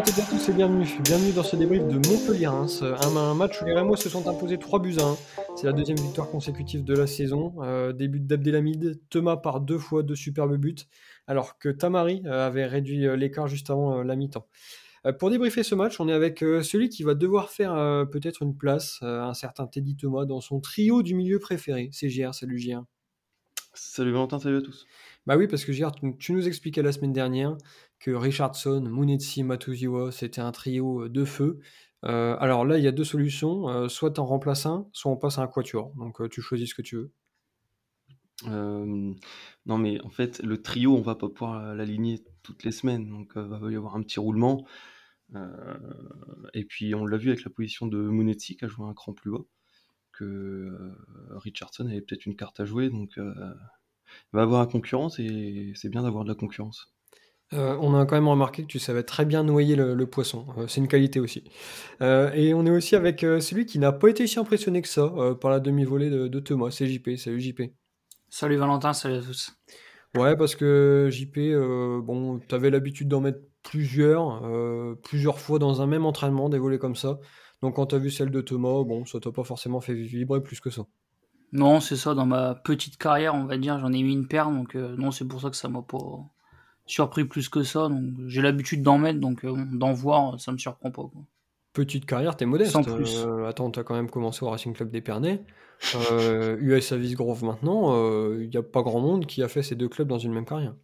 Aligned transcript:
Bonjour 0.00 0.14
à 0.14 0.16
toutes 0.16 0.24
et 0.24 0.34
à 0.34 0.38
tous 0.38 0.48
et 0.48 0.52
bienvenue. 0.54 0.86
Bienvenue 1.04 1.32
dans 1.32 1.42
ce 1.42 1.56
débrief 1.56 1.86
de 1.86 1.96
Montpellier-Reims. 2.08 2.82
Un, 2.82 3.34
match 3.34 3.60
où 3.60 3.66
les 3.66 3.74
Rémois 3.74 3.98
se 3.98 4.08
sont 4.08 4.26
imposés 4.28 4.58
3 4.58 4.80
buts 4.80 4.96
à 4.98 5.02
1. 5.02 5.16
C'est 5.56 5.66
la 5.66 5.74
deuxième 5.74 5.98
victoire 5.98 6.30
consécutive 6.30 6.84
de 6.84 6.94
la 6.94 7.06
saison. 7.06 7.56
Euh, 7.58 7.92
début 7.92 8.18
d'Abdelhamid, 8.18 8.98
Thomas 9.10 9.36
par 9.36 9.60
deux 9.60 9.76
fois 9.76 10.02
deux 10.02 10.14
superbes 10.14 10.56
buts, 10.56 10.86
alors 11.26 11.58
que 11.58 11.68
Tamari 11.68 12.22
euh, 12.24 12.46
avait 12.46 12.64
réduit 12.64 13.06
euh, 13.06 13.14
l'écart 13.14 13.46
juste 13.46 13.68
avant 13.68 14.02
la 14.02 14.16
mi-temps. 14.16 14.48
pour 15.18 15.28
débriefer 15.28 15.62
ce 15.62 15.74
match, 15.74 16.00
on 16.00 16.08
est 16.08 16.14
avec 16.14 16.38
celui 16.38 16.88
qui 16.88 17.02
va 17.02 17.12
devoir 17.12 17.50
faire 17.50 17.74
peut-être 18.10 18.42
une 18.42 18.56
place, 18.56 19.00
un 19.02 19.34
certain 19.34 19.66
Teddy 19.66 19.96
Thomas, 19.96 20.24
dans 20.24 20.40
son 20.40 20.60
trio 20.60 21.02
du 21.02 21.14
milieu 21.14 21.38
préféré. 21.38 21.90
C'est 21.92 22.08
JR, 22.08 22.32
salut 22.32 22.58
JR. 22.58 22.84
Salut 23.72 24.12
Valentin, 24.12 24.38
salut 24.38 24.58
à 24.58 24.62
tous. 24.62 24.86
Bah 25.26 25.36
oui, 25.36 25.46
parce 25.46 25.64
que 25.64 25.72
JR, 25.72 25.92
tu 26.18 26.32
nous 26.32 26.48
expliquais 26.48 26.82
la 26.82 26.92
semaine 26.92 27.12
dernière 27.12 27.56
que 28.00 28.10
Richardson, 28.10 28.80
Munetsi, 28.80 29.44
Matuziwa, 29.44 30.10
c'était 30.10 30.40
un 30.40 30.52
trio 30.52 31.04
euh, 31.04 31.08
de 31.08 31.24
feu. 31.24 31.60
Euh, 32.04 32.36
alors 32.40 32.64
là, 32.64 32.78
il 32.78 32.84
y 32.84 32.88
a 32.88 32.92
deux 32.92 33.04
solutions. 33.04 33.68
Euh, 33.68 33.88
soit 33.88 34.10
tu 34.12 34.20
en 34.20 34.26
remplaces 34.26 34.66
un, 34.66 34.88
soit 34.92 35.12
on 35.12 35.16
passe 35.16 35.38
à 35.38 35.42
un 35.42 35.46
quatuor. 35.46 35.92
Donc 35.96 36.28
tu 36.30 36.40
choisis 36.40 36.70
ce 36.70 36.74
que 36.74 36.82
tu 36.82 36.96
veux. 36.96 37.12
non, 38.46 39.78
mais 39.78 40.00
en 40.02 40.10
fait, 40.10 40.42
le 40.42 40.62
trio, 40.62 40.96
on 40.96 41.02
va 41.02 41.14
pas 41.14 41.28
pouvoir 41.28 41.74
l'aligner 41.74 42.24
toutes 42.42 42.64
les 42.64 42.72
semaines. 42.72 43.08
Donc 43.08 43.32
il 43.36 43.42
va 43.42 43.70
y 43.70 43.76
avoir 43.76 43.96
un 43.96 44.02
petit 44.02 44.18
roulement. 44.18 44.66
et 46.54 46.64
puis 46.64 46.94
on 46.94 47.04
l'a 47.06 47.18
vu 47.18 47.28
avec 47.30 47.44
la 47.44 47.50
position 47.50 47.86
de 47.86 47.98
Munetsi 47.98 48.56
qui 48.56 48.64
a 48.64 48.68
joué 48.68 48.86
un 48.88 48.94
cran 48.94 49.12
plus 49.12 49.30
haut. 49.30 49.48
Que 50.12 50.94
Richardson 51.32 51.86
avait 51.86 52.00
peut-être 52.00 52.26
une 52.26 52.36
carte 52.36 52.60
à 52.60 52.64
jouer. 52.64 52.88
Donc 52.90 53.12
il 53.18 54.32
va 54.32 54.42
avoir 54.42 54.60
la 54.62 54.66
concurrence 54.72 55.18
et 55.18 55.72
c'est 55.74 55.90
bien 55.90 56.02
d'avoir 56.02 56.24
de 56.24 56.30
la 56.30 56.34
concurrence. 56.34 56.94
Euh, 57.52 57.76
on 57.80 57.98
a 57.98 58.06
quand 58.06 58.14
même 58.14 58.28
remarqué 58.28 58.62
que 58.62 58.68
tu 58.68 58.78
savais 58.78 59.02
très 59.02 59.24
bien 59.24 59.42
noyer 59.42 59.74
le, 59.74 60.06
poisson. 60.06 60.46
Euh, 60.56 60.66
c'est 60.68 60.80
une 60.80 60.86
qualité 60.88 61.18
aussi. 61.18 61.44
Euh, 62.00 62.30
et 62.32 62.54
on 62.54 62.64
est 62.64 62.70
aussi 62.70 62.94
avec 62.94 63.20
celui 63.20 63.66
qui 63.66 63.78
n'a 63.78 63.92
pas 63.92 64.08
été 64.08 64.26
si 64.26 64.38
impressionné 64.38 64.82
que 64.82 64.88
ça 64.88 65.12
par 65.40 65.50
la 65.50 65.58
demi-volée 65.58 66.10
de, 66.10 66.40
Thomas. 66.40 66.70
C'est 66.70 66.86
JP. 66.86 67.16
Salut 67.16 67.40
JP. 67.40 67.62
Salut 68.28 68.56
Valentin, 68.56 68.92
salut 68.92 69.16
à 69.16 69.22
tous. 69.22 69.52
Ouais, 70.16 70.36
parce 70.36 70.54
que 70.54 71.08
JP, 71.10 71.38
bon, 72.04 72.38
tu 72.38 72.54
avais 72.54 72.70
l'habitude 72.70 73.08
d'en 73.08 73.20
mettre 73.20 73.40
plusieurs, 73.62 74.42
plusieurs 75.02 75.40
fois 75.40 75.58
dans 75.58 75.82
un 75.82 75.86
même 75.86 76.06
entraînement, 76.06 76.48
des 76.48 76.58
volées 76.58 76.78
comme 76.78 76.96
ça. 76.96 77.18
Donc 77.62 77.76
quand 77.76 77.86
tu 77.86 77.96
as 77.96 77.98
vu 77.98 78.10
celle 78.10 78.30
de 78.30 78.40
Thomas, 78.40 78.84
bon, 78.84 79.04
ça 79.04 79.18
t'a 79.18 79.32
pas 79.32 79.44
forcément 79.44 79.80
fait 79.80 79.94
vibrer 79.94 80.40
plus 80.40 80.60
que 80.60 80.70
ça. 80.70 80.82
Non, 81.52 81.80
c'est 81.80 81.96
ça. 81.96 82.14
Dans 82.14 82.26
ma 82.26 82.54
petite 82.54 82.96
carrière, 82.96 83.34
on 83.34 83.44
va 83.44 83.58
dire, 83.58 83.80
j'en 83.80 83.92
ai 83.92 84.02
mis 84.04 84.12
une 84.12 84.28
paire. 84.28 84.50
Donc 84.50 84.76
non, 84.76 85.10
c'est 85.10 85.26
pour 85.26 85.40
ça 85.40 85.50
que 85.50 85.56
ça 85.56 85.68
m'a 85.68 85.82
pas 85.82 85.98
surpris 86.90 87.24
plus 87.24 87.48
que 87.48 87.62
ça. 87.62 87.88
Donc 87.88 88.14
j'ai 88.26 88.42
l'habitude 88.42 88.82
d'en 88.82 88.98
mettre, 88.98 89.20
donc 89.20 89.44
euh, 89.44 89.54
d'en 89.72 89.92
voir, 89.92 90.40
ça 90.40 90.52
me 90.52 90.58
surprend 90.58 90.90
pas. 90.90 91.10
Petite 91.72 92.04
carrière, 92.06 92.36
t'es 92.36 92.46
modeste. 92.46 92.72
Sans 92.72 92.82
plus. 92.82 93.24
Euh, 93.24 93.46
attends, 93.46 93.70
t'as 93.70 93.84
quand 93.84 93.94
même 93.94 94.10
commencé 94.10 94.44
au 94.44 94.50
Racing 94.50 94.74
Club 94.74 94.90
d'Épernay. 94.90 95.42
Euh, 96.10 96.56
US 96.60 96.92
Avis 96.92 97.14
Grove 97.14 97.44
maintenant, 97.44 97.94
il 98.32 98.48
n'y 98.48 98.56
a 98.56 98.62
pas 98.62 98.82
grand 98.82 99.00
monde 99.00 99.26
qui 99.26 99.42
a 99.42 99.48
fait 99.48 99.62
ces 99.62 99.76
deux 99.76 99.88
clubs 99.88 100.08
dans 100.08 100.18
une 100.18 100.32
même 100.32 100.46
carrière. 100.46 100.74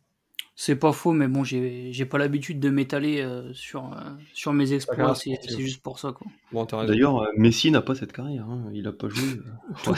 C'est 0.59 0.77
pas 0.77 0.93
faux, 0.93 1.13
mais 1.13 1.29
bon, 1.29 1.45
j'ai 1.45 2.07
pas 2.07 2.17
l'habitude 2.17 2.59
de 2.61 2.71
m'étaler 2.71 3.21
euh, 3.21 3.53
sur, 3.53 3.93
euh, 3.93 3.99
sur 4.33 4.55
mes 4.55 4.73
exploits, 4.73 5.15
c'est 5.15 5.39
juste 5.59 5.83
pour 5.83 5.99
ça. 5.99 6.13
Quoi. 6.13 6.27
Bon, 6.51 6.65
D'ailleurs, 6.65 7.21
euh, 7.21 7.27
Messi 7.37 7.71
n'a 7.71 7.83
pas 7.83 7.95
cette 7.95 8.15
carrière, 8.15 8.47
hein. 8.49 8.65
il 8.73 8.89
a 8.89 8.93
pas 8.93 9.11
joué 9.11 9.39
tout 9.85 9.95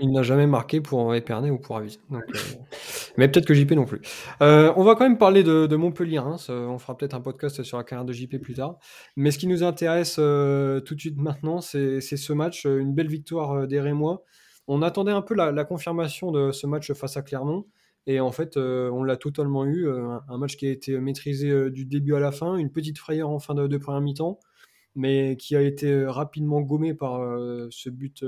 Il 0.00 0.10
n'a 0.10 0.24
jamais 0.24 0.48
marqué 0.48 0.80
pour 0.80 1.14
Épernay 1.14 1.50
ou 1.50 1.58
pour 1.58 1.76
Avis. 1.76 2.00
Mais 3.16 3.28
peut-être 3.28 3.46
que 3.46 3.54
JP 3.54 3.70
non 3.72 3.84
plus. 3.84 4.00
on 4.40 4.82
va 4.82 4.96
quand 4.96 5.04
même 5.04 5.18
parler 5.18 5.44
de, 5.44 5.66
de 5.66 5.76
Montpellier. 5.76 6.18
Hein. 6.18 6.34
On 6.48 6.78
fera 6.78 6.96
peut-être 6.96 7.14
un 7.14 7.20
podcast 7.20 7.62
sur 7.62 7.78
la 7.78 7.84
carrière 7.84 8.04
de 8.04 8.12
JP 8.12 8.38
plus 8.38 8.54
tard. 8.54 8.78
Mais 9.14 9.30
ce 9.30 9.38
qui 9.38 9.46
nous 9.46 9.62
intéresse 9.62 10.16
tout 10.16 10.94
de 10.94 11.00
suite 11.00 11.16
maintenant, 11.16 11.60
c'est 11.60 12.00
ce 12.00 12.32
match, 12.32 12.64
une 12.64 12.92
belle 12.92 13.06
victoire 13.08 13.68
des 13.68 13.80
Rémois. 13.80 14.24
On 14.66 14.82
attendait 14.82 15.12
un 15.12 15.22
peu 15.22 15.34
la, 15.36 15.52
la 15.52 15.64
confirmation 15.64 16.32
de 16.32 16.50
ce 16.50 16.66
match 16.66 16.92
face 16.92 17.16
à 17.16 17.22
Clermont. 17.22 17.66
Et 18.06 18.20
en 18.20 18.32
fait, 18.32 18.56
euh, 18.56 18.90
on 18.90 19.02
l'a 19.02 19.16
totalement 19.16 19.64
eu. 19.64 19.86
Euh, 19.86 20.18
un 20.28 20.38
match 20.38 20.56
qui 20.56 20.66
a 20.66 20.70
été 20.70 20.98
maîtrisé 20.98 21.50
euh, 21.50 21.70
du 21.70 21.86
début 21.86 22.14
à 22.14 22.20
la 22.20 22.32
fin, 22.32 22.56
une 22.56 22.70
petite 22.70 22.98
frayeur 22.98 23.30
en 23.30 23.38
fin 23.38 23.54
de, 23.54 23.76
première 23.78 24.02
mi-temps, 24.02 24.38
mais 24.94 25.36
qui 25.36 25.56
a 25.56 25.62
été 25.62 26.04
rapidement 26.06 26.60
gommé 26.60 26.94
par 26.94 27.18
ce 27.70 27.90
but 27.90 28.24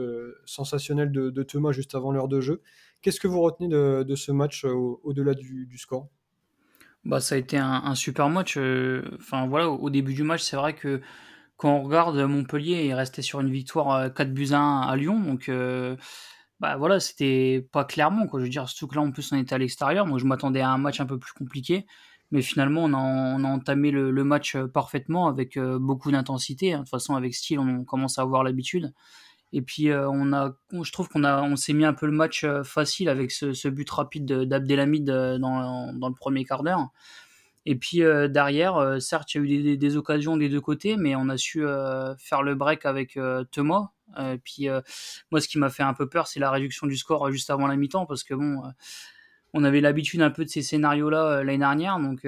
sensationnel 0.47 1.13
de, 1.13 1.43
Thomas 1.43 1.73
juste 1.73 1.95
avant 1.95 2.11
l'heure 2.11 2.29
de 2.29 2.41
jeu. 2.41 2.61
Qu'est-ce 3.03 3.21
que 3.21 3.29
vous 3.29 3.41
retenez 3.41 3.69
de, 3.69 4.15
ce 4.17 4.33
match 4.33 4.65
au-delà 4.65 5.35
du, 5.35 5.79
score? 5.79 6.09
Bah, 7.05 7.21
Ça 7.21 7.37
a 7.37 7.39
été 7.39 7.57
un, 7.57 7.95
super 7.95 8.29
match. 8.31 8.57
Enfin, 8.57 9.47
voilà, 9.47 9.69
au 9.71 9.91
début 9.91 10.15
du 10.15 10.25
match, 10.25 10.43
c'est 10.43 10.57
vrai 10.57 10.75
que 10.75 11.01
quand 11.57 11.73
on 11.73 11.83
regarde 11.85 12.19
Montpellier, 12.19 12.85
il 12.87 12.95
restait 12.95 13.23
sur 13.23 13.41
une 13.41 13.51
victoire 13.51 14.13
4 14.13 14.35
buts 14.35 14.49
à 14.51 14.59
1 14.59 14.81
à 14.81 14.97
Lyon. 14.97 15.21
Donc 15.21 15.49
bah 16.61 16.77
voilà, 16.77 17.01
c'était 17.01 17.67
pas 17.73 17.85
clairement 17.85 18.27
quoi. 18.27 18.41
Je 18.41 18.45
veux 18.45 18.51
dire, 18.51 18.69
surtout 18.69 18.87
que 18.89 18.95
là 18.95 19.03
en 19.03 19.11
plus 19.11 19.31
on 19.33 19.37
était 19.37 19.55
à 19.55 19.59
l'extérieur. 19.59 20.07
Moi 20.07 20.19
je 20.19 20.25
m'attendais 20.25 20.61
à 20.61 20.71
un 20.71 20.79
match 20.79 21.01
un 21.01 21.07
peu 21.07 21.19
plus 21.19 21.33
compliqué, 21.33 21.87
mais 22.31 22.41
finalement 22.43 22.85
on 22.85 22.95
a, 22.95 23.49
entamé 23.49 23.91
le, 23.91 24.25
match 24.25 24.57
euh, 24.57 24.67
parfaitement 24.67 25.29
avec 25.29 25.57
euh, 25.59 25.79
beaucoup 25.79 26.11
d'intensité. 26.11 26.73
Hein. 26.73 26.79
De 26.79 26.83
toute 26.85 26.91
façon 26.91 27.15
avec 27.15 27.35
style 27.35 27.59
on 27.59 27.85
commence 27.85 28.19
à 28.19 28.23
avoir 28.23 28.43
l'habitude. 28.43 28.93
Et 29.53 29.63
puis 29.63 29.91
euh, 29.91 30.09
on 30.11 30.33
a, 30.33 30.55
je 30.83 30.93
trouve 30.93 31.09
qu'on 31.09 31.25
a, 31.25 31.43
on 31.43 31.57
s'est 31.57 31.75
mis 31.75 31.85
un 31.85 31.95
peu 31.95 32.07
le 32.07 32.13
match 32.13 32.47
facile 32.65 33.09
avec 33.11 33.31
ce, 33.33 33.69
but 33.69 33.89
rapide 33.91 34.25
d'Abdelhamid 34.25 35.05
dans, 35.05 35.93
le 35.93 36.15
premier 36.15 36.45
quart 36.45 36.63
d'heure. 36.63 36.89
Et 37.67 37.77
puis 37.77 37.99
derrière, 37.99 39.03
certes, 39.03 39.35
il 39.35 39.39
y 39.39 39.41
a 39.41 39.45
eu 39.45 39.63
des, 39.63 39.77
des, 39.77 39.97
occasions 39.97 40.37
des 40.37 40.49
deux 40.49 40.61
côtés, 40.61 40.97
mais 40.97 41.17
on 41.17 41.29
a 41.29 41.37
su 41.37 41.65
faire 42.19 42.43
le 42.43 42.55
break 42.55 42.87
avec 42.87 43.19
Thomas, 43.51 43.91
puis 44.45 44.69
euh, 44.69 44.81
moi, 45.31 45.41
ce 45.41 45.49
qui 45.49 45.59
m'a 45.59 45.71
fait 45.71 45.83
un 45.83 45.95
peu 45.95 46.09
peur, 46.09 46.27
c'est 46.27 46.41
la 46.41 46.51
réduction 46.51 46.87
du 46.87 46.97
score 46.97 47.27
euh, 47.27 47.31
juste 47.31 47.51
avant 47.51 47.67
la 47.67 47.77
mi-temps, 47.77 48.07
parce 48.07 48.25
que 48.25 48.35
bon, 48.35 48.63
on 49.53 49.65
avait 49.65 49.81
l'habitude 49.81 50.23
un 50.23 50.31
peu 50.31 50.45
de 50.45 50.51
ces 50.51 50.63
scénarios-là 50.63 51.43
l'année 51.43 51.59
dernière, 51.59 51.99
donc 52.01 52.27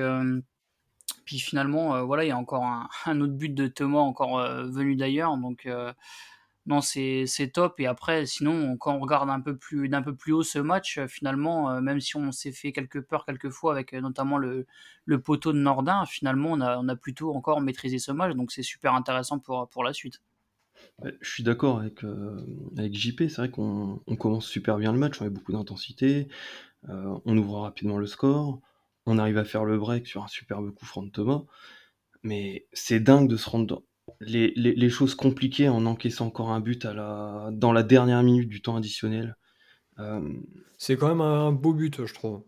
puis 1.24 1.38
finalement, 1.38 2.04
voilà, 2.04 2.24
il 2.24 2.28
y 2.28 2.30
a 2.30 2.38
encore 2.38 2.64
un, 2.64 3.20
autre 3.20 3.34
but 3.34 3.54
de 3.54 3.66
Thomas 3.66 3.98
encore 3.98 4.38
venu 4.68 4.96
d'ailleurs, 4.96 5.36
donc 5.36 5.68
non, 6.66 6.80
c'est 6.82 7.50
top. 7.52 7.80
Et 7.80 7.86
après, 7.86 8.26
sinon, 8.26 8.76
quand 8.76 8.94
on 8.94 9.00
regarde 9.00 9.30
un 9.30 9.40
peu 9.40 9.56
plus 9.56 9.88
d'un 9.88 10.02
peu 10.02 10.14
plus 10.14 10.32
haut 10.32 10.42
ce 10.42 10.58
match, 10.58 11.00
finalement, 11.06 11.80
même 11.80 12.00
si 12.00 12.16
on 12.16 12.32
s'est 12.32 12.52
fait 12.52 12.72
quelques 12.72 13.02
peurs 13.02 13.24
quelques 13.24 13.50
fois 13.50 13.72
avec 13.72 13.92
notamment 13.94 14.38
le, 14.38 14.66
le 15.06 15.20
poteau 15.20 15.52
de 15.52 15.58
Nordin, 15.58 16.04
finalement, 16.06 16.50
on 16.52 16.60
a, 16.60 16.78
on 16.78 16.88
a 16.88 16.96
plutôt 16.96 17.34
encore 17.34 17.60
maîtrisé 17.60 17.98
ce 17.98 18.12
match, 18.12 18.34
donc 18.34 18.52
c'est 18.52 18.62
super 18.62 18.94
intéressant 18.94 19.38
pour, 19.38 19.68
pour 19.68 19.84
la 19.84 19.92
suite. 19.92 20.20
Je 21.20 21.30
suis 21.30 21.42
d'accord 21.42 21.80
avec, 21.80 22.04
euh, 22.04 22.44
avec 22.76 22.94
JP, 22.94 23.28
c'est 23.28 23.36
vrai 23.36 23.50
qu'on 23.50 24.00
commence 24.18 24.46
super 24.46 24.78
bien 24.78 24.92
le 24.92 24.98
match, 24.98 25.20
on 25.20 25.26
a 25.26 25.30
beaucoup 25.30 25.52
d'intensité, 25.52 26.28
euh, 26.88 27.18
on 27.24 27.36
ouvre 27.36 27.60
rapidement 27.60 27.98
le 27.98 28.06
score, 28.06 28.60
on 29.06 29.18
arrive 29.18 29.38
à 29.38 29.44
faire 29.44 29.64
le 29.64 29.78
break 29.78 30.06
sur 30.06 30.24
un 30.24 30.28
superbe 30.28 30.70
coup 30.72 30.86
franc 30.86 31.02
de 31.02 31.10
Thomas, 31.10 31.42
mais 32.22 32.66
c'est 32.72 33.00
dingue 33.00 33.28
de 33.28 33.36
se 33.36 33.48
rendre 33.48 33.82
les, 34.20 34.52
les, 34.56 34.88
choses 34.88 35.14
compliquées 35.14 35.68
en 35.68 35.86
encaissant 35.86 36.26
encore 36.26 36.50
un 36.50 36.60
but 36.60 36.84
à 36.84 36.94
la, 36.94 37.50
dans 37.52 37.72
la 37.72 37.82
dernière 37.82 38.22
minute 38.22 38.48
du 38.48 38.62
temps 38.62 38.76
additionnel. 38.76 39.36
Euh, 39.98 40.20
c'est 40.78 40.96
quand 40.96 41.08
même 41.08 41.20
un 41.20 41.52
beau 41.52 41.74
but, 41.74 42.06
je 42.06 42.14
trouve. 42.14 42.42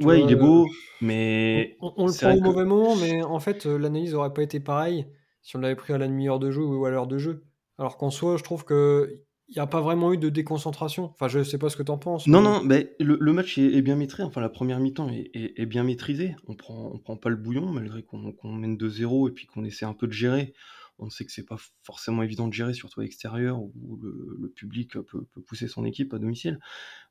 Ouais, 0.00 0.20
il 0.20 0.30
est 0.30 0.36
beau, 0.36 0.66
mais. 1.00 1.76
On, 1.80 2.06
le 2.06 2.12
prend 2.12 2.36
au 2.36 2.40
mauvais 2.40 2.64
moment, 2.64 2.96
mais 2.96 3.22
en 3.22 3.40
fait, 3.40 3.64
l'analyse 3.64 4.14
aurait 4.14 4.32
pas 4.32 4.42
été 4.42 4.60
pareille 4.60 5.06
si 5.40 5.56
on 5.56 5.60
l'avait 5.60 5.76
pris 5.76 5.92
à 5.92 5.98
la 5.98 6.08
demi-heure 6.08 6.40
de 6.40 6.50
jeu 6.50 6.62
ou 6.62 6.84
à 6.84 6.90
l'heure 6.90 7.06
de 7.06 7.18
jeu. 7.18 7.45
Alors 7.78 7.96
qu'en 7.96 8.10
soi, 8.10 8.36
je 8.36 8.42
trouve 8.42 8.64
que 8.64 9.22
il 9.48 9.54
n'y 9.54 9.60
a 9.60 9.66
pas 9.66 9.80
vraiment 9.80 10.12
eu 10.12 10.18
de 10.18 10.28
déconcentration. 10.28 11.04
Enfin, 11.04 11.28
je 11.28 11.38
ne 11.38 11.44
sais 11.44 11.58
pas 11.58 11.68
ce 11.68 11.76
que 11.76 11.82
tu 11.82 11.92
en 11.92 11.98
penses. 11.98 12.26
Non, 12.26 12.40
non, 12.40 12.62
mais 12.64 12.96
le, 12.98 13.32
match 13.32 13.58
est, 13.58 13.80
bien 13.80 13.94
maîtrisé. 13.94 14.26
Enfin, 14.26 14.40
la 14.40 14.48
première 14.48 14.80
mi-temps 14.80 15.08
est, 15.08 15.66
bien 15.66 15.84
maîtrisée. 15.84 16.34
On 16.48 16.56
prend, 16.56 16.90
on 16.92 16.98
prend 16.98 17.16
pas 17.16 17.28
le 17.28 17.36
bouillon, 17.36 17.66
malgré 17.66 18.02
qu'on 18.02 18.52
mène 18.52 18.76
2-0 18.76 19.28
et 19.28 19.32
puis 19.32 19.46
qu'on 19.46 19.64
essaie 19.64 19.84
un 19.84 19.94
peu 19.94 20.08
de 20.08 20.12
gérer. 20.12 20.52
On 20.98 21.10
sait 21.10 21.24
que 21.24 21.30
c'est 21.30 21.44
pas 21.44 21.58
forcément 21.82 22.22
évident 22.22 22.48
de 22.48 22.54
gérer, 22.54 22.74
surtout 22.74 23.00
à 23.00 23.02
l'extérieur, 23.04 23.60
où 23.62 24.00
le, 24.02 24.48
public 24.48 24.98
peut, 24.98 25.26
pousser 25.46 25.68
son 25.68 25.84
équipe 25.84 26.12
à 26.12 26.18
domicile. 26.18 26.58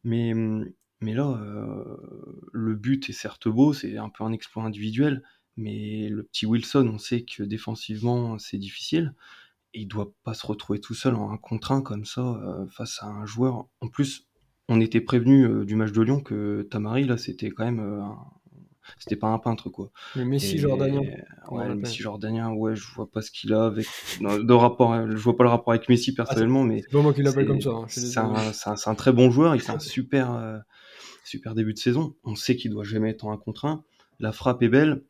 Mais, 0.03 0.33
mais 0.99 1.13
là, 1.13 1.39
euh, 1.41 1.97
le 2.51 2.75
but 2.75 3.09
est 3.09 3.13
certes 3.13 3.47
beau, 3.47 3.71
c'est 3.71 3.97
un 3.97 4.09
peu 4.09 4.25
un 4.25 4.33
exploit 4.33 4.63
individuel, 4.63 5.23
mais 5.55 6.09
le 6.09 6.23
petit 6.23 6.45
Wilson, 6.45 6.89
on 6.93 6.97
sait 6.97 7.23
que 7.23 7.43
défensivement, 7.43 8.39
c'est 8.39 8.57
difficile 8.57 9.13
il 9.75 9.87
doit 9.87 10.11
pas 10.23 10.33
se 10.33 10.45
retrouver 10.45 10.79
tout 10.79 10.93
seul 10.93 11.15
en 11.15 11.31
un 11.31 11.37
contre 11.37 11.71
un 11.71 11.81
comme 11.81 12.05
ça 12.05 12.21
euh, 12.21 12.65
face 12.67 12.99
à 13.01 13.07
un 13.07 13.25
joueur. 13.25 13.67
En 13.81 13.87
plus, 13.87 14.27
on 14.67 14.81
était 14.81 15.01
prévenu 15.01 15.45
euh, 15.45 15.65
du 15.65 15.75
match 15.75 15.91
de 15.91 16.01
Lyon 16.01 16.21
que 16.21 16.67
Tamari 16.71 17.05
là, 17.05 17.17
c'était 17.17 17.49
quand 17.49 17.65
même 17.65 17.79
euh, 17.79 18.01
c'était 18.99 19.15
pas 19.15 19.27
un 19.27 19.39
peintre 19.39 19.69
quoi. 19.69 19.91
Le 20.15 20.25
Messi 20.25 20.57
jordanien. 20.57 21.01
Ouais, 21.49 21.67
le 21.67 21.75
Messi 21.75 22.01
jordanien, 22.01 22.51
ouais, 22.51 22.75
je 22.75 22.87
vois 22.93 23.09
pas 23.09 23.21
ce 23.21 23.31
qu'il 23.31 23.53
a 23.53 23.65
avec 23.65 23.87
de 24.21 24.53
rapport, 24.53 25.09
je 25.09 25.17
vois 25.17 25.35
pas 25.35 25.43
le 25.43 25.49
rapport 25.49 25.73
avec 25.73 25.89
Messi 25.89 26.11
ah, 26.13 26.23
personnellement, 26.23 26.63
mais 26.63 26.81
c'est 26.81 26.91
pas 26.91 27.01
moi 27.01 27.13
qui 27.13 27.23
l'appelle 27.23 27.47
comme 27.47 27.61
ça. 27.61 27.71
Hein, 27.71 27.85
c'est 27.87 28.17
un, 28.17 28.91
un, 28.91 28.95
très 28.95 29.11
bon 29.11 29.31
joueur, 29.31 29.55
il 29.55 29.61
fait 29.61 29.71
un 29.71 29.79
super 29.79 30.63
super 31.23 31.55
début 31.55 31.73
de 31.73 31.79
saison. 31.79 32.15
On 32.23 32.35
sait 32.35 32.55
qu'il 32.55 32.71
doit 32.71 32.83
jamais 32.83 33.09
être 33.09 33.25
en 33.25 33.31
un 33.31 33.37
contre 33.37 33.65
un. 33.65 33.83
La 34.19 34.31
frappe 34.31 34.61
est 34.61 34.69
belle, 34.69 35.03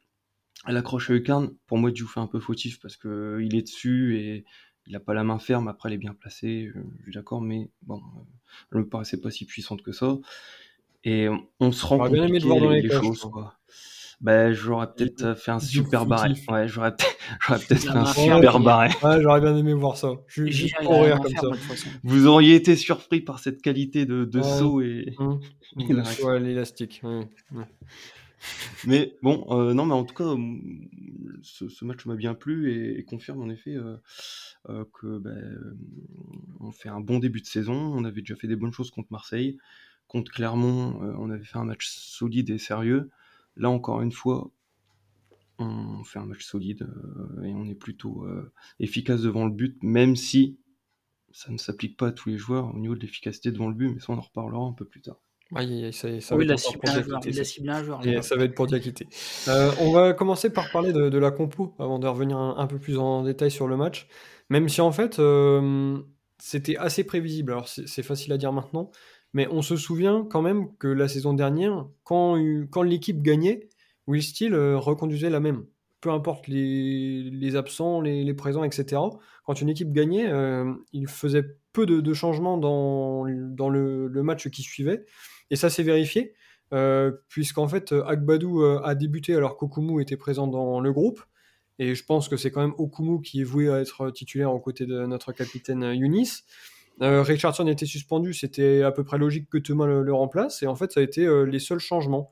l'accroche 0.68 1.10
à 1.10 1.14
Lucarne, 1.14 1.52
pour 1.68 1.78
moi, 1.78 1.92
Diouf 1.92 2.14
fait 2.14 2.20
un 2.20 2.28
peu 2.28 2.40
fautif 2.40 2.80
parce 2.80 2.98
que 2.98 3.40
il 3.42 3.56
est 3.56 3.64
dessus 3.64 4.18
et 4.18 4.46
il 4.88 4.96
a 4.96 5.00
pas 5.00 5.14
la 5.14 5.24
main 5.24 5.40
ferme. 5.40 5.68
Après, 5.68 5.90
elle 5.90 5.96
est 5.96 6.00
bien 6.00 6.14
placée, 6.14 6.72
je 6.74 7.04
suis 7.04 7.12
d'accord, 7.12 7.42
mais 7.42 7.70
bon, 7.84 8.02
elle 8.72 8.80
me 8.80 8.88
paraissait 8.88 9.20
pas 9.20 9.32
si 9.32 9.46
puissante 9.46 9.82
que 9.82 9.92
ça. 9.92 10.18
Et 11.04 11.28
on 11.60 11.72
se 11.72 11.86
rend 11.86 12.00
compte 12.00 12.14
bien 12.14 12.26
aimé 12.26 12.40
de 12.40 12.46
voir 12.46 12.60
dans 12.60 12.70
les, 12.70 12.90
choses, 12.90 13.22
quoi. 13.22 13.56
Ben, 14.22 14.54
j'aurais 14.54 14.92
peut-être 14.92 15.36
fait 15.36 15.52
un 15.52 15.60
super 15.60 16.06
barré. 16.06 16.34
Ouais, 16.48 16.68
j'aurais 16.68 16.96
peut-être 17.48 17.82
fait 17.82 17.90
un 17.90 18.06
super 18.06 18.60
barré. 18.60 18.90
Ouais, 19.04 19.22
j'aurais 19.22 19.42
bien 19.42 19.56
aimé 19.56 19.74
voir 19.74 19.98
ça. 19.98 20.14
Juste 20.28 20.76
pour 20.82 21.04
rire 21.04 21.20
comme 21.20 21.36
ça. 21.36 21.76
Vous 22.04 22.26
auriez 22.28 22.56
été 22.56 22.76
surpris 22.76 23.22
par 23.22 23.40
cette 23.40 23.62
qualité 23.62 24.06
de, 24.06 24.26
de 24.26 24.42
saut 24.42 24.82
et, 24.82 25.14
mmh. 25.20 25.40
et 25.90 26.40
l'élastique. 26.40 27.02
mais 28.88 29.18
bon, 29.22 29.46
euh, 29.50 29.74
non, 29.74 29.86
mais 29.86 29.94
en 29.94 30.04
tout 30.04 30.16
cas, 30.16 30.36
ce, 31.42 31.70
ce 31.70 31.86
match 31.86 32.06
m'a 32.06 32.16
bien 32.16 32.34
plu 32.34 32.98
et, 32.98 33.04
confirme 33.04 33.42
en 33.42 33.50
effet 33.50 33.76
euh, 33.76 33.98
euh, 34.70 34.86
que 34.94 35.20
ben, 35.20 35.58
on 36.60 36.72
fait 36.72 36.90
un 36.90 37.02
bon 37.02 37.20
début 37.20 37.42
de 37.42 37.48
saison. 37.48 37.74
On 37.74 38.04
avait 38.06 38.22
déjà 38.22 38.36
fait 38.36 38.48
des 38.48 38.56
bonnes 38.56 38.74
choses 38.74 38.92
contre 38.92 39.12
Marseille. 39.12 39.58
Contre 40.08 40.32
Clermont, 40.32 41.00
on 41.18 41.32
avait 41.32 41.44
fait 41.44 41.58
un 41.58 41.66
match 41.66 41.88
solide 41.90 42.52
et 42.52 42.60
sérieux. 42.60 43.10
Là, 43.58 43.70
encore 43.70 44.02
une 44.02 44.12
fois, 44.12 44.52
on 45.58 46.04
fait 46.04 46.20
un 46.20 46.26
match 46.26 46.44
solide 46.44 46.84
euh, 46.84 47.44
et 47.44 47.54
on 47.54 47.66
est 47.68 47.76
plutôt 47.76 48.26
euh, 48.26 48.52
efficace 48.80 49.22
devant 49.22 49.46
le 49.46 49.52
but, 49.52 49.82
même 49.84 50.16
si 50.16 50.58
ça 51.32 51.52
ne 51.52 51.58
s'applique 51.58 51.98
pas 51.98 52.08
à 52.08 52.12
tous 52.12 52.30
les 52.30 52.38
joueurs 52.38 52.74
au 52.74 52.80
niveau 52.80 52.96
de 52.96 53.00
l'efficacité 53.00 53.52
devant 53.52 53.68
le 53.68 53.74
but, 53.74 53.90
mais 53.90 54.00
ça, 54.00 54.14
on 54.14 54.18
en 54.18 54.22
reparlera 54.22 54.66
un 54.66 54.74
peu 54.74 54.86
plus 54.86 55.02
tard. 55.02 55.22
Oui, 55.52 55.94
ça, 55.94 56.20
ça 56.22 56.36
il, 56.40 56.52
a 56.52 56.58
ciblé 56.58 56.90
un 56.90 57.02
joueur, 57.04 57.22
il 57.26 57.40
a 57.40 57.44
ciblé 57.44 57.72
un 57.72 57.84
joueur. 57.84 58.08
Et 58.08 58.22
ça 58.22 58.36
va 58.36 58.46
être 58.46 58.56
pour 58.56 58.66
Diakité. 58.66 59.08
Euh, 59.48 59.72
on 59.80 59.92
va 59.92 60.14
commencer 60.14 60.50
par 60.50 60.72
parler 60.72 60.92
de, 60.92 61.18
la 61.18 61.32
compo 61.32 61.76
avant 61.78 62.00
de 62.00 62.08
revenir 62.08 62.38
un, 62.38 62.68
peu 62.68 62.80
plus 62.80 62.98
en 62.98 63.24
détail 63.24 63.52
sur 63.52 63.68
le 63.68 63.78
match. 63.78 64.08
Même 64.50 64.70
si 64.70 64.82
en 64.82 64.92
fait, 64.92 65.22
c'était 66.40 66.78
assez 66.78 67.04
prévisible. 67.04 67.52
Alors 67.52 67.68
c'est 67.68 68.04
facile 68.04 68.34
à 68.34 68.38
dire 68.38 68.52
maintenant, 68.52 68.92
mais 69.34 69.48
on 69.52 69.62
se 69.62 69.76
souvient 69.76 70.26
quand 70.30 70.42
même 70.42 70.76
que 70.78 70.88
la 70.88 71.08
saison 71.08 71.34
dernière, 71.34 71.88
quand, 72.04 72.38
quand 72.72 72.82
l'équipe 72.82 73.22
gagnait, 73.22 73.70
Will 74.08 74.24
Steele 74.24 74.54
euh, 74.54 74.78
reconduisait 74.78 75.30
la 75.30 75.40
même. 75.40 75.66
Peu 76.02 76.12
importe 76.12 76.48
les, 76.48 77.56
absents, 77.56 78.00
les, 78.00 78.34
présents, 78.34 78.64
etc. 78.64 79.02
Quand 79.44 79.60
une 79.60 79.70
équipe 79.70 79.92
gagnait, 79.92 80.30
euh, 80.30 80.72
il 80.94 81.08
faisait 81.08 81.44
peu 81.74 81.86
de, 81.86 82.14
changements 82.14 82.58
dans, 82.58 83.26
dans 83.28 83.70
le, 83.70 84.22
match 84.22 84.48
qui 84.50 84.62
suivait. 84.62 85.04
Et 85.52 85.56
ça 85.56 85.70
s'est 85.70 85.84
vérifié, 85.84 86.34
euh, 86.74 87.12
puisqu'en 87.30 87.68
fait, 87.68 87.92
Agbadou 87.92 88.64
a 88.64 88.96
débuté 88.96 89.36
alors 89.36 89.58
qu'Okumu 89.58 90.02
était 90.02 90.18
présent 90.18 90.48
dans 90.48 90.80
le 90.80 90.92
groupe. 90.92 91.22
Et 91.78 91.94
je 91.94 92.06
pense 92.06 92.30
que 92.30 92.38
c'est 92.38 92.52
quand 92.52 92.62
même 92.62 92.76
Okumu 92.78 93.22
qui 93.22 93.42
est 93.42 93.44
voué 93.44 93.70
à 93.70 93.82
être 93.82 94.10
titulaire 94.12 94.54
aux 94.54 94.60
côtés 94.60 94.86
de 94.86 95.06
notre 95.06 95.34
capitaine 95.34 95.84
Yunis. 95.94 96.44
Euh, 97.02 97.22
Richardson 97.22 97.68
était 97.68 97.86
suspendu, 97.86 98.34
c'était 98.34 98.82
à 98.84 98.92
peu 98.92 99.04
près 99.04 99.18
logique 99.18 99.50
que 99.50 99.58
Thomas 99.58 99.86
le, 99.86 100.14
remplace, 100.14 100.64
et 100.64 100.68
en 100.68 100.76
fait, 100.76 100.92
ça 100.92 101.02
a 101.02 101.04
été 101.04 101.26
euh, 101.26 101.44
les 101.44 101.60
seuls 101.60 101.80
changements. 101.80 102.32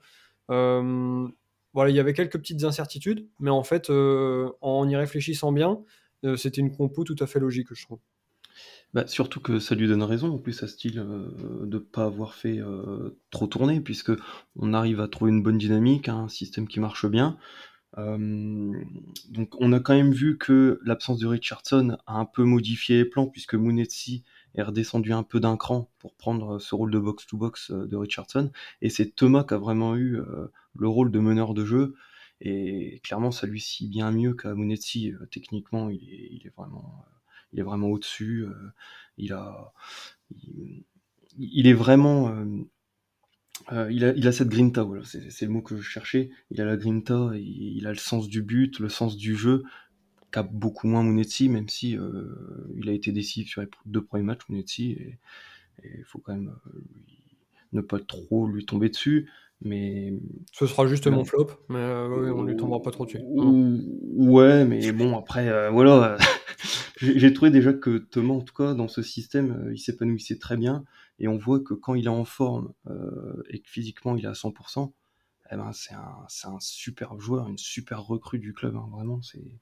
Euh, 0.50 1.28
voilà, 1.74 1.90
il 1.90 1.96
y 1.96 2.00
avait 2.00 2.14
quelques 2.14 2.38
petites 2.38 2.64
incertitudes, 2.64 3.28
mais 3.40 3.50
en 3.50 3.64
fait, 3.64 3.90
en 3.90 4.88
y 4.88 4.96
réfléchissant 4.96 5.52
bien, 5.52 5.80
c'était 6.38 6.62
une 6.62 6.72
compo 6.72 7.04
tout 7.04 7.16
à 7.20 7.28
fait 7.28 7.40
logique, 7.40 7.68
je 7.74 7.84
trouve. 7.84 8.00
Bah, 8.94 9.08
surtout 9.08 9.40
que 9.40 9.60
ça 9.60 9.76
lui 9.76 9.88
donne 9.88 10.04
raison, 10.04 10.34
en 10.34 10.38
plus, 10.38 10.62
à 10.64 10.68
style 10.68 10.96
de 10.96 11.66
ne 11.66 11.78
pas 11.80 12.06
avoir 12.06 12.36
fait 12.36 12.60
trop 13.32 13.48
tourner, 13.48 13.82
puisque 13.82 14.12
on 14.56 14.74
arrive 14.74 15.00
à 15.00 15.08
trouver 15.08 15.32
une 15.32 15.42
bonne 15.42 15.58
dynamique, 15.58 16.10
un 16.10 16.28
système 16.28 16.68
qui 16.68 16.80
marche 16.80 17.08
bien. 17.08 17.38
donc, 17.98 19.56
on 19.60 19.74
a 19.74 19.80
quand 19.80 19.96
même 19.96 20.12
vu 20.14 20.38
que 20.38 20.80
l'absence 20.86 21.20
de 21.20 21.28
Richardson 21.28 21.98
a 22.06 22.20
un 22.20 22.26
peu 22.26 22.44
modifié 22.44 22.98
les 22.98 23.06
plans, 23.06 23.26
puisque 23.26 23.56
Munetsi 23.56 24.24
est 24.56 24.64
redescendu 24.64 25.14
un 25.14 25.24
peu 25.24 25.40
d'un 25.40 25.58
cran 25.58 25.90
pour 26.00 26.16
prendre 26.16 26.60
ce 26.60 26.76
rôle 26.76 26.92
de 26.92 27.00
box-to-box 27.00 27.72
euh, 27.72 27.88
de 27.88 27.96
Richardson. 27.96 28.52
Et 28.82 28.90
c'est 28.90 29.16
Thomas 29.16 29.44
qui 29.44 29.54
a 29.54 29.58
vraiment 29.58 29.96
eu 29.96 30.18
euh, 30.18 30.52
le 30.76 30.88
rôle 30.88 31.12
de 31.12 31.20
meneur 31.20 31.54
de 31.54 31.66
jeu. 31.66 31.96
Et 32.42 33.00
clairement, 33.04 33.32
ça 33.32 33.48
lui 33.48 33.62
scie 33.62 33.88
bien 33.88 34.12
mieux 34.12 34.34
qu'à 34.34 34.54
Munetsi. 34.54 35.12
Euh, 35.12 35.26
techniquement, 35.32 35.90
il 35.90 36.42
est, 36.46 36.54
vraiment, 36.56 37.06
il 37.54 37.60
est 37.60 37.64
vraiment 37.64 37.88
au-dessus. 37.88 38.46
il 39.18 39.32
a, 39.34 39.74
il, 41.38 41.68
est 41.68 41.74
vraiment, 41.74 42.36
il, 43.72 44.04
a, 44.06 44.14
il 44.14 44.28
a 44.28 44.32
cette 44.32 44.50
grinta, 44.50 44.86
c'est 45.04 45.46
le 45.46 45.52
mot 45.52 45.62
que 45.62 45.78
je 45.78 45.82
cherchais. 45.82 46.32
Il 46.52 46.60
a 46.62 46.66
la 46.66 46.78
grinta, 46.78 47.32
il 47.36 47.88
a 47.88 47.92
le 47.92 47.98
sens 47.98 48.28
du 48.28 48.42
but, 48.42 48.80
le 48.80 48.90
sens 48.90 49.16
du 49.16 49.36
jeu 49.36 49.64
cap 50.34 50.52
beaucoup 50.52 50.88
moins 50.88 51.04
Munetsi, 51.04 51.48
même 51.48 51.70
si 51.70 51.96
euh, 51.96 52.28
il 52.76 52.90
a 52.90 52.92
été 52.92 53.12
décisif 53.12 53.48
sur 53.48 53.62
les 53.62 53.70
deux 53.86 54.04
premiers 54.04 54.24
matchs, 54.24 54.50
Munetsi, 54.50 54.92
et 54.92 55.20
il 55.84 56.04
faut 56.06 56.20
quand 56.20 56.34
même 56.34 56.56
euh, 56.68 56.84
ne 57.74 57.82
pas 57.82 58.00
trop 58.00 58.48
lui 58.48 58.66
tomber 58.66 58.90
dessus. 58.90 59.30
Mais 59.62 60.14
ce 60.52 60.68
sera 60.68 60.88
juste 60.88 61.08
mon 61.08 61.24
flop, 61.24 61.48
mais 61.70 61.80
euh, 61.80 62.34
on 62.34 62.44
lui 62.44 62.58
tombera 62.58 62.82
pas 62.82 62.92
trop 62.92 63.06
dessus. 63.06 63.22
Ouais, 63.24 64.66
mais 64.66 64.92
bon 64.92 65.18
après 65.18 65.70
voilà, 65.72 66.18
j'ai 66.98 67.32
trouvé 67.34 67.50
déjà 67.50 67.72
que 67.72 67.98
Thomas 67.98 68.34
en 68.34 68.42
tout 68.42 68.54
cas 68.54 68.74
dans 68.74 68.90
ce 68.90 69.02
système, 69.02 69.70
il 69.72 69.80
s'épanouissait 69.80 70.38
très 70.38 70.58
bien 70.58 70.84
et 71.20 71.30
on 71.30 71.38
voit 71.38 71.62
que 71.62 71.74
quand 71.74 71.96
il 71.96 72.06
est 72.06 72.10
en 72.10 72.26
forme 72.26 72.74
et 73.50 73.62
que 73.62 73.70
physiquement 73.70 74.18
il 74.18 74.26
est 74.26 74.28
à 74.28 74.34
100%, 74.34 74.92
eh 75.52 75.56
ben 75.56 75.72
c'est 75.72 75.94
un, 75.94 76.52
un, 76.52 76.60
super 76.60 77.18
joueur, 77.18 77.48
une 77.48 77.58
super 77.58 78.04
recrue 78.04 78.40
du 78.40 78.54
club, 78.54 78.76
hein, 78.76 78.90
vraiment 78.92 79.22
c'est 79.22 79.62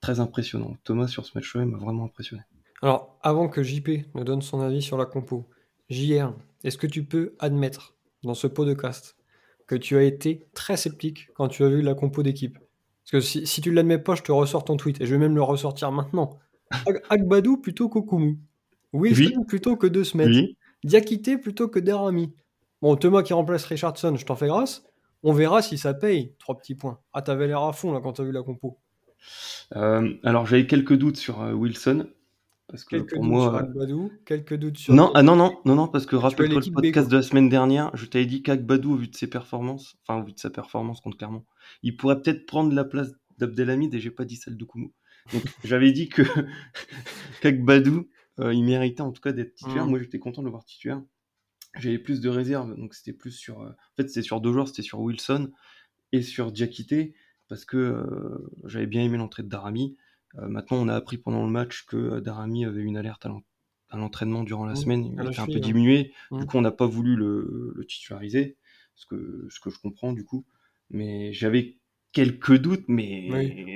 très 0.00 0.20
impressionnant. 0.20 0.76
Thomas, 0.84 1.06
sur 1.06 1.26
ce 1.26 1.36
match-là, 1.36 1.64
m'a 1.64 1.78
vraiment 1.78 2.04
impressionné. 2.04 2.42
Alors, 2.82 3.18
avant 3.22 3.48
que 3.48 3.62
JP 3.62 4.14
ne 4.14 4.22
donne 4.22 4.42
son 4.42 4.60
avis 4.60 4.82
sur 4.82 4.96
la 4.96 5.06
compo, 5.06 5.48
JR, 5.90 6.32
est-ce 6.64 6.78
que 6.78 6.86
tu 6.86 7.04
peux 7.04 7.34
admettre 7.38 7.94
dans 8.22 8.34
ce 8.34 8.46
pot 8.46 8.64
de 8.64 8.74
cast 8.74 9.16
que 9.66 9.74
tu 9.74 9.96
as 9.96 10.02
été 10.02 10.46
très 10.54 10.76
sceptique 10.76 11.28
quand 11.34 11.48
tu 11.48 11.64
as 11.64 11.68
vu 11.68 11.82
la 11.82 11.94
compo 11.94 12.22
d'équipe? 12.22 12.58
Parce 13.10 13.24
que 13.24 13.46
si, 13.46 13.60
tu 13.62 13.70
ne 13.70 13.74
l'admets 13.74 13.98
pas, 13.98 14.14
je 14.14 14.22
te 14.22 14.32
ressors 14.32 14.64
ton 14.64 14.76
tweet 14.76 15.00
et 15.00 15.06
je 15.06 15.12
vais 15.12 15.18
même 15.18 15.34
le 15.34 15.42
ressortir 15.42 15.90
maintenant. 15.92 16.38
Agbadou 17.08 17.56
plutôt 17.56 17.88
qu'Okumu. 17.88 18.38
Wilson 18.92 19.44
plutôt 19.44 19.76
que 19.76 19.86
De 19.86 20.02
Smet. 20.02 20.54
Diakité 20.84 21.38
plutôt 21.38 21.68
que 21.68 21.78
Derami. 21.78 22.34
Bon, 22.82 22.94
Thomas 22.96 23.22
qui 23.22 23.32
remplace 23.32 23.64
Richardson, 23.64 24.14
je 24.16 24.24
t'en 24.24 24.36
fais 24.36 24.46
grâce. 24.46 24.84
On 25.22 25.32
verra 25.32 25.62
si 25.62 25.78
ça 25.78 25.94
paye. 25.94 26.34
Trois 26.38 26.56
petits 26.56 26.74
points. 26.74 27.00
Ah, 27.12 27.22
t'avais 27.22 27.46
l'air 27.46 27.62
à 27.62 27.72
fond 27.72 27.92
là 27.92 28.00
quand 28.00 28.12
t'as 28.12 28.24
vu 28.24 28.32
la 28.32 28.42
compo. 28.42 28.78
Euh, 29.74 30.14
alors 30.22 30.46
j'avais 30.46 30.66
quelques 30.66 30.96
doutes 30.96 31.16
sur 31.16 31.42
euh, 31.42 31.52
Wilson. 31.52 32.06
Parce 32.68 32.84
que 32.84 32.96
quelques 32.96 33.14
pour 33.14 33.22
doutes 33.22 33.30
moi, 33.30 33.66
sur 33.88 34.10
quelques 34.26 34.54
doutes 34.54 34.76
sur. 34.76 34.92
Non, 34.94 35.10
ah 35.14 35.22
non, 35.22 35.36
non, 35.36 35.58
non, 35.64 35.74
non, 35.74 35.88
parce 35.88 36.04
que 36.04 36.16
rappelle-toi 36.16 36.60
le 36.60 36.72
podcast 36.72 37.08
de 37.08 37.16
la 37.16 37.22
semaine 37.22 37.48
dernière, 37.48 37.90
je 37.94 38.04
t'avais 38.04 38.26
dit 38.26 38.42
qu'Agbadou, 38.42 38.92
au 38.92 38.96
vu 38.96 39.08
de 39.08 39.16
ses 39.16 39.26
performances, 39.26 39.96
enfin, 40.02 40.20
au 40.20 40.24
vu 40.24 40.32
de 40.32 40.38
sa 40.38 40.50
performance 40.50 41.00
contre 41.00 41.16
Clermont, 41.16 41.46
il 41.82 41.96
pourrait 41.96 42.20
peut-être 42.20 42.44
prendre 42.44 42.74
la 42.74 42.84
place 42.84 43.12
d'Abdelhamid 43.38 43.94
et 43.94 44.00
j'ai 44.00 44.10
pas 44.10 44.26
dit 44.26 44.36
celle 44.36 44.58
de 44.58 44.64
Koumou. 44.64 44.92
Donc 45.32 45.42
j'avais 45.64 45.92
dit 45.92 46.10
que 46.10 46.22
qu'Agbadou, 47.40 48.08
euh, 48.38 48.52
il 48.52 48.64
méritait 48.64 49.00
en 49.00 49.12
tout 49.12 49.22
cas 49.22 49.32
d'être 49.32 49.54
titulaire. 49.54 49.86
Mmh. 49.86 49.90
Moi 49.90 50.00
j'étais 50.00 50.18
content 50.18 50.42
de 50.42 50.46
le 50.46 50.50
voir 50.50 50.64
titulaire. 50.64 51.02
J'avais 51.78 51.98
plus 51.98 52.20
de 52.20 52.28
réserve, 52.28 52.76
donc 52.76 52.94
c'était 52.94 53.12
plus 53.12 53.32
sur. 53.32 53.60
en 53.60 53.74
fait, 53.96 54.08
c'était 54.08 54.22
sur 54.22 54.40
deux 54.40 54.52
joueurs, 54.52 54.68
c'était 54.68 54.82
sur 54.82 55.00
Wilson 55.00 55.50
et 56.12 56.22
sur 56.22 56.52
Diakité 56.52 57.14
parce 57.48 57.64
que 57.64 57.76
euh, 57.76 58.50
j'avais 58.64 58.86
bien 58.86 59.02
aimé 59.02 59.16
l'entrée 59.16 59.42
de 59.42 59.48
Darami. 59.48 59.96
Euh, 60.36 60.48
maintenant, 60.48 60.78
on 60.78 60.88
a 60.88 60.94
appris 60.94 61.18
pendant 61.18 61.44
le 61.44 61.50
match 61.50 61.86
que 61.86 61.96
euh, 61.96 62.20
Darami 62.20 62.64
avait 62.64 62.82
une 62.82 62.96
alerte 62.96 63.26
à 63.90 63.96
l'entraînement 63.96 64.42
durant 64.42 64.66
la 64.66 64.74
mmh, 64.74 64.76
semaine, 64.76 65.04
il 65.06 65.26
était 65.26 65.40
un 65.40 65.46
peu 65.46 65.60
diminué. 65.60 66.12
Du 66.30 66.38
mmh. 66.38 66.46
coup, 66.46 66.58
on 66.58 66.60
n'a 66.60 66.70
pas 66.70 66.86
voulu 66.86 67.16
le, 67.16 67.84
titulariser, 67.88 68.56
ce 68.94 69.06
que, 69.06 69.46
ce 69.50 69.60
que 69.60 69.70
je 69.70 69.78
comprends 69.78 70.12
du 70.12 70.24
coup. 70.24 70.44
Mais 70.90 71.32
j'avais 71.32 71.77
quelques 72.18 72.58
doutes, 72.58 72.88
mais 72.88 73.28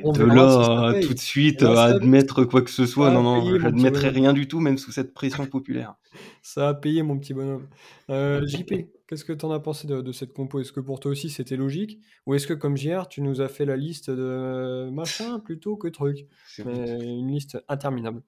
de 0.03 0.25
là 0.25 1.01
tout 1.01 1.15
de 1.15 1.19
suite 1.19 1.63
à 1.63 1.85
admettre 1.85 2.45
quoi 2.45 2.63
que 2.63 2.71
ce 2.71 2.87
soit, 2.87 3.13
non, 3.13 3.23
non, 3.23 3.59
j'admettrai 3.61 4.09
rien 4.09 4.33
du 4.33 4.49
tout, 4.49 4.59
même 4.59 4.79
sous 4.79 4.91
cette 4.91 5.15
pression 5.15 5.47
populaire. 5.47 5.95
Ça 6.43 6.71
a 6.71 6.75
payé, 6.75 7.05
mon 7.05 7.19
petit 7.19 7.35
bonhomme. 7.35 7.69
Euh, 8.11 8.45
JP, 8.45 8.75
qu'est-ce 9.07 9.25
que 9.25 9.33
tu 9.33 9.45
en 9.45 9.53
as 9.53 9.61
pensé 9.61 9.87
de, 9.87 10.13
cette 10.13 10.33
compo? 10.33 10.59
Est-ce 10.59 10.73
que 10.73 10.81
pour 10.81 10.99
toi 10.99 11.13
aussi 11.13 11.31
c'était 11.31 11.57
logique? 11.57 12.01
Ou 12.27 12.35
est-ce 12.35 12.49
que, 12.49 12.55
comme 12.55 12.77
JR, 12.77 13.07
tu 13.09 13.23
nous 13.23 13.41
as 13.41 13.49
fait 13.49 13.65
la 13.65 13.77
liste 13.77 14.11
de 14.11 14.91
machin 14.91 15.39
plutôt 15.39 15.77
que 15.77 15.87
truc? 15.87 16.27
Une 16.59 17.29
liste 17.29 17.63
interminable. 17.69 18.23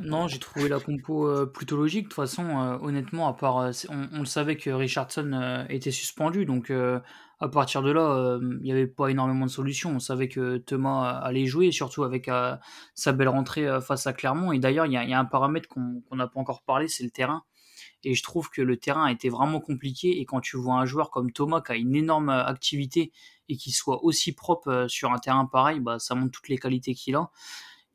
Non, 0.00 0.28
j'ai 0.28 0.38
trouvé 0.38 0.68
la 0.68 0.80
compo 0.80 1.28
euh, 1.28 1.46
plutôt 1.46 1.76
logique. 1.76 2.04
De 2.04 2.08
toute 2.08 2.14
façon, 2.14 2.44
euh, 2.44 2.78
honnêtement, 2.80 3.28
à 3.28 3.32
part, 3.32 3.70
on, 3.88 4.18
le 4.18 4.24
savait 4.26 4.56
que 4.56 4.70
Richardson 4.70 5.66
était 5.68 5.90
suspendu, 5.90 6.44
donc 6.46 6.70
à 6.70 7.48
partir 7.48 7.82
de 7.82 7.90
là, 7.90 8.38
il 8.40 8.58
n'y 8.58 8.72
avait 8.72 8.86
pas 8.86 9.08
énormément 9.08 9.46
de 9.46 9.50
solutions. 9.50 9.90
On 9.90 10.00
savait 10.00 10.28
que 10.28 10.58
Thomas 10.58 11.18
allait 11.18 11.46
jouer, 11.46 11.70
surtout 11.72 12.04
avec 12.04 12.30
sa 12.94 13.12
belle 13.12 13.28
rentrée 13.28 13.66
face 13.80 14.06
à 14.06 14.12
Clermont. 14.12 14.52
Et 14.52 14.58
d'ailleurs, 14.58 14.86
il 14.86 14.92
y, 14.92 14.96
a 14.96 15.18
un 15.18 15.24
paramètre 15.24 15.68
qu'on 15.68 16.02
n'a 16.12 16.26
pas 16.26 16.40
encore 16.40 16.62
parlé, 16.62 16.88
c'est 16.88 17.04
le 17.04 17.10
terrain. 17.10 17.44
Et 18.04 18.14
je 18.14 18.22
trouve 18.22 18.48
que 18.50 18.62
le 18.62 18.76
terrain 18.76 19.06
a 19.06 19.12
été 19.12 19.28
vraiment 19.28 19.60
compliqué. 19.60 20.20
Et 20.20 20.24
quand 20.24 20.40
tu 20.40 20.56
vois 20.56 20.74
un 20.74 20.86
joueur 20.86 21.10
comme 21.10 21.32
Thomas 21.32 21.60
qui 21.60 21.72
a 21.72 21.76
une 21.76 21.94
énorme 21.94 22.30
activité 22.30 23.12
et 23.48 23.56
qui 23.56 23.72
soit 23.72 24.04
aussi 24.04 24.32
propre 24.32 24.86
sur 24.88 25.12
un 25.12 25.18
terrain 25.18 25.46
pareil, 25.46 25.80
bah, 25.80 25.98
ça 25.98 26.14
montre 26.14 26.32
toutes 26.32 26.48
les 26.48 26.58
qualités 26.58 26.94
qu'il 26.94 27.16
a. 27.16 27.30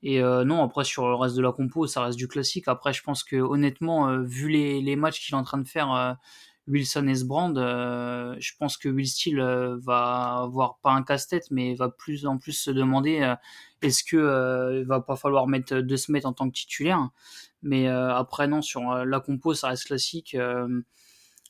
Et 0.04 0.22
non, 0.22 0.62
après 0.64 0.84
sur 0.84 1.08
le 1.08 1.16
reste 1.16 1.36
de 1.36 1.42
la 1.42 1.54
compo, 1.54 1.88
ça 1.88 2.04
reste 2.04 2.18
du 2.18 2.28
classique. 2.28 2.68
Après, 2.68 2.92
je 2.92 3.02
pense 3.02 3.24
que 3.24 3.38
honnêtement, 3.38 4.20
vu 4.22 4.50
les, 4.50 4.82
les 4.82 4.96
matchs 4.98 5.26
qu'il 5.26 5.34
est 5.34 5.38
en 5.38 5.44
train 5.44 5.60
de 5.60 5.68
faire 5.68 6.18
Wilson 6.68 7.08
et 7.08 7.16
Sbrand, 7.16 7.56
euh, 7.58 8.36
je 8.40 8.54
pense 8.58 8.78
que 8.78 8.88
Will 8.88 9.08
Steele 9.08 9.40
euh, 9.40 9.78
va 9.82 10.44
avoir 10.44 10.78
pas 10.80 10.92
un 10.92 11.04
casse-tête, 11.04 11.48
mais 11.52 11.76
va 11.76 11.90
plus 11.90 12.26
en 12.26 12.38
plus 12.38 12.54
se 12.54 12.72
demander 12.72 13.22
euh, 13.22 13.36
est-ce 13.82 14.04
que 14.04 14.80
il 14.80 14.86
va 14.86 15.02
pas 15.02 15.18
falloir 15.18 15.48
mettre 15.48 15.76
de 15.76 15.96
se 15.98 16.12
mettre 16.12 16.28
en 16.28 16.34
tant 16.34 16.48
que 16.48 16.54
titulaire. 16.54 17.10
Mais 17.62 17.88
après 17.88 18.48
non, 18.48 18.62
sur 18.62 18.82
la 19.06 19.20
compo, 19.22 19.54
ça 19.54 19.70
reste 19.70 19.86
classique. 19.86 20.38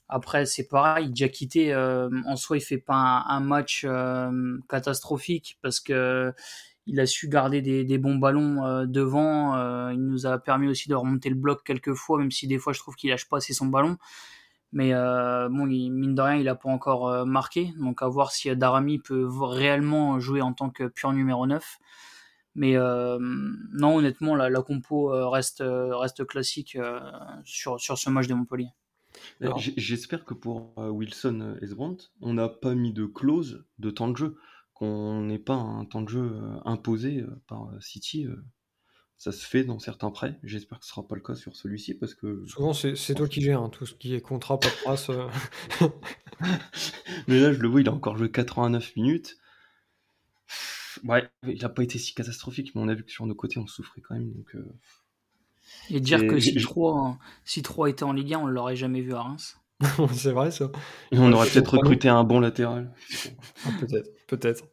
après 0.09 0.45
c'est 0.45 0.67
pareil, 0.67 1.11
quitté 1.13 1.75
en 1.75 2.35
soi, 2.35 2.57
il 2.57 2.61
fait 2.61 2.77
pas 2.77 3.23
un, 3.27 3.39
match 3.39 3.85
catastrophique 4.69 5.57
parce 5.61 5.79
que 5.79 6.33
il 6.85 6.99
a 6.99 7.05
su 7.05 7.29
garder 7.29 7.61
des, 7.61 7.83
des 7.83 7.97
bons 7.97 8.15
ballons 8.15 8.85
devant. 8.85 9.89
il 9.91 10.01
nous 10.01 10.25
a 10.25 10.37
permis 10.39 10.67
aussi 10.67 10.89
de 10.89 10.95
remonter 10.95 11.29
le 11.29 11.35
bloc 11.35 11.63
quelques 11.63 11.93
fois, 11.93 12.19
même 12.19 12.31
si 12.31 12.47
des 12.47 12.57
fois 12.57 12.73
je 12.73 12.79
trouve 12.79 12.95
qu'il 12.95 13.09
lâche 13.09 13.29
pas 13.29 13.37
assez 13.37 13.53
son 13.53 13.67
ballon. 13.67 13.97
Mais 14.73 14.91
euh, 14.91 15.49
bon, 15.49 15.67
mine 15.67 16.15
de 16.15 16.21
rien, 16.21 16.35
il 16.35 16.45
n'a 16.45 16.55
pas 16.55 16.69
encore 16.69 17.07
euh, 17.07 17.25
marqué. 17.25 17.71
Donc 17.79 18.01
à 18.01 18.07
voir 18.07 18.31
si 18.31 18.53
Darami 18.55 18.97
peut 18.97 19.27
réellement 19.29 20.19
jouer 20.19 20.41
en 20.41 20.53
tant 20.53 20.71
que 20.71 20.87
pur 20.87 21.13
numéro 21.13 21.45
9. 21.45 21.77
Mais 22.55 22.75
euh, 22.75 23.17
non, 23.21 23.97
honnêtement, 23.97 24.35
la, 24.35 24.61
compo 24.61 25.09
reste, 25.29 25.63
reste 25.65 26.25
classique 26.25 26.77
sur, 27.43 27.79
sur 27.79 27.97
ce 27.97 28.09
match 28.09 28.27
de 28.27 28.33
Montpellier. 28.33 28.69
J'espère 29.77 30.25
que 30.25 30.33
pour 30.33 30.73
Wilson 30.77 31.57
et 31.61 31.67
Sbrandt, 31.67 32.11
on 32.21 32.33
n'a 32.33 32.49
pas 32.49 32.73
mis 32.73 32.93
de 32.93 33.05
clause 33.05 33.63
de 33.77 33.91
temps 33.91 34.07
de 34.07 34.17
jeu, 34.17 34.37
qu'on 34.83 35.21
n'ait 35.21 35.39
pas 35.39 35.55
un 35.55 35.85
temps 35.85 36.01
de 36.01 36.09
jeu 36.09 36.39
imposé 36.65 37.23
par 37.47 37.69
City 37.79 38.27
ça 39.23 39.31
se 39.31 39.45
fait 39.45 39.63
dans 39.63 39.79
certains 39.79 40.11
prêts. 40.11 40.37
J'espère 40.43 40.79
que 40.79 40.85
ce 40.85 40.91
sera 40.91 41.07
pas 41.07 41.15
le 41.15 41.21
cas 41.21 41.33
sur 41.33 41.55
celui-ci 41.55 41.93
parce 41.93 42.13
que. 42.13 42.43
Souvent, 42.45 42.73
c'est 42.73 43.15
toi 43.15 43.25
qui 43.29 43.39
gères 43.39 43.61
hein, 43.61 43.69
tout 43.69 43.85
ce 43.85 43.93
qui 43.93 44.13
est 44.15 44.19
contrat, 44.19 44.59
euh. 45.09 45.29
Mais 47.29 47.39
là, 47.39 47.53
je 47.53 47.59
le 47.59 47.69
vois, 47.69 47.79
il 47.79 47.87
a 47.87 47.93
encore 47.93 48.17
joué 48.17 48.29
89 48.29 48.97
minutes. 48.97 49.37
Ouais, 51.05 51.23
il 51.47 51.61
n'a 51.61 51.69
pas 51.69 51.83
été 51.83 51.99
si 51.99 52.13
catastrophique, 52.13 52.75
mais 52.75 52.81
on 52.81 52.89
a 52.89 52.93
vu 52.93 53.05
que 53.05 53.11
sur 53.11 53.25
nos 53.25 53.33
côtés, 53.33 53.59
on 53.59 53.67
souffrait 53.67 54.01
quand 54.01 54.15
même. 54.15 54.29
Donc, 54.29 54.55
euh. 54.55 54.73
Et 55.89 56.01
dire 56.01 56.27
que 56.27 56.37
si 56.41 56.55
3, 56.55 57.17
si 57.45 57.61
3 57.61 57.89
était 57.91 58.03
en 58.03 58.11
Ligue 58.11 58.33
1, 58.33 58.39
on 58.39 58.47
l'aurait 58.47 58.75
jamais 58.75 58.99
vu 58.99 59.13
à 59.13 59.21
Reims. 59.21 59.57
c'est 60.13 60.31
vrai 60.31 60.51
ça. 60.51 60.69
on 61.13 61.31
aurait 61.31 61.49
peut-être 61.49 61.77
recruté 61.77 62.09
un 62.09 62.25
bon 62.25 62.41
latéral. 62.41 62.93
Ah, 63.65 63.69
peut-être, 63.79 64.09
peut-être. 64.37 64.65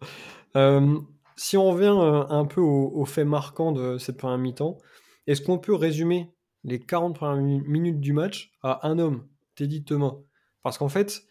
Euh, 0.57 0.99
si 1.37 1.57
on 1.57 1.71
revient 1.71 1.97
euh, 1.97 2.25
un 2.29 2.45
peu 2.45 2.61
aux, 2.61 3.05
faits 3.05 3.27
marquants 3.27 3.73
de 3.73 3.99
cette 3.99 4.17
première 4.17 4.39
mi-temps, 4.39 4.79
est-ce 5.27 5.43
qu'on 5.43 5.59
peut 5.59 5.75
résumer 5.75 6.33
les 6.65 6.81
40 6.81 7.15
premières 7.15 7.37
minutes 7.37 8.01
du 8.01 8.13
match 8.13 8.53
à 8.63 8.87
un 8.89 8.99
homme, 8.99 9.27
Teddy 9.55 9.85
Thomas? 9.85 10.17
Parce 10.63 10.79
qu'en 10.79 10.89
fait, 10.89 11.23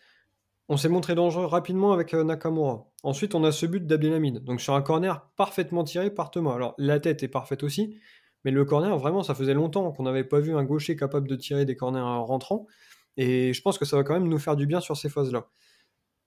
on 0.67 0.77
s'est 0.77 0.89
montré 0.89 1.15
dangereux 1.15 1.45
rapidement 1.45 1.93
avec 1.93 2.13
euh, 2.13 2.23
Nakamura. 2.23 2.87
Ensuite, 3.03 3.35
on 3.35 3.43
a 3.43 3.51
ce 3.51 3.65
but 3.65 3.85
d'Abdelhamid. 3.85 4.43
Donc 4.43 4.61
sur 4.61 4.75
un 4.75 4.81
corner 4.81 5.27
parfaitement 5.35 5.83
tiré 5.83 6.11
par 6.11 6.31
Thomas. 6.31 6.53
Alors 6.53 6.75
la 6.77 6.99
tête 6.99 7.23
est 7.23 7.27
parfaite 7.27 7.63
aussi, 7.63 7.99
mais 8.45 8.51
le 8.51 8.65
corner, 8.65 8.97
vraiment, 8.97 9.23
ça 9.23 9.35
faisait 9.35 9.53
longtemps 9.53 9.91
qu'on 9.91 10.03
n'avait 10.03 10.23
pas 10.23 10.39
vu 10.39 10.55
un 10.55 10.63
gaucher 10.63 10.95
capable 10.95 11.27
de 11.27 11.35
tirer 11.35 11.65
des 11.65 11.75
corners 11.75 12.01
rentrants. 12.01 12.67
Et 13.17 13.53
je 13.53 13.61
pense 13.61 13.77
que 13.77 13.85
ça 13.85 13.97
va 13.97 14.03
quand 14.03 14.13
même 14.13 14.27
nous 14.27 14.39
faire 14.39 14.55
du 14.55 14.65
bien 14.65 14.79
sur 14.79 14.95
ces 14.95 15.09
phases-là. 15.09 15.49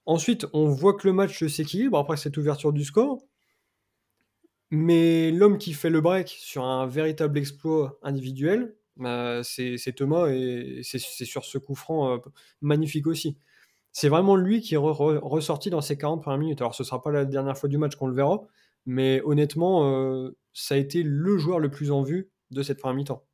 Ensuite, 0.07 0.47
on 0.53 0.69
voit 0.69 0.95
que 0.95 1.07
le 1.07 1.13
match 1.13 1.45
s'équilibre 1.47 1.99
après 1.99 2.17
cette 2.17 2.37
ouverture 2.37 2.73
du 2.73 2.85
score. 2.85 3.23
Mais 4.71 5.31
l'homme 5.31 5.59
qui 5.59 5.75
fait 5.75 5.91
le 5.91 6.01
break 6.01 6.29
sur 6.29 6.65
un 6.65 6.87
véritable 6.87 7.39
exploit 7.39 7.99
individuel, 8.03 8.75
bah, 8.97 9.43
c'est 9.45 9.95
Thomas 9.95 10.29
et 10.29 10.81
c'est 10.83 10.99
sur 10.99 11.45
ce 11.45 11.59
coup 11.59 11.75
franc 11.75 12.15
euh, 12.15 12.19
magnifique 12.63 13.07
aussi. 13.07 13.37
C'est 13.93 14.09
vraiment 14.09 14.37
lui 14.37 14.63
qui 14.63 14.75
est 14.75 14.79
ressorti 14.79 15.71
dans 15.71 15.83
ces 15.83 15.99
40 15.99 16.23
premières 16.23 16.39
minutes. 16.39 16.61
Alors 16.63 16.75
ce 16.75 16.83
ne 16.83 16.87
sera 16.87 17.03
pas 17.03 17.11
la 17.11 17.27
dernière 17.27 17.59
fois 17.59 17.69
du 17.69 17.79
match 17.79 17.97
qu'on 17.97 18.07
le 18.07 18.15
verra, 18.15 18.41
mais 18.87 19.21
honnêtement, 19.25 19.91
euh, 19.91 20.37
ça 20.55 20.75
a 20.77 20.79
été 20.79 21.03
le 21.03 21.39
joueur 21.39 21.59
le 21.59 21.71
plus 21.71 21.91
en 21.91 22.03
vue 22.03 22.31
de 22.51 22.63
cette 22.63 22.79
première 22.79 22.97
mi-temps. 22.97 23.25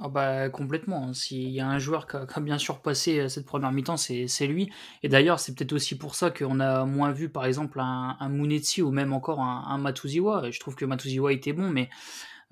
Ah 0.00 0.08
bah 0.08 0.48
complètement. 0.48 1.08
Hein. 1.08 1.12
S'il 1.12 1.50
y 1.50 1.60
a 1.60 1.68
un 1.68 1.78
joueur 1.80 2.06
qui 2.06 2.16
a, 2.16 2.40
bien 2.40 2.58
surpassé 2.58 3.18
euh, 3.18 3.28
cette 3.28 3.46
première 3.46 3.72
mi-temps, 3.72 3.96
c'est 3.96 4.46
lui. 4.46 4.70
Et 5.02 5.08
d'ailleurs, 5.08 5.40
c'est 5.40 5.54
peut-être 5.54 5.72
aussi 5.72 5.98
pour 5.98 6.14
ça 6.14 6.30
qu'on 6.30 6.60
a 6.60 6.84
moins 6.84 7.10
vu, 7.10 7.28
par 7.28 7.44
exemple, 7.46 7.80
un, 7.80 8.16
un 8.20 8.28
Munetsi 8.28 8.80
ou 8.80 8.92
même 8.92 9.12
encore 9.12 9.40
un, 9.40 9.64
un 9.66 9.78
Matuziwa. 9.78 10.50
Je 10.52 10.60
trouve 10.60 10.76
que 10.76 10.84
Matuziwa 10.84 11.32
était 11.32 11.52
bon, 11.52 11.68
mais 11.70 11.88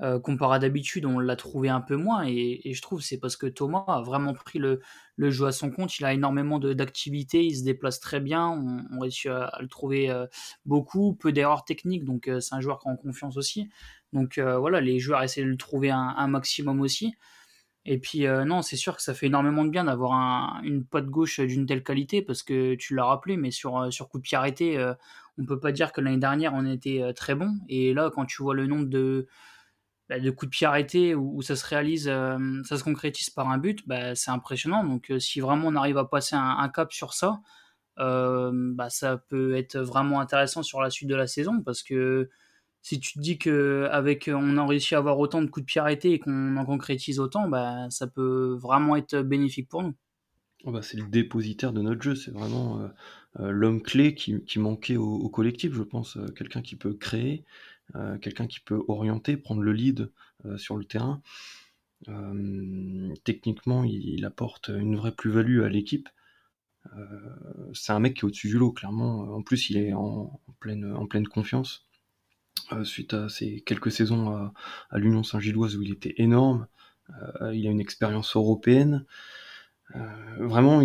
euh, 0.03 0.21
comparé 0.21 0.57
à 0.57 0.59
d'habitude, 0.59 1.07
on 1.07 1.19
l'a 1.19 1.37
trouvé 1.37 1.69
un 1.71 1.81
peu 1.81 1.97
moins. 1.97 2.25
Et, 2.26 2.61
je 2.73 2.83
trouve 2.83 3.00
c'est 3.00 3.19
parce 3.19 3.37
que 3.37 3.47
Thomas 3.47 3.85
a 3.87 4.03
vraiment 4.03 4.35
pris 4.35 4.59
le, 4.59 4.81
jeu 5.19 5.47
à 5.47 5.53
son 5.53 5.71
compte. 5.71 5.99
Il 5.99 6.05
a 6.05 6.12
énormément 6.12 6.59
d'activités, 6.59 7.45
il 7.45 7.57
se 7.57 7.65
déplace 7.65 8.00
très 8.00 8.21
bien. 8.21 8.49
On, 8.49 8.85
on 8.93 9.00
réussit 9.00 9.31
à, 9.31 9.57
le 9.61 9.69
trouver 9.69 10.11
euh, 10.11 10.26
beaucoup, 10.67 11.15
peu 11.15 11.33
d'erreurs 11.33 11.65
techniques. 11.65 12.05
Donc 12.05 12.31
c'est 12.41 12.55
un 12.55 12.61
joueur 12.61 12.79
qui 12.81 12.88
a 12.88 12.93
en 12.93 12.97
confiance 12.97 13.37
aussi. 13.37 13.71
Donc 14.13 14.39
voilà, 14.39 14.81
les 14.81 14.99
joueurs 14.99 15.23
essaient 15.23 15.43
de 15.43 15.49
le 15.49 15.57
trouver 15.57 15.91
un, 15.91 16.15
un 16.17 16.29
maximum 16.29 16.81
aussi. 16.81 17.15
Et 17.87 17.99
puis 17.99 18.27
euh, 18.27 18.45
non, 18.45 18.63
c'est 18.63 18.77
sûr 18.77 18.97
que 18.97 19.03
ça 19.03 19.15
fait 19.15 19.27
énormément 19.27 19.65
de 19.65 19.71
bien 19.71 19.85
d'avoir 19.85 20.61
une 20.65 20.85
patte 20.85 21.07
gauche 21.07 21.39
d'une 21.39 21.67
telle 21.67 21.85
qualité 21.85 22.21
parce 22.21 22.43
que 22.43 22.75
tu 22.75 22.97
l'as 22.97 23.05
rappelé, 23.05 23.37
mais 23.37 23.53
sur, 23.53 23.79
euh, 23.79 23.91
sur 23.91 24.09
coup 24.09 24.19
de 24.19 24.23
pied 24.23 24.37
arrêté, 24.37 24.77
euh, 24.77 24.93
on 25.39 25.47
peut 25.47 25.61
pas 25.61 25.71
dire 25.71 25.93
que 25.93 26.01
l'année 26.01 26.19
dernière 26.19 26.53
on 26.53 26.67
était 26.67 27.13
très 27.15 27.37
bon. 27.37 27.55
Et 27.69 27.95
là, 27.95 28.11
quand 28.13 28.27
tu 28.27 28.43
vois 28.43 28.55
le 28.55 28.67
nombre 28.67 28.87
de, 28.87 29.29
bah, 30.09 30.19
de 30.19 30.31
coups 30.31 30.51
de 30.51 30.57
pied 30.57 30.67
arrêtés 30.67 31.15
où, 31.15 31.43
ça 31.43 31.55
se 31.55 31.65
réalise, 31.65 32.07
ça 32.65 32.77
se 32.77 32.83
concrétise 32.83 33.31
par 33.31 33.49
un 33.51 33.59
but, 33.59 33.87
bah, 33.87 34.17
c'est 34.17 34.31
impressionnant. 34.33 34.83
Donc 34.85 35.13
si 35.21 35.41
vraiment 35.41 35.69
on 35.69 35.77
arrive 35.77 35.99
à 35.99 36.05
passer 36.07 36.35
un, 36.37 36.69
cap 36.71 36.93
sur 36.93 37.15
ça, 37.15 37.41
bah, 37.99 38.91
ça 38.91 39.19
peut 39.29 39.57
être 39.57 39.79
vraiment 39.79 40.21
intéressant 40.21 40.63
sur 40.65 40.81
la 40.81 40.91
suite 40.91 41.09
de 41.09 41.15
la 41.15 41.27
saison 41.29 41.63
parce 41.63 41.83
que 41.85 42.31
si 42.87 43.00
tu 43.00 43.14
te 43.14 43.19
dis 43.19 43.37
que 43.37 43.88
avec 43.90 44.31
on 44.33 44.57
a 44.59 44.64
réussi 44.64 44.95
à 44.95 44.99
avoir 44.99 45.19
autant 45.19 45.43
de 45.43 45.49
coups 45.49 45.64
de 45.64 45.66
pied 45.66 45.81
arrêtés 45.81 46.12
et 46.12 46.21
qu'on 46.21 46.57
en 46.57 46.64
concrétise 46.64 47.19
autant, 47.19 47.49
bah, 47.49 47.90
ça 47.90 48.07
peut 48.07 48.57
vraiment 48.62 48.95
être 48.95 49.23
bénéfique 49.23 49.69
pour 49.69 49.83
nous. 49.83 49.93
Oh, 50.62 50.71
bah, 50.71 50.83
c'est 50.83 50.97
le 50.97 51.09
dépositaire 51.09 51.73
de 51.73 51.83
notre 51.83 52.00
jeu, 52.00 52.14
c'est 52.14 52.31
vraiment 52.31 52.81
euh, 52.81 52.88
euh, 53.40 53.50
l'homme 53.50 53.83
clé 53.83 54.14
qui, 54.14 54.59
manquait 54.61 54.97
au, 54.97 55.28
collectif, 55.31 55.73
je 55.75 55.83
pense. 55.83 56.16
Euh, 56.16 56.28
quelqu'un 56.28 56.62
qui 56.62 56.76
peut 56.76 56.95
créer, 56.95 57.45
quelqu'un 58.23 58.47
qui 58.47 58.61
peut 58.61 58.81
orienter, 58.87 59.37
prendre 59.37 59.62
le 59.62 59.73
lead 59.73 60.12
sur 60.57 60.76
le 60.76 60.85
terrain. 60.85 61.23
techniquement, 63.25 63.83
il, 63.83 64.25
apporte 64.25 64.69
une 64.69 64.95
vraie 64.95 65.14
plus-value 65.14 65.62
à 65.62 65.69
l'équipe. 65.69 66.09
c'est 67.75 67.93
un 67.93 67.99
mec 67.99 68.14
qui 68.14 68.21
est 68.21 68.25
au-dessus 68.25 68.49
du 68.49 68.59
lot, 68.59 68.71
clairement. 68.71 69.23
En 69.35 69.43
plus, 69.43 69.71
il 69.71 69.76
est 69.76 69.93
en 69.93 70.40
pleine 70.61 71.26
confiance. 71.28 71.86
Euh, 72.73 72.83
suite 72.83 73.15
à 73.15 73.29
ces 73.29 73.61
quelques 73.61 73.93
saisons 73.93 74.51
à, 74.91 74.99
l'Union 74.99 75.23
Saint-Gilloise 75.23 75.77
où 75.77 75.83
il 75.83 75.93
était 75.93 76.15
énorme. 76.19 76.67
Euh, 77.41 77.55
il 77.55 77.67
a 77.67 77.71
une 77.71 77.81
expérience 77.81 78.35
européenne. 78.35 79.05
Euh, 79.95 80.01
vraiment, 80.41 80.83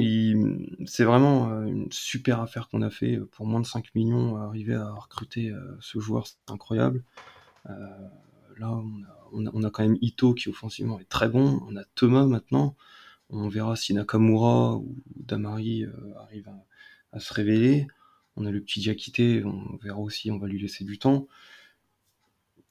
c'est 0.86 1.04
vraiment 1.04 1.64
une 1.64 1.92
super 1.92 2.40
affaire 2.40 2.70
qu'on 2.70 2.84
a 2.84 2.92
fait 2.92 3.18
pour 3.32 3.48
moins 3.48 3.62
de 3.62 3.66
5 3.66 3.96
millions. 3.96 4.38
Arriver 4.38 4.76
à 4.76 4.92
recruter 4.92 5.52
ce 5.80 6.00
joueur, 6.00 6.28
c'est 6.28 6.38
incroyable. 6.50 7.04
là, 7.66 8.80
on 9.32 9.64
a, 9.64 9.72
quand 9.72 9.84
même 9.84 9.98
Ito 10.02 10.36
qui 10.36 10.50
offensivement 10.50 11.00
est 11.00 11.10
très 11.10 11.30
bon. 11.30 11.62
On 11.68 11.76
a 11.78 11.84
Thomas 11.96 12.26
maintenant. 12.28 12.76
On 13.32 13.48
verra 13.48 13.76
si 13.76 13.94
Nakamura 13.96 14.76
ou 14.76 14.96
Damari 15.16 15.86
arrivent 16.20 16.50
à, 16.50 16.66
à, 17.18 17.20
se 17.20 17.34
révéler. 17.34 17.88
On 18.36 18.46
a 18.46 18.52
le 18.52 18.62
petit 18.62 18.82
Diakité, 18.82 19.44
on 19.44 19.78
verra 19.82 20.00
aussi, 20.00 20.30
on 20.30 20.38
va 20.38 20.48
lui 20.48 20.62
laisser 20.62 20.84
du 20.84 21.00
temps 21.00 21.28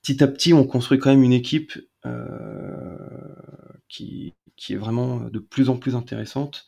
petit 0.03 0.23
à 0.23 0.29
petit, 0.29 0.53
on 0.53 0.65
construit 0.65 0.99
quand 0.99 1.11
même 1.11 1.23
une 1.23 1.33
équipe 1.33 1.73
euh, 2.07 2.97
qui, 3.89 4.35
qui 4.57 4.75
est 4.75 4.77
vraiment 4.77 5.21
de 5.21 5.39
plus 5.39 5.69
en 5.69 5.77
plus 5.77 5.95
intéressante 5.95 6.67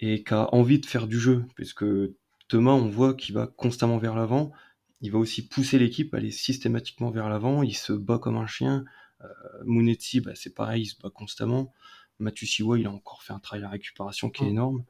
et 0.00 0.24
qui 0.24 0.34
a 0.34 0.54
envie 0.54 0.80
de 0.80 0.86
faire 0.86 1.06
du 1.06 1.18
jeu, 1.18 1.44
puisque 1.54 1.84
Thomas, 2.48 2.72
on 2.72 2.88
voit 2.88 3.14
qu'il 3.14 3.34
va 3.34 3.46
constamment 3.46 3.98
vers 3.98 4.14
l'avant. 4.14 4.52
Il 5.02 5.12
va 5.12 5.18
aussi 5.18 5.46
pousser 5.46 5.78
l'équipe 5.78 6.12
à 6.14 6.18
aller 6.18 6.30
systématiquement 6.30 7.10
vers 7.10 7.28
l'avant. 7.28 7.62
Il 7.62 7.74
se 7.76 7.92
bat 7.92 8.18
comme 8.18 8.36
un 8.36 8.46
chien. 8.46 8.84
Euh, 9.22 9.28
Munetsi, 9.64 10.20
bah, 10.20 10.32
c'est 10.34 10.54
pareil, 10.54 10.82
il 10.82 10.86
se 10.86 11.00
bat 11.00 11.10
constamment. 11.10 11.72
Matusiwa, 12.18 12.78
il 12.78 12.86
a 12.86 12.90
encore 12.90 13.22
fait 13.22 13.32
un 13.32 13.38
travail 13.38 13.64
de 13.64 13.70
récupération 13.70 14.30
qui 14.30 14.42
est 14.42 14.46
mm. 14.46 14.50
énorme. 14.50 14.84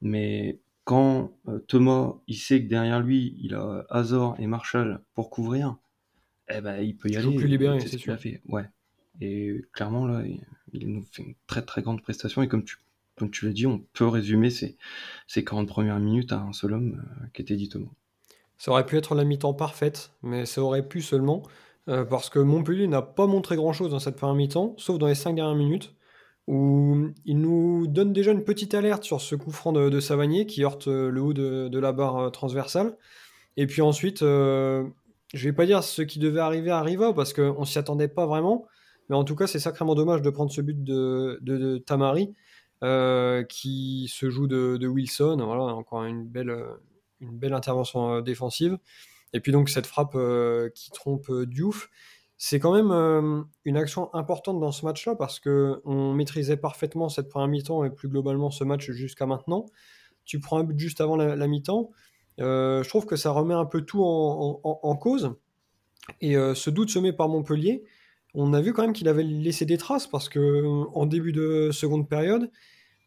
Mais 0.00 0.60
quand 0.84 1.36
euh, 1.48 1.58
Thomas, 1.60 2.14
il 2.26 2.36
sait 2.36 2.62
que 2.62 2.68
derrière 2.68 3.00
lui, 3.00 3.36
il 3.40 3.54
a 3.54 3.84
Azor 3.90 4.36
et 4.38 4.46
Marshall 4.46 5.02
pour 5.14 5.30
couvrir, 5.30 5.76
eh 6.48 6.60
ben, 6.60 6.80
il 6.80 6.96
peut 6.96 7.08
y 7.10 7.16
aller. 7.16 7.34
plus 7.34 7.48
libéré, 7.48 7.80
c'est 7.80 7.98
sûr. 7.98 8.18
Fait. 8.18 8.40
Ouais. 8.48 8.64
Et 9.20 9.62
clairement, 9.72 10.06
là, 10.06 10.22
il 10.72 10.88
nous 10.88 11.04
fait 11.10 11.22
une 11.22 11.34
très 11.46 11.62
très 11.62 11.82
grande 11.82 12.02
prestation. 12.02 12.42
Et 12.42 12.48
comme 12.48 12.64
tu 12.64 12.78
comme 13.16 13.30
tu 13.30 13.46
l'as 13.46 13.52
dit, 13.52 13.66
on 13.66 13.78
peut 13.92 14.08
résumer 14.08 14.50
ces, 14.50 14.76
ces 15.28 15.44
40 15.44 15.68
premières 15.68 16.00
minutes 16.00 16.32
à 16.32 16.40
un 16.40 16.52
seul 16.52 16.72
homme 16.72 17.00
qui 17.32 17.42
était 17.42 17.54
dit 17.54 17.68
Thomas. 17.68 17.92
Ça 18.58 18.72
aurait 18.72 18.84
pu 18.84 18.96
être 18.96 19.14
la 19.14 19.22
mi-temps 19.22 19.54
parfaite, 19.54 20.10
mais 20.22 20.46
ça 20.46 20.62
aurait 20.62 20.86
pu 20.86 21.00
seulement 21.00 21.44
parce 21.86 22.28
que 22.28 22.40
Montpellier 22.40 22.88
n'a 22.88 23.02
pas 23.02 23.28
montré 23.28 23.54
grand-chose 23.54 23.92
dans 23.92 24.00
cette 24.00 24.16
première 24.16 24.34
mi-temps, 24.34 24.74
sauf 24.78 24.98
dans 24.98 25.06
les 25.06 25.14
5 25.14 25.36
dernières 25.36 25.54
minutes 25.54 25.94
où 26.46 27.08
il 27.24 27.38
nous 27.38 27.86
donne 27.86 28.12
déjà 28.12 28.32
une 28.32 28.44
petite 28.44 28.74
alerte 28.74 29.04
sur 29.04 29.20
ce 29.20 29.34
coup 29.34 29.50
franc 29.50 29.72
de, 29.72 30.00
Savanier 30.00 30.46
qui 30.46 30.62
heurte 30.64 30.88
euh, 30.88 31.10
le 31.10 31.20
haut 31.22 31.32
de, 31.32 31.78
la 31.78 31.92
barre 31.92 32.16
euh, 32.18 32.30
transversale. 32.30 32.96
Et 33.56 33.66
puis 33.66 33.82
ensuite, 33.82 34.22
euh, 34.22 34.84
je 35.34 35.48
vais 35.48 35.52
pas 35.52 35.66
dire 35.66 35.84
ce 35.84 36.02
qui 36.02 36.18
devait 36.18 36.40
arriver 36.40 36.70
arriva 36.70 37.12
parce 37.12 37.32
qu'on 37.32 37.64
s'y 37.64 37.78
attendait 37.78 38.08
pas 38.08 38.26
vraiment. 38.26 38.66
Mais 39.08 39.16
en 39.16 39.24
tout 39.24 39.36
cas, 39.36 39.46
c'est 39.46 39.58
sacrément 39.58 39.94
dommage 39.94 40.22
de 40.22 40.30
prendre 40.30 40.50
ce 40.50 40.62
but 40.62 40.82
de, 40.82 41.78
Tamari 41.86 42.34
qui 43.48 44.08
se 44.10 44.30
joue 44.30 44.46
de, 44.46 44.86
Wilson. 44.86 45.36
Voilà, 45.44 45.64
encore 45.74 46.04
une 46.04 46.26
belle, 46.26 46.56
une 47.20 47.38
belle 47.38 47.52
intervention 47.52 48.20
défensive. 48.22 48.78
Et 49.32 49.40
puis 49.40 49.52
donc 49.52 49.68
cette 49.68 49.86
frappe 49.86 50.16
qui 50.74 50.90
trompe 50.90 51.30
Diouf 51.46 51.90
c'est 52.36 52.58
quand 52.58 52.74
même 52.74 52.90
euh, 52.90 53.42
une 53.64 53.76
action 53.76 54.12
importante 54.14 54.60
dans 54.60 54.72
ce 54.72 54.84
match-là 54.84 55.14
parce 55.14 55.40
que 55.40 55.80
on 55.84 56.12
maîtrisait 56.12 56.56
parfaitement 56.56 57.08
cette 57.08 57.28
première 57.28 57.48
mi-temps 57.48 57.84
et 57.84 57.90
plus 57.90 58.08
globalement 58.08 58.50
ce 58.50 58.64
match 58.64 58.90
jusqu'à 58.90 59.26
maintenant. 59.26 59.66
Tu 60.24 60.40
prends 60.40 60.58
un 60.58 60.64
but 60.64 60.78
juste 60.78 61.00
avant 61.00 61.16
la, 61.16 61.46
mi-temps. 61.46 61.90
Euh, 62.40 62.82
je 62.82 62.88
trouve 62.88 63.06
que 63.06 63.16
ça 63.16 63.30
remet 63.30 63.54
un 63.54 63.64
peu 63.64 63.82
tout 63.82 64.02
en, 64.02 64.96
cause. 64.96 65.34
Et 66.20 66.36
euh, 66.36 66.54
ce 66.54 66.70
doute 66.70 66.90
semé 66.90 67.12
par 67.12 67.28
Montpellier, 67.28 67.84
on 68.34 68.52
a 68.52 68.60
vu 68.60 68.72
quand 68.72 68.82
même 68.82 68.92
qu'il 68.92 69.08
avait 69.08 69.22
laissé 69.22 69.64
des 69.64 69.78
traces 69.78 70.06
parce 70.06 70.28
que 70.28 70.64
en 70.92 71.06
début 71.06 71.32
de 71.32 71.70
seconde 71.72 72.08
période, 72.08 72.50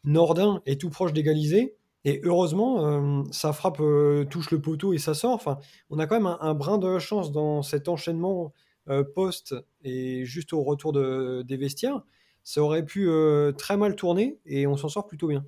Nordin 0.04 0.62
est 0.66 0.80
tout 0.80 0.90
proche 0.90 1.12
d'égaliser. 1.12 1.74
Et 2.04 2.20
heureusement, 2.24 3.24
sa 3.32 3.52
frappe 3.52 3.82
touche 4.30 4.50
le 4.50 4.60
poteau 4.60 4.92
et 4.94 4.98
ça 4.98 5.14
sort. 5.14 5.34
Enfin, 5.34 5.58
on 5.90 5.98
a 5.98 6.06
quand 6.06 6.16
même 6.16 6.36
un, 6.40 6.54
brin 6.54 6.78
de 6.78 6.98
chance 6.98 7.32
dans 7.32 7.62
cet 7.62 7.88
enchaînement 7.88 8.52
euh, 8.90 9.04
poste 9.04 9.54
et 9.84 10.24
juste 10.24 10.54
au 10.54 10.62
retour 10.62 10.92
de, 10.94 11.42
des 11.46 11.58
vestiaires, 11.58 12.00
ça 12.42 12.62
aurait 12.62 12.86
pu 12.86 13.06
euh, 13.10 13.52
très 13.52 13.76
mal 13.76 13.94
tourner 13.96 14.38
et 14.46 14.66
on 14.66 14.78
s'en 14.78 14.88
sort 14.88 15.06
plutôt 15.06 15.28
bien. 15.28 15.44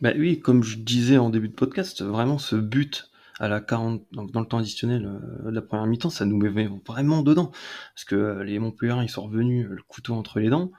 Bah 0.00 0.12
oui, 0.16 0.40
comme 0.40 0.62
je 0.62 0.78
disais 0.78 1.18
en 1.18 1.30
début 1.30 1.48
de 1.48 1.54
podcast, 1.54 2.02
vraiment 2.02 2.38
ce 2.38 2.56
but 2.56 3.10
à 3.38 3.48
la 3.48 3.60
40, 3.60 4.02
dans 4.12 4.40
le 4.40 4.46
temps 4.46 4.58
additionnel 4.58 5.06
euh, 5.06 5.50
de 5.50 5.54
la 5.54 5.62
première 5.62 5.86
mi-temps, 5.86 6.10
ça 6.10 6.24
nous 6.24 6.36
met 6.36 6.68
vraiment 6.86 7.22
dedans. 7.22 7.50
Parce 7.94 8.04
que 8.04 8.42
les 8.42 8.58
Montpellier, 8.58 8.94
ils 9.02 9.08
sont 9.08 9.24
revenus 9.24 9.66
le 9.68 9.82
couteau 9.82 10.14
entre 10.14 10.38
les 10.38 10.50
dents. 10.50 10.70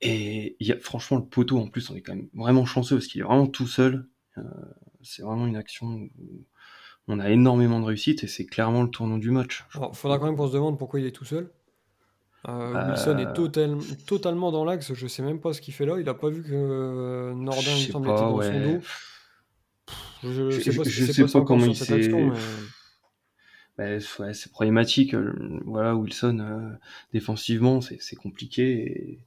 Et 0.00 0.56
il 0.60 0.66
y 0.66 0.72
a, 0.72 0.78
franchement, 0.78 1.18
le 1.18 1.24
poteau, 1.24 1.58
en 1.58 1.68
plus, 1.68 1.88
on 1.90 1.94
est 1.94 2.02
quand 2.02 2.14
même 2.14 2.28
vraiment 2.34 2.66
chanceux 2.66 2.96
parce 2.96 3.06
qu'il 3.06 3.20
est 3.20 3.24
vraiment 3.24 3.46
tout 3.46 3.66
seul. 3.66 4.08
c'est 5.02 5.22
vraiment 5.22 5.46
une 5.46 5.56
action 5.56 6.08
où 6.18 6.44
on 7.08 7.18
a 7.18 7.30
énormément 7.30 7.80
de 7.80 7.86
réussite 7.86 8.24
et 8.24 8.26
c'est 8.26 8.46
clairement 8.46 8.82
le 8.82 8.90
tournant 8.90 9.18
du 9.18 9.30
match. 9.30 9.64
Il 9.74 9.80
faudra 9.94 10.18
quand 10.18 10.26
même 10.26 10.36
qu'on 10.36 10.48
se 10.48 10.52
demande 10.52 10.78
pourquoi 10.78 11.00
il 11.00 11.06
est 11.06 11.12
tout 11.12 11.24
seul. 11.24 11.50
Euh, 12.48 12.74
euh, 12.74 12.88
Wilson 12.88 13.18
est 13.18 14.04
totalement 14.06 14.50
dans 14.50 14.64
l'axe, 14.64 14.94
je 14.94 15.06
sais 15.06 15.22
même 15.22 15.40
pas 15.40 15.52
ce 15.52 15.60
qu'il 15.60 15.74
fait 15.74 15.86
là. 15.86 15.96
Il 16.00 16.08
a 16.08 16.14
pas 16.14 16.28
vu 16.28 16.42
que 16.42 17.32
Nordin 17.34 17.70
il 17.76 17.92
semble 17.92 18.08
était 18.08 18.16
dans 18.16 18.42
son 18.42 18.60
dos. 18.60 18.80
je, 20.24 20.60
sais 20.60 20.76
pas, 20.76 20.82
je 20.84 21.12
sais 21.12 21.24
pas, 21.26 21.40
comment 21.42 21.66
il 21.66 21.76
s'est. 21.76 22.10
Bah, 23.78 24.00
c'est 24.34 24.52
problématique. 24.52 25.14
Euh, 25.14 25.60
voilà, 25.64 25.94
Wilson 25.96 26.76
défensivement, 27.12 27.80
c'est 27.80 28.16
compliqué. 28.16 28.72
Et 28.72 29.20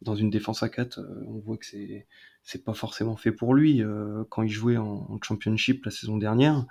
dans 0.00 0.14
une 0.14 0.30
défense 0.30 0.62
à 0.62 0.68
4, 0.68 0.98
on 1.28 1.38
voit 1.40 1.58
que 1.58 1.66
c'est 1.66 2.06
c'est 2.42 2.64
pas 2.64 2.74
forcément 2.74 3.16
fait 3.16 3.32
pour 3.32 3.54
lui. 3.54 3.82
quand 4.30 4.42
il 4.42 4.50
jouait 4.50 4.78
en 4.78 5.18
championship 5.22 5.84
la 5.84 5.90
saison 5.90 6.16
dernière, 6.16 6.64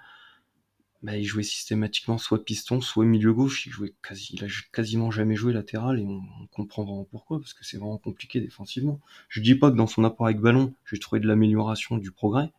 bah, 1.03 1.17
il 1.17 1.25
jouait 1.25 1.43
systématiquement 1.43 2.17
soit 2.17 2.43
piston, 2.45 2.79
soit 2.79 3.05
milieu 3.05 3.33
gauche. 3.33 3.65
Il, 3.65 3.71
jouait 3.71 3.93
quasi, 4.03 4.37
a 4.41 4.47
quasiment 4.71 5.09
jamais 5.11 5.35
joué 5.35 5.53
latéral 5.53 5.99
et 5.99 6.05
on, 6.05 6.21
comprend 6.51 6.83
vraiment 6.83 7.05
pourquoi, 7.05 7.39
parce 7.39 7.53
que 7.53 7.65
c'est 7.65 7.77
vraiment 7.77 7.97
compliqué 7.97 8.39
défensivement. 8.39 8.99
Je 9.29 9.41
dis 9.41 9.55
pas 9.55 9.71
que 9.71 9.75
dans 9.75 9.87
son 9.87 10.03
apport 10.03 10.27
avec 10.27 10.39
ballon, 10.39 10.73
j'ai 10.85 10.99
trouvé 10.99 11.19
de 11.19 11.27
l'amélioration, 11.27 11.97
du 11.97 12.11
progrès. 12.11 12.51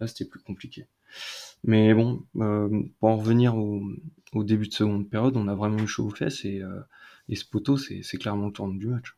Là, 0.00 0.06
c'était 0.06 0.26
plus 0.26 0.40
compliqué. 0.40 0.86
Mais 1.64 1.92
bon, 1.94 2.24
euh, 2.36 2.84
pour 3.00 3.08
en 3.08 3.16
revenir 3.16 3.56
au, 3.56 3.82
début 4.44 4.68
de 4.68 4.74
seconde 4.74 5.08
période, 5.10 5.36
on 5.36 5.48
a 5.48 5.54
vraiment 5.54 5.78
eu 5.78 5.88
chaud 5.88 6.06
aux 6.06 6.14
fesses 6.14 6.44
et, 6.44 6.62
euh, 6.62 6.80
et 7.28 7.36
ce 7.36 7.44
poteau, 7.44 7.76
c'est 7.76 8.18
clairement 8.18 8.46
le 8.46 8.52
tournant 8.52 8.74
du 8.74 8.86
match. 8.86 9.17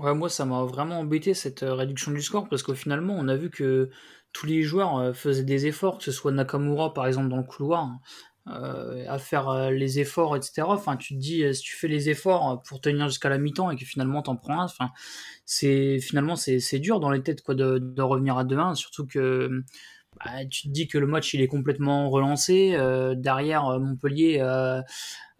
Ouais, 0.00 0.14
moi, 0.14 0.28
ça 0.28 0.44
m'a 0.44 0.62
vraiment 0.64 1.00
embêté 1.00 1.34
cette 1.34 1.62
euh, 1.64 1.74
réduction 1.74 2.12
du 2.12 2.22
score 2.22 2.48
parce 2.48 2.62
qu'au 2.62 2.74
finalement, 2.74 3.14
on 3.18 3.26
a 3.28 3.36
vu 3.36 3.50
que 3.50 3.90
tous 4.32 4.46
les 4.46 4.62
joueurs 4.62 4.96
euh, 4.98 5.12
faisaient 5.12 5.42
des 5.44 5.66
efforts, 5.66 5.98
que 5.98 6.04
ce 6.04 6.12
soit 6.12 6.30
Nakamura 6.32 6.94
par 6.94 7.06
exemple 7.06 7.28
dans 7.28 7.36
le 7.36 7.42
couloir, 7.42 7.88
euh, 8.48 9.04
à 9.08 9.18
faire 9.18 9.70
les 9.70 9.98
efforts, 9.98 10.36
etc. 10.36 10.74
Enfin, 10.74 10.96
tu 10.96 11.14
te 11.14 11.18
dis, 11.20 11.42
si 11.54 11.62
tu 11.62 11.76
fais 11.76 11.88
les 11.88 12.08
efforts 12.10 12.62
pour 12.62 12.80
tenir 12.80 13.08
jusqu'à 13.08 13.28
la 13.28 13.38
mi-temps 13.38 13.70
et 13.72 13.76
que 13.76 13.84
finalement 13.84 14.22
t'en 14.22 14.36
prends 14.36 14.60
un, 14.60 14.64
enfin, 14.64 14.90
c'est 15.44 15.98
finalement 16.00 16.36
c'est 16.36 16.78
dur 16.78 17.00
dans 17.00 17.10
les 17.10 17.22
têtes 17.22 17.42
quoi 17.42 17.54
de, 17.54 17.78
de 17.78 18.02
revenir 18.02 18.38
à 18.38 18.44
2-1, 18.44 18.74
surtout 18.74 19.06
que 19.06 19.64
bah, 20.24 20.44
tu 20.50 20.68
te 20.68 20.72
dis 20.72 20.88
que 20.88 20.98
le 20.98 21.06
match 21.06 21.34
il 21.34 21.40
est 21.40 21.48
complètement 21.48 22.10
relancé. 22.10 22.76
derrière 23.16 23.78
Montpellier 23.78 24.40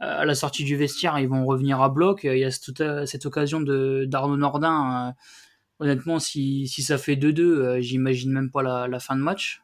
à 0.01 0.25
la 0.25 0.35
sortie 0.35 0.65
du 0.65 0.77
vestiaire, 0.77 1.19
ils 1.19 1.29
vont 1.29 1.45
revenir 1.45 1.81
à 1.81 1.89
bloc. 1.89 2.21
Il 2.25 2.39
y 2.39 2.45
a 2.45 2.51
cette, 2.51 3.27
occasion 3.27 3.61
de 3.61 4.05
d'Arnaud 4.07 4.37
Nordin. 4.37 5.09
Euh, 5.09 5.13
honnêtement, 5.81 6.19
si, 6.19 6.69
si 6.69 6.83
ça 6.83 6.99
fait 6.99 7.17
2-2, 7.17 7.41
euh, 7.41 7.81
j'imagine 7.81 8.33
même 8.33 8.51
pas 8.51 8.63
la, 8.63 9.01
fin 9.01 9.17
de 9.17 9.23
match. 9.23 9.63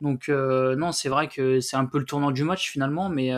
Donc 0.00 0.28
euh, 0.28 0.76
non, 0.76 0.92
c'est 0.92 1.08
vrai 1.08 1.28
que 1.28 1.60
c'est 1.60 1.76
un 1.76 1.86
peu 1.86 1.98
le 1.98 2.04
tournant 2.04 2.30
du 2.30 2.44
match 2.44 2.70
finalement, 2.70 3.08
mais 3.08 3.32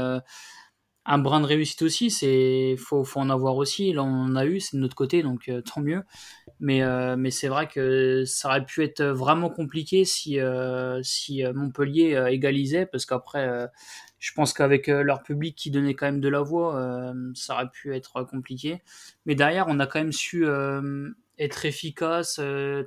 un 1.07 1.19
brin 1.19 1.41
de 1.41 1.47
réussite 1.47 1.83
aussi, 1.83 2.11
c'est 2.11 2.77
faut, 2.79 3.05
faut 3.05 3.21
en 3.21 3.31
avoir 3.31 3.57
aussi. 3.57 3.93
Là, 3.93 4.05
on 4.05 4.27
en 4.27 4.37
a 4.37 4.45
eu, 4.45 4.61
c'est 4.61 4.77
de 4.77 4.83
notre 4.83 4.95
côté, 4.95 5.23
donc 5.23 5.51
tant 5.65 5.81
mieux. 5.81 6.03
Mais, 6.61 6.83
mais 7.17 7.31
c'est 7.31 7.49
vrai 7.49 7.69
que 7.69 8.25
ça 8.27 8.49
aurait 8.49 8.65
pu 8.65 8.85
être 8.85 9.03
vraiment 9.03 9.49
compliqué 9.49 10.05
si, 10.05 10.39
si 11.03 11.43
Montpellier 11.55 12.23
égalisait, 12.31 12.85
parce 12.85 13.07
qu'après, 13.07 13.69
je 14.21 14.33
pense 14.35 14.53
qu'avec 14.53 14.89
euh, 14.89 15.03
leur 15.03 15.23
public 15.23 15.57
qui 15.57 15.71
donnait 15.71 15.95
quand 15.95 16.07
même 16.07 16.21
de 16.21 16.29
la 16.29 16.43
voix, 16.43 16.77
euh, 16.77 17.33
ça 17.35 17.55
aurait 17.55 17.71
pu 17.71 17.95
être 17.95 18.23
compliqué. 18.23 18.83
Mais 19.27 19.35
derrière, 19.35 19.67
on 19.69 19.81
a 19.81 19.87
quand 19.87 19.99
même 19.99 20.13
su 20.13 20.47
euh, 20.47 21.11
être 21.39 21.65
efficace, 21.65 22.39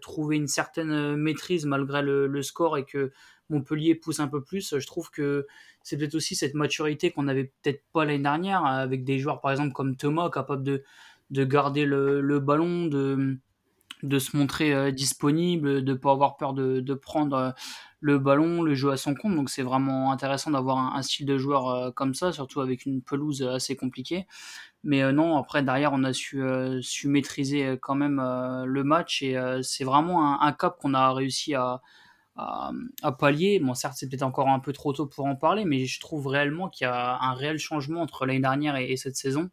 trouver 0.02 0.38
une 0.38 0.48
certaine 0.48 1.16
maîtrise 1.16 1.66
malgré 1.66 2.04
le, 2.04 2.42
score 2.44 2.78
et 2.78 2.86
que 2.86 3.12
Montpellier 3.50 3.96
pousse 3.96 4.20
un 4.20 4.28
peu 4.28 4.44
plus. 4.44 4.78
Je 4.78 4.86
trouve 4.86 5.10
que 5.10 5.48
c'est 5.82 5.98
peut-être 5.98 6.14
aussi 6.14 6.36
cette 6.36 6.54
maturité 6.54 7.10
qu'on 7.10 7.24
n'avait 7.24 7.52
peut-être 7.64 7.84
pas 7.92 8.06
l'année 8.06 8.22
dernière 8.22 8.64
avec 8.64 9.04
des 9.04 9.18
joueurs 9.18 9.42
par 9.42 9.52
exemple 9.52 9.74
comme 9.74 9.98
Thomas 9.98 10.30
capable 10.30 10.64
de, 10.64 10.84
de 11.32 11.44
garder 11.44 11.86
le, 11.86 12.22
le 12.22 12.40
ballon, 12.40 12.86
de, 12.86 13.40
de 14.04 14.20
se 14.20 14.38
montrer 14.38 14.92
disponible, 14.92 15.84
de 15.84 15.94
pas 15.94 16.12
avoir 16.12 16.38
peur 16.38 16.54
de, 16.54 16.94
prendre 16.94 17.54
le 18.04 18.20
ballon, 18.20 18.62
le 18.62 18.76
jeu 18.76 18.92
à 18.92 18.98
son 18.98 19.16
compte. 19.16 19.36
Donc 19.36 19.50
c'est 19.50 19.63
vraiment 19.63 20.12
intéressant 20.12 20.52
d'avoir 20.52 20.78
un, 20.78 21.02
style 21.02 21.26
de 21.26 21.38
joueur 21.38 21.70
euh, 21.70 21.92
comme 21.92 22.13
ça, 22.13 22.34
surtout 22.34 22.60
avec 22.60 22.86
une 22.86 23.02
pelouse 23.02 23.42
assez 23.44 23.78
compliquée. 23.78 24.28
Mais 24.84 25.02
euh, 25.02 25.13
non, 25.13 25.38
après 25.38 25.63
derrière 25.63 25.94
on 25.94 26.04
a 26.04 26.12
su, 26.12 26.44
euh, 26.44 26.82
maîtriser 27.06 27.78
quand 27.82 27.96
même 27.96 28.22
le 28.66 28.84
match 28.84 29.24
et 29.24 29.38
c'est 29.62 29.86
vraiment 29.86 30.42
un, 30.42 30.52
cap 30.52 30.78
qu'on 30.80 30.94
a 30.94 31.13
réussi 31.13 31.56
à, 31.56 31.82
à, 32.36 33.12
pallier. 33.18 33.60
Bon, 33.60 33.74
certes, 33.74 33.96
c'est 33.98 34.10
peut-être 34.10 34.24
encore 34.24 34.50
un 34.50 34.60
peu 34.60 34.74
trop 34.74 34.92
tôt 34.92 35.08
pour 35.08 35.26
en 35.26 35.38
parler, 35.38 35.63
mais 35.63 35.86
je 35.86 36.00
trouve 36.02 36.28
réellement 36.28 36.68
qu'il 36.70 36.86
y 36.86 36.89
a 36.89 37.18
un 37.22 37.34
réel 37.34 37.58
changement 37.58 38.02
entre 38.02 38.26
l'année 38.26 38.42
dernière 38.42 38.76
et, 38.76 38.98
cette 38.98 39.16
saison. 39.16 39.50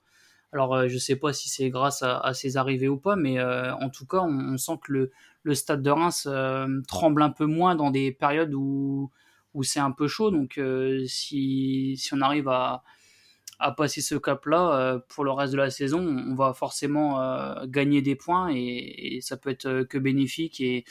Alors, 0.52 0.88
je 0.88 0.98
sais 0.98 1.16
pas 1.16 1.32
si 1.32 1.48
c'est 1.48 1.70
grâce 1.70 2.02
à, 2.02 2.18
à, 2.18 2.34
ces 2.34 2.56
arrivées 2.56 2.88
ou 2.88 2.96
pas, 2.96 3.16
mais 3.16 3.40
en 3.40 3.88
tout 3.88 4.06
cas, 4.06 4.20
on, 4.20 4.56
sent 4.56 4.78
que 4.82 5.10
le, 5.44 5.54
stade 5.54 5.82
de 5.82 5.90
Reims 5.90 6.26
euh, 6.30 6.80
tremble 6.88 7.22
un 7.22 7.30
peu 7.30 7.46
moins 7.46 7.74
dans 7.76 7.90
des 7.90 8.12
périodes 8.12 8.54
où, 8.54 9.10
où 9.54 9.62
c'est 9.62 9.80
un 9.80 9.92
peu 9.92 10.08
chaud. 10.08 10.30
Donc 10.30 10.58
euh, 10.58 11.04
si, 11.06 11.96
si, 11.96 12.14
on 12.14 12.20
arrive 12.20 12.48
à, 12.48 12.82
à 13.58 13.72
passer 13.72 14.00
ce 14.00 14.16
cap-là 14.16 14.74
euh, 14.74 14.98
pour 15.08 15.24
le 15.24 15.30
reste 15.30 15.52
de 15.52 15.58
la 15.58 15.70
saison, 15.70 16.00
on 16.00 16.34
va 16.34 16.52
forcément 16.52 17.20
gagner 17.66 18.02
des 18.02 18.16
points 18.16 18.50
et, 18.52 19.20
ça 19.22 19.36
peut 19.36 19.50
être 19.50 19.82
que 19.84 19.98
bénéfique. 19.98 20.60
Et, 20.60 20.84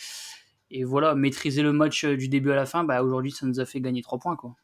et, 0.72 0.84
voilà, 0.84 1.16
maîtriser 1.16 1.64
le 1.64 1.74
match 1.74 2.06
du 2.06 2.30
début 2.30 2.52
à 2.52 2.56
la 2.56 2.66
fin, 2.66 2.84
bah, 2.84 3.04
aujourd'hui 3.04 3.32
ça 3.32 3.46
nous 3.46 3.60
a 3.60 3.66
fait 3.66 3.82
gagner 3.82 4.02
trois 4.02 4.20
points. 4.20 4.36
Quoi. 4.36 4.56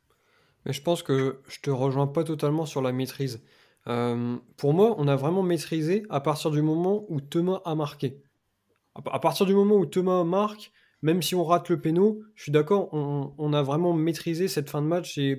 Mais 0.65 0.73
je 0.73 0.81
pense 0.81 1.03
que 1.03 1.39
je 1.47 1.59
te 1.59 1.69
rejoins 1.69 2.07
pas 2.07 2.23
totalement 2.23 2.65
sur 2.65 2.81
la 2.81 2.91
maîtrise. 2.91 3.41
Pour 3.85 4.73
moi, 4.73 4.95
on 4.97 5.07
a 5.07 5.15
vraiment 5.15 5.43
maîtrisé 5.43 6.03
à 6.09 6.19
partir 6.19 6.51
du 6.51 6.61
moment 6.61 7.05
où 7.09 7.21
Thomas 7.21 7.61
a 7.65 7.75
marqué 7.75 8.21
à 8.95 9.19
partir 9.19 9.45
du 9.45 9.53
moment 9.53 9.75
où 9.75 9.85
Thomas 9.85 10.23
marque, 10.23 10.71
même 11.01 11.21
si 11.21 11.35
on 11.35 11.43
rate 11.43 11.69
le 11.69 11.79
péno, 11.79 12.21
je 12.35 12.43
suis 12.43 12.51
d'accord, 12.51 12.89
on, 12.93 13.53
a 13.53 13.61
vraiment 13.61 13.93
maîtrisé 13.93 14.47
cette 14.47 14.69
fin 14.69 14.81
de 14.81 14.87
match 14.87 15.17
et 15.17 15.37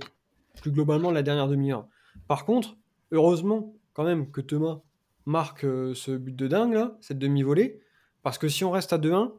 plus 0.60 0.70
globalement 0.70 1.10
la 1.10 1.22
dernière 1.22 1.48
demi-heure. 1.48 1.86
Par 2.28 2.44
contre, 2.44 2.76
heureusement 3.12 3.74
quand 3.94 4.04
même 4.04 4.30
que 4.30 4.40
Thomas 4.40 4.80
marque 5.24 5.64
euh, 5.64 5.94
ce 5.94 6.12
but 6.12 6.36
de 6.36 6.46
dingue 6.46 6.74
là, 6.74 6.96
cette 7.00 7.18
demi-volée, 7.18 7.80
parce 8.22 8.38
que 8.38 8.48
si 8.48 8.62
on 8.64 8.70
reste 8.70 8.92
à 8.92 8.98
2-1, 8.98 9.32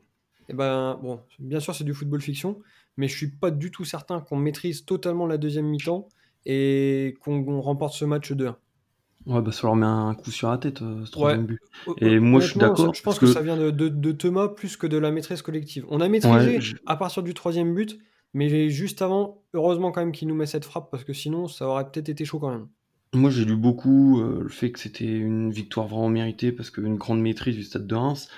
eh 0.50 0.54
ben, 0.54 1.00
bon, 1.02 1.22
bien 1.40 1.60
sûr, 1.60 1.76
c'est 1.76 1.84
du 1.84 1.94
football 1.94 2.22
fiction, 2.22 2.60
mais 2.98 3.08
je 3.08 3.16
suis 3.16 3.32
pas 3.32 3.52
du 3.52 3.70
tout 3.70 3.86
certain 3.86 4.20
qu'on 4.20 4.38
maîtrise 4.38 4.86
totalement 4.86 5.28
la 5.28 5.38
deuxième 5.38 5.68
mi-temps 5.68 6.10
et 6.46 7.16
qu'on 7.22 7.62
remporte 7.62 7.94
ce 7.94 8.06
match 8.06 8.32
2-1. 8.32 8.56
Ouais, 9.28 9.42
bah 9.42 9.52
ça 9.52 9.64
leur 9.64 9.76
met 9.76 9.86
un 9.86 10.16
coup 10.16 10.32
sur 10.32 10.50
la 10.50 10.58
tête, 10.58 10.82
euh, 10.82 11.06
ce 11.06 11.12
troisième 11.12 11.46
but. 11.46 11.60
Et 11.98 12.18
moi, 12.18 12.40
je 12.40 12.52
suis 12.52 12.60
d'accord. 12.60 12.94
Je 12.94 13.02
pense 13.02 13.20
que... 13.20 13.28
ça 13.28 13.42
vient 13.42 13.58
de, 13.58 14.12
Thomas 14.14 14.48
plus 14.48 14.78
que 14.78 14.88
de 14.88 14.98
la 14.98 15.12
maîtrise 15.12 15.42
collective. 15.42 15.86
On 15.90 16.00
a 16.00 16.08
maîtrisé 16.08 16.60
à 16.86 16.96
partir 16.96 17.24
du 17.24 17.34
troisième 17.34 17.76
but, 17.76 18.00
mais 18.34 18.70
juste 18.70 19.02
avant, 19.02 19.44
heureusement 19.54 19.92
quand 19.92 20.00
même 20.00 20.14
qu'il 20.14 20.30
nous 20.30 20.36
met 20.36 20.46
cette 20.46 20.64
frappe, 20.64 20.90
parce 20.90 21.04
que 21.04 21.12
sinon, 21.12 21.50
ça 21.50 21.68
aurait 21.68 21.90
peut-être 21.92 22.08
été 22.08 22.24
chaud 22.24 22.40
quand 22.40 22.52
même. 22.52 22.68
Moi, 23.14 23.30
j'ai 23.30 23.44
lu 23.44 23.58
beaucoup 23.58 24.22
euh, 24.22 24.44
le 24.44 24.50
fait 24.50 24.72
que 24.72 24.80
c'était 24.80 25.06
une 25.06 25.52
victoire 25.52 25.88
vraiment 25.88 26.10
méritée, 26.10 26.54
parce 26.54 26.70
qu'une 26.70 26.96
grande 26.96 27.20
maîtrise 27.20 27.56
du 27.56 27.64
stade 27.64 27.86
de 27.86 27.96
Reims. 27.96 28.30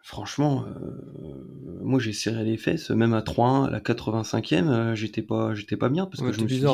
Franchement, 0.00 0.64
euh, 0.64 1.80
moi 1.82 1.98
j'ai 1.98 2.12
serré 2.12 2.44
les 2.44 2.56
fesses, 2.56 2.90
même 2.90 3.12
à 3.12 3.22
3-1, 3.22 3.66
à 3.66 3.70
la 3.70 3.80
85e, 3.80 4.94
j'étais 4.94 5.20
pas, 5.20 5.52
j'étais 5.52 5.76
pas 5.76 5.88
bien 5.88 6.06
parce 6.06 6.22
que 6.22 6.30
je 6.30 6.42
me 6.42 6.48
suis 6.48 6.60
dit, 6.60 6.66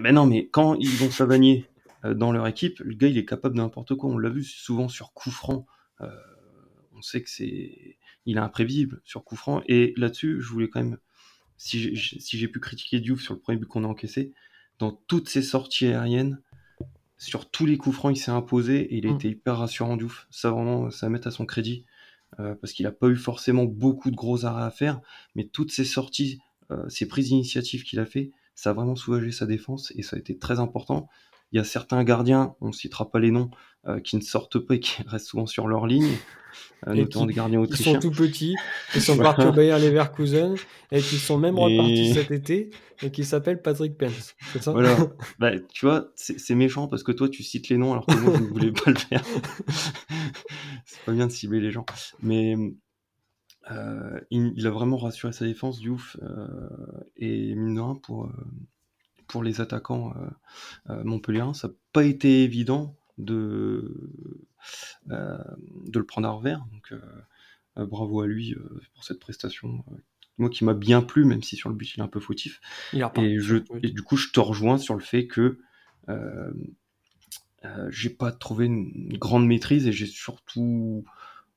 mais 0.00 0.12
non, 0.12 0.26
mais 0.26 0.46
quand 0.46 0.74
ils 0.74 0.88
vont 0.88 1.10
Savanier 1.10 1.64
euh, 1.66 1.71
dans 2.04 2.32
leur 2.32 2.46
équipe, 2.46 2.80
le 2.80 2.94
gars 2.94 3.08
il 3.08 3.18
est 3.18 3.24
capable 3.24 3.54
de 3.54 3.60
n'importe 3.60 3.94
quoi. 3.94 4.10
On 4.10 4.18
l'a 4.18 4.30
vu 4.30 4.42
souvent 4.44 4.88
sur 4.88 5.12
coup 5.12 5.30
franc. 5.30 5.66
Euh, 6.00 6.10
on 6.94 7.02
sait 7.02 7.22
que 7.22 7.30
c'est, 7.30 7.96
il 8.26 8.36
est 8.36 8.40
imprévisible 8.40 9.00
sur 9.04 9.24
coup 9.24 9.36
franc. 9.36 9.62
Et 9.66 9.94
là-dessus, 9.96 10.40
je 10.40 10.48
voulais 10.48 10.68
quand 10.68 10.82
même, 10.82 10.98
si 11.56 11.94
j'ai 11.94 12.48
pu 12.48 12.60
critiquer 12.60 13.00
Diouf 13.00 13.22
sur 13.22 13.34
le 13.34 13.40
premier 13.40 13.58
but 13.58 13.66
qu'on 13.66 13.84
a 13.84 13.88
encaissé, 13.88 14.32
dans 14.78 14.92
toutes 14.92 15.28
ses 15.28 15.42
sorties 15.42 15.86
aériennes, 15.86 16.40
sur 17.18 17.48
tous 17.48 17.66
les 17.66 17.76
coups 17.76 17.94
francs, 17.94 18.16
il 18.16 18.20
s'est 18.20 18.32
imposé 18.32 18.80
et 18.80 18.96
il 18.96 19.06
a 19.06 19.12
mm. 19.12 19.14
été 19.14 19.28
hyper 19.28 19.58
rassurant 19.58 19.96
Diouf. 19.96 20.26
Ça 20.30 20.50
vraiment, 20.50 20.90
ça 20.90 21.08
met 21.08 21.26
à 21.26 21.30
son 21.30 21.46
crédit. 21.46 21.84
Euh, 22.40 22.54
parce 22.54 22.72
qu'il 22.72 22.84
n'a 22.84 22.92
pas 22.92 23.08
eu 23.08 23.16
forcément 23.16 23.64
beaucoup 23.64 24.10
de 24.10 24.16
gros 24.16 24.46
arrêts 24.46 24.64
à 24.64 24.70
faire, 24.70 25.02
mais 25.34 25.44
toutes 25.44 25.70
ces 25.70 25.84
sorties, 25.84 26.40
ces 26.88 27.06
prises 27.06 27.28
d'initiative 27.28 27.82
qu'il 27.82 28.00
a 28.00 28.06
fait, 28.06 28.30
ça 28.54 28.70
a 28.70 28.72
vraiment 28.72 28.96
soulagé 28.96 29.30
sa 29.30 29.44
défense 29.44 29.92
et 29.96 30.02
ça 30.02 30.16
a 30.16 30.18
été 30.18 30.38
très 30.38 30.58
important. 30.58 31.10
Il 31.52 31.56
y 31.56 31.60
a 31.60 31.64
certains 31.64 32.02
gardiens, 32.04 32.54
on 32.60 32.68
ne 32.68 32.72
citera 32.72 33.10
pas 33.10 33.18
les 33.18 33.30
noms, 33.30 33.50
euh, 33.86 34.00
qui 34.00 34.16
ne 34.16 34.22
sortent 34.22 34.58
pas 34.58 34.74
et 34.74 34.80
qui 34.80 35.02
restent 35.06 35.26
souvent 35.26 35.46
sur 35.46 35.68
leur 35.68 35.86
ligne, 35.86 36.16
euh, 36.86 36.94
notamment 36.94 37.26
des 37.26 37.34
gardiens 37.34 37.60
autrichiens. 37.60 37.92
Ils 37.92 37.94
sont 38.02 38.10
tout 38.10 38.16
petits, 38.16 38.54
ils 38.94 39.02
sont 39.02 39.16
partis 39.16 39.46
au 39.46 39.52
Bayer 39.52 39.78
Leverkusen 39.78 40.54
et 40.90 41.00
qui 41.00 41.16
sont 41.16 41.38
même 41.38 41.58
repartis 41.58 42.14
cet 42.14 42.30
été 42.30 42.70
et 43.02 43.10
qui 43.10 43.24
s'appellent 43.24 43.60
Patrick 43.60 43.98
Pence. 43.98 44.34
Ça? 44.60 44.72
Voilà. 44.72 44.96
bah, 45.38 45.52
tu 45.72 45.86
vois, 45.86 46.12
c'est 46.16 46.54
méchant 46.54 46.88
parce 46.88 47.02
que 47.02 47.12
toi 47.12 47.28
tu 47.28 47.42
cites 47.42 47.68
les 47.68 47.76
noms 47.76 47.92
alors 47.92 48.06
que 48.06 48.14
moi 48.14 48.34
je 48.36 48.42
ne 48.42 48.48
voulais 48.48 48.72
pas 48.72 48.90
le 48.90 48.98
faire. 48.98 49.24
c'est 50.84 51.04
pas 51.04 51.12
bien 51.12 51.26
de 51.26 51.32
cibler 51.32 51.60
les 51.60 51.70
gens. 51.70 51.86
Mais 52.22 52.56
euh, 53.70 54.20
il, 54.30 54.66
a 54.66 54.70
vraiment 54.70 54.96
rassuré 54.96 55.32
sa 55.32 55.44
défense, 55.44 55.78
Diouf, 55.78 56.16
euh, 56.22 56.68
et 57.16 57.54
mine 57.54 57.74
de 57.74 57.80
rien, 57.80 57.94
pour, 57.94 58.28
pour 59.32 59.42
les 59.42 59.62
attaquants 59.62 60.12
euh, 60.14 60.92
euh, 60.92 61.04
montpelliérains, 61.04 61.54
ça 61.54 61.68
n'a 61.68 61.74
pas 61.94 62.04
été 62.04 62.44
évident 62.44 62.94
de, 63.16 64.10
euh, 65.10 65.38
de 65.86 65.98
le 65.98 66.04
prendre 66.04 66.28
à 66.28 66.32
revers. 66.32 66.62
Donc 66.70 66.94
bravo 67.88 68.20
à 68.20 68.26
lui 68.26 68.54
pour 68.92 69.04
cette 69.04 69.18
prestation. 69.18 69.82
moi 70.36 70.50
qui 70.50 70.64
m'a 70.64 70.74
bien 70.74 71.00
plu, 71.00 71.24
même 71.24 71.42
si 71.42 71.56
sur 71.56 71.70
le 71.70 71.74
but 71.74 71.94
il 71.94 72.00
est 72.00 72.02
un 72.02 72.08
peu 72.08 72.20
fautif. 72.20 72.60
et, 73.16 73.38
je, 73.38 73.56
et 73.82 73.88
du 73.88 74.02
coup, 74.02 74.18
je 74.18 74.28
te 74.28 74.40
rejoins 74.40 74.76
sur 74.76 74.94
le 74.94 75.00
fait 75.00 75.26
que 75.26 75.58
j'ai 77.88 78.10
pas 78.10 78.32
trouvé 78.32 78.66
une 78.66 79.16
grande 79.16 79.46
maîtrise 79.46 79.86
et 79.86 79.92
j'ai 79.92 80.06
surtout 80.06 81.06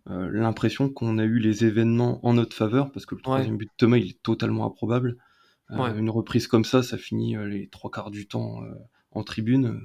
l'impression 0.05 0.89
qu'on 0.89 1.17
a 1.17 1.25
eu 1.25 1.39
les 1.39 1.65
événements 1.65 2.25
en 2.25 2.35
notre 2.35 2.55
faveur 2.55 2.93
parce 2.93 3.05
que 3.05 3.15
le 3.15 3.21
troisième 3.21 3.57
but 3.57 3.65
de 3.65 3.73
Thomas 3.75 3.97
il 3.97 4.11
est 4.11 4.23
totalement 4.23 4.65
improbable. 4.65 5.17
Euh, 5.71 5.97
une 5.97 6.09
reprise 6.09 6.47
comme 6.47 6.65
ça, 6.65 6.83
ça 6.83 6.97
finit 6.97 7.35
euh, 7.35 7.47
les 7.47 7.67
trois 7.67 7.89
quarts 7.89 8.11
du 8.11 8.27
temps 8.27 8.63
euh, 8.63 8.73
en 9.11 9.23
tribune. 9.23 9.81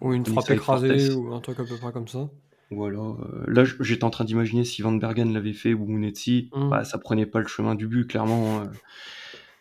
Ou 0.00 0.12
une 0.12 0.24
frappe 0.24 0.50
écrasée 0.50 1.12
ou 1.12 1.32
un 1.34 1.40
truc 1.40 1.60
à 1.60 1.64
peu 1.64 1.76
près 1.76 1.92
comme 1.92 2.08
ça. 2.08 2.30
Voilà. 2.70 3.16
là, 3.48 3.64
j'étais 3.80 4.04
en 4.04 4.10
train 4.10 4.24
d'imaginer 4.24 4.64
si 4.64 4.80
Van 4.80 4.92
Bergen 4.92 5.34
l'avait 5.34 5.52
fait 5.52 5.74
ou 5.74 5.84
Munetsi, 5.84 6.48
mmh. 6.54 6.70
bah, 6.70 6.84
ça 6.84 6.96
prenait 6.96 7.26
pas 7.26 7.40
le 7.40 7.46
chemin 7.46 7.74
du 7.74 7.86
but, 7.86 8.06
clairement. 8.06 8.62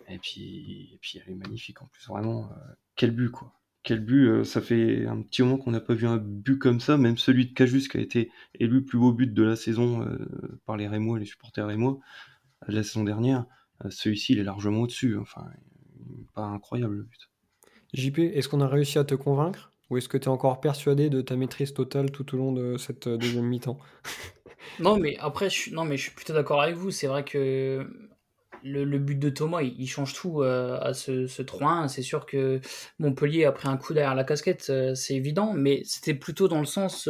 et, 0.07 0.17
puis, 0.17 0.91
et 0.93 0.97
puis, 1.01 1.19
elle 1.19 1.33
est 1.33 1.35
magnifique 1.35 1.81
en 1.81 1.87
plus, 1.87 2.07
vraiment. 2.07 2.49
quel 2.95 3.11
but, 3.11 3.29
quoi. 3.29 3.51
Quel 3.83 3.99
but. 3.99 4.45
ça 4.45 4.61
fait 4.61 5.07
un 5.07 5.21
petit 5.23 5.41
moment 5.41 5.57
qu'on 5.57 5.71
n'a 5.71 5.81
pas 5.81 5.93
vu 5.93 6.07
un 6.07 6.15
but 6.17 6.57
comme 6.57 6.79
ça. 6.79 6.95
Même 6.95 7.17
celui 7.17 7.47
de 7.47 7.53
Cajus 7.53 7.89
qui 7.89 7.97
a 7.97 7.99
été 7.99 8.31
élu 8.57 8.85
plus 8.85 8.97
beau 8.97 9.11
but 9.11 9.33
de 9.33 9.43
la 9.43 9.57
saison 9.57 10.07
par 10.65 10.77
les 10.77 10.87
Rémois, 10.87 11.19
les 11.19 11.25
supporters 11.25 11.67
Rémois, 11.67 11.99
de 12.69 12.75
la 12.75 12.83
saison 12.83 13.03
dernière. 13.03 13.45
Euh, 13.85 13.89
celui-ci, 13.89 14.33
il 14.33 14.39
est 14.39 14.43
largement 14.43 14.81
au-dessus. 14.81 15.17
Enfin, 15.17 15.45
pas 16.33 16.43
incroyable 16.43 16.95
le 16.95 17.03
but. 17.03 17.29
JP, 17.93 18.19
est-ce 18.19 18.47
qu'on 18.47 18.61
a 18.61 18.67
réussi 18.67 18.97
à 18.99 19.03
te 19.03 19.15
convaincre? 19.15 19.71
Ou 19.89 19.97
est-ce 19.97 20.07
que 20.07 20.17
tu 20.17 20.25
es 20.25 20.29
encore 20.29 20.61
persuadé 20.61 21.09
de 21.09 21.21
ta 21.21 21.35
maîtrise 21.35 21.73
totale 21.73 22.11
tout 22.11 22.33
au 22.33 22.37
long 22.37 22.53
de 22.53 22.77
cette 22.77 23.07
euh, 23.07 23.17
deuxième 23.17 23.45
mi-temps? 23.45 23.79
Non, 24.79 24.97
mais 24.97 25.17
après, 25.17 25.49
je 25.49 25.55
suis, 25.55 25.73
non, 25.73 25.83
mais 25.83 25.97
je 25.97 26.03
suis 26.03 26.11
plutôt 26.11 26.33
d'accord 26.33 26.61
avec 26.61 26.75
vous. 26.75 26.91
C'est 26.91 27.07
vrai 27.07 27.25
que 27.25 27.85
le, 28.63 28.99
but 28.99 29.19
de 29.19 29.29
Thomas, 29.29 29.61
il, 29.63 29.87
change 29.87 30.13
tout 30.13 30.43
euh, 30.43 30.79
à 30.79 30.93
ce, 30.93 31.27
ce 31.27 31.41
3-1. 31.41 31.87
C'est 31.87 32.03
sûr 32.03 32.25
que 32.25 32.61
Montpellier 32.99 33.43
a 33.45 33.51
pris 33.51 33.67
un 33.67 33.75
coup 33.75 33.93
derrière 33.93 34.15
la 34.15 34.23
casquette, 34.23 34.71
c'est 34.95 35.15
évident, 35.15 35.51
mais 35.53 35.81
c'était 35.83 36.13
plutôt 36.13 36.47
dans 36.47 36.59
le 36.59 36.65
sens 36.65 37.09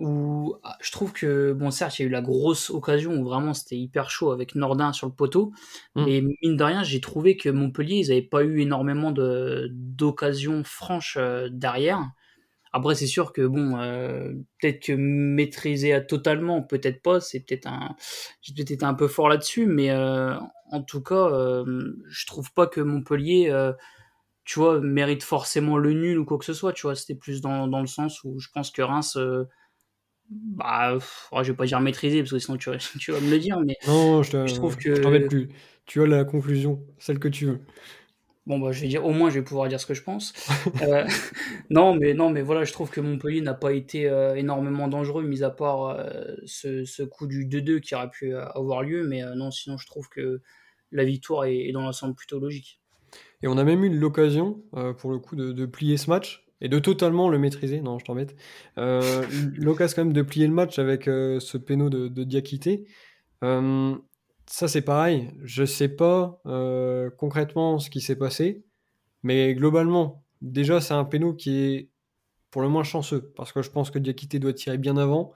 où 0.00 0.56
ah, 0.64 0.78
je 0.80 0.90
trouve 0.90 1.12
que, 1.12 1.52
bon, 1.52 1.70
certes, 1.70 1.98
il 1.98 2.02
y 2.02 2.04
a 2.06 2.08
eu 2.08 2.10
la 2.10 2.22
grosse 2.22 2.70
occasion 2.70 3.12
où 3.12 3.24
vraiment 3.24 3.52
c'était 3.52 3.76
hyper 3.76 4.08
chaud 4.08 4.30
avec 4.30 4.54
Nordin 4.54 4.94
sur 4.94 5.06
le 5.06 5.12
poteau, 5.12 5.52
mm. 5.94 6.04
mais 6.04 6.22
mine 6.42 6.56
de 6.56 6.64
rien, 6.64 6.82
j'ai 6.82 7.00
trouvé 7.00 7.36
que 7.36 7.50
Montpellier, 7.50 7.96
ils 7.96 8.08
n'avaient 8.08 8.22
pas 8.22 8.42
eu 8.42 8.60
énormément 8.60 9.12
d'occasions 9.12 10.64
franches 10.64 11.18
euh, 11.20 11.48
derrière. 11.52 12.02
Après, 12.72 12.94
c'est 12.94 13.06
sûr 13.06 13.32
que, 13.34 13.46
bon, 13.46 13.76
euh, 13.78 14.32
peut-être 14.60 14.82
que 14.84 14.92
maîtriser 14.92 15.92
à 15.92 16.00
totalement, 16.00 16.62
peut-être 16.62 17.02
pas, 17.02 17.20
c'est 17.20 17.40
peut-être 17.40 17.66
un. 17.66 17.94
J'ai 18.40 18.54
peut-être 18.54 18.70
été 18.70 18.84
un 18.84 18.94
peu 18.94 19.08
fort 19.08 19.28
là-dessus, 19.28 19.66
mais 19.66 19.90
euh, 19.90 20.34
en 20.70 20.82
tout 20.82 21.02
cas, 21.02 21.28
je 21.66 22.26
trouve 22.26 22.52
pas 22.54 22.66
que 22.66 22.80
Montpellier 22.80 23.52
tu 24.44 24.58
vois, 24.58 24.80
mérite 24.80 25.22
forcément 25.22 25.76
le 25.78 25.92
nul 25.92 26.18
ou 26.18 26.24
quoi 26.24 26.38
que 26.38 26.44
ce 26.44 26.54
soit, 26.54 26.72
tu 26.72 26.82
vois. 26.82 26.96
C'était 26.96 27.14
plus 27.14 27.40
dans, 27.40 27.68
dans, 27.68 27.80
le 27.80 27.86
sens 27.86 28.24
où 28.24 28.40
je 28.40 28.48
pense 28.52 28.70
que 28.70 28.82
Reims 28.82 29.16
bah, 30.30 30.96
oh, 31.32 31.42
je 31.42 31.50
vais 31.50 31.56
pas 31.56 31.66
dire 31.66 31.80
maîtriser 31.80 32.20
parce 32.20 32.30
que 32.30 32.38
sinon 32.38 32.56
tu, 32.56 32.70
tu 32.98 33.12
vas 33.12 33.20
me 33.20 33.30
le 33.30 33.38
dire, 33.38 33.60
mais 33.60 33.76
non, 33.86 34.22
je, 34.22 34.46
je 34.46 34.54
trouve 34.54 34.76
que. 34.76 34.94
Je 34.94 35.26
plus. 35.26 35.48
Tu 35.86 36.00
as 36.02 36.06
la 36.06 36.24
conclusion, 36.24 36.80
celle 36.98 37.18
que 37.18 37.28
tu 37.28 37.46
veux. 37.46 37.60
Bon, 38.46 38.58
bah, 38.58 38.72
je 38.72 38.80
vais 38.80 38.88
dire, 38.88 39.04
au 39.04 39.10
moins, 39.10 39.28
je 39.28 39.38
vais 39.38 39.44
pouvoir 39.44 39.68
dire 39.68 39.80
ce 39.80 39.86
que 39.86 39.94
je 39.94 40.02
pense. 40.02 40.32
Euh, 40.82 41.04
non, 41.70 41.94
mais, 41.94 42.14
non, 42.14 42.30
mais 42.30 42.42
voilà, 42.42 42.64
je 42.64 42.72
trouve 42.72 42.90
que 42.90 43.00
Montpellier 43.00 43.40
n'a 43.42 43.54
pas 43.54 43.72
été 43.72 44.08
euh, 44.08 44.34
énormément 44.34 44.88
dangereux, 44.88 45.22
mis 45.22 45.42
à 45.42 45.50
part 45.50 45.90
euh, 45.90 46.34
ce, 46.46 46.84
ce, 46.84 47.02
coup 47.02 47.26
du 47.26 47.46
2-2 47.46 47.80
qui 47.80 47.94
aurait 47.94 48.10
pu 48.10 48.34
avoir 48.34 48.82
lieu. 48.82 49.06
Mais 49.06 49.22
non, 49.36 49.50
sinon, 49.50 49.76
je 49.78 49.86
trouve 49.86 50.08
que 50.08 50.40
la 50.90 51.04
victoire 51.04 51.44
est, 51.44 51.70
dans 51.72 51.82
l'ensemble 51.82 52.14
plutôt 52.14 52.40
logique. 52.40 52.80
Et 53.42 53.46
on 53.46 53.58
a 53.58 53.64
même 53.64 53.84
eu 53.84 53.96
l'occasion, 53.96 54.62
pour 54.98 55.10
le 55.10 55.18
coup, 55.18 55.36
de, 55.36 55.52
de, 55.52 55.66
plier 55.66 55.96
ce 55.96 56.10
match 56.10 56.44
et 56.60 56.68
de 56.68 56.78
totalement 56.78 57.28
le 57.28 57.38
maîtriser. 57.38 57.80
Non, 57.80 57.98
je 57.98 58.04
t'embête. 58.04 58.36
Euh, 58.78 59.24
L'occasion 59.56 59.96
quand 59.96 60.04
même 60.04 60.12
de 60.12 60.22
plier 60.22 60.46
le 60.46 60.52
match 60.52 60.78
avec 60.78 61.08
euh, 61.08 61.40
ce 61.40 61.58
péno 61.58 61.90
de, 61.90 62.08
de 62.08 62.24
Diakité. 62.24 62.86
Euh, 63.42 63.94
ça, 64.46 64.68
c'est 64.68 64.82
pareil. 64.82 65.30
Je 65.42 65.64
sais 65.64 65.88
pas 65.88 66.40
concrètement 67.16 67.78
ce 67.78 67.88
qui 67.90 68.00
s'est 68.00 68.16
passé, 68.16 68.64
mais 69.22 69.54
globalement, 69.54 70.24
déjà, 70.42 70.80
c'est 70.80 70.94
un 70.94 71.04
péno 71.04 71.34
qui 71.34 71.56
est 71.56 71.90
pour 72.50 72.62
le 72.62 72.68
moins 72.68 72.82
chanceux 72.82 73.32
parce 73.36 73.52
que 73.52 73.62
je 73.62 73.70
pense 73.70 73.90
que 73.90 73.98
Diakité 73.98 74.38
doit 74.38 74.52
tirer 74.52 74.76
bien 74.76 74.96
avant. 74.96 75.32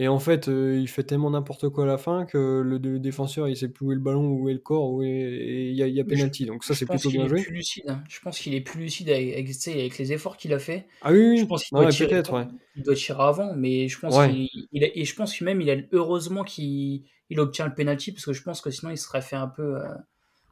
Et 0.00 0.08
en 0.08 0.18
fait, 0.18 0.48
euh, 0.48 0.76
il 0.80 0.88
fait 0.88 1.04
tellement 1.04 1.30
n'importe 1.30 1.68
quoi 1.68 1.84
à 1.84 1.86
la 1.86 1.98
fin 1.98 2.24
que 2.24 2.62
le, 2.64 2.98
défenseur, 2.98 3.48
il 3.48 3.56
sait 3.56 3.68
plus 3.68 3.86
où 3.86 3.92
est 3.92 3.94
le 3.94 4.00
ballon, 4.00 4.26
où 4.28 4.48
est 4.48 4.52
le 4.52 4.58
corps, 4.58 4.90
où 4.90 5.04
il 5.04 5.72
y 5.72 5.82
a, 5.82 5.86
y 5.86 6.00
a 6.00 6.04
penalty. 6.04 6.46
Donc 6.46 6.64
ça, 6.64 6.74
c'est 6.74 6.84
plutôt 6.84 7.10
bien 7.10 7.28
joué. 7.28 7.42
Plus 7.42 7.52
lucide, 7.52 7.84
hein. 7.88 8.02
Je 8.08 8.18
pense 8.18 8.40
qu'il 8.40 8.54
est 8.54 8.60
plus 8.60 8.80
lucide 8.80 9.08
avec, 9.10 9.34
avec, 9.34 9.98
les 9.98 10.12
efforts 10.12 10.36
qu'il 10.36 10.52
a 10.52 10.58
fait. 10.58 10.88
Ah 11.02 11.12
oui, 11.12 11.38
Je 11.38 11.44
pense 11.44 11.64
qu'il 11.64 11.78
doit, 11.78 11.90
tirer, 11.90 12.22
ouais. 12.28 12.46
il 12.74 12.82
doit 12.82 12.94
tirer 12.96 13.22
avant, 13.22 13.54
mais 13.54 13.86
je 13.86 14.00
pense 14.00 14.16
qu'il 14.26 14.48
et 14.72 15.04
je 15.04 15.14
pense 15.14 15.38
que 15.38 15.44
même 15.44 15.60
il 15.60 15.70
a 15.70 15.76
heureusement 15.92 16.42
qu'il 16.42 17.04
obtient 17.36 17.66
le 17.66 17.74
penalty 17.74 18.10
parce 18.10 18.24
que 18.24 18.32
je 18.32 18.42
pense 18.42 18.60
que 18.60 18.70
sinon 18.70 18.90
il 18.90 18.98
serait 18.98 19.22
fait 19.22 19.36
un 19.36 19.48
peu. 19.48 19.76
Euh, 19.76 19.94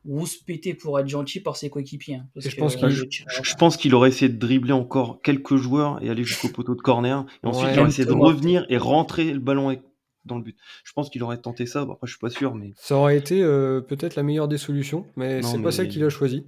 ou 0.05 0.27
se 0.27 0.43
péter 0.43 0.75
pour 0.75 0.99
être 0.99 1.09
gentil 1.09 1.41
par 1.41 1.57
ses 1.57 1.71
coéquipiers. 1.71 2.17
Hein, 2.17 2.27
je, 2.37 2.55
pense 2.57 2.77
je, 2.77 3.55
pense 3.55 3.77
qu'il 3.77 3.95
aurait 3.95 4.09
essayé 4.09 4.29
de 4.29 4.39
dribbler 4.39 4.73
encore 4.73 5.21
quelques 5.23 5.57
joueurs 5.57 6.03
et 6.03 6.11
aller 6.11 6.25
jusqu'au 6.25 6.49
poteau 6.49 6.75
de 6.75 6.81
corner. 6.81 7.25
Et 7.45 7.47
ensuite, 7.47 7.71
il 7.73 7.79
aurait 7.79 7.89
essayé 7.89 8.07
de 8.07 8.13
revenir 8.13 8.67
et 8.69 8.79
rentrer 8.79 9.33
le 9.33 9.39
ballon 9.39 9.77
dans 10.25 10.37
le 10.37 10.43
but. 10.43 10.57
Je 10.85 10.93
pense 10.93 11.09
qu'il 11.11 11.23
aurait 11.23 11.39
tenté 11.39 11.67
ça. 11.67 11.85
Bon, 11.85 11.93
après, 11.93 12.07
je 12.07 12.13
suis 12.13 12.21
pas 12.21 12.31
sûr, 12.31 12.55
mais 12.55 12.73
ça 12.77 12.97
aurait 12.97 13.17
été 13.17 13.43
euh, 13.43 13.81
peut-être 13.81 14.17
la 14.17 14.23
meilleure 14.23 14.49
des 14.49 14.59
solutions, 14.59 15.07
mais 15.17 15.43
c'est 15.43 15.61
pas 15.63 15.73
celle 15.73 15.89
qu'il 15.89 16.05
a 16.05 16.11
choisi. 16.11 16.45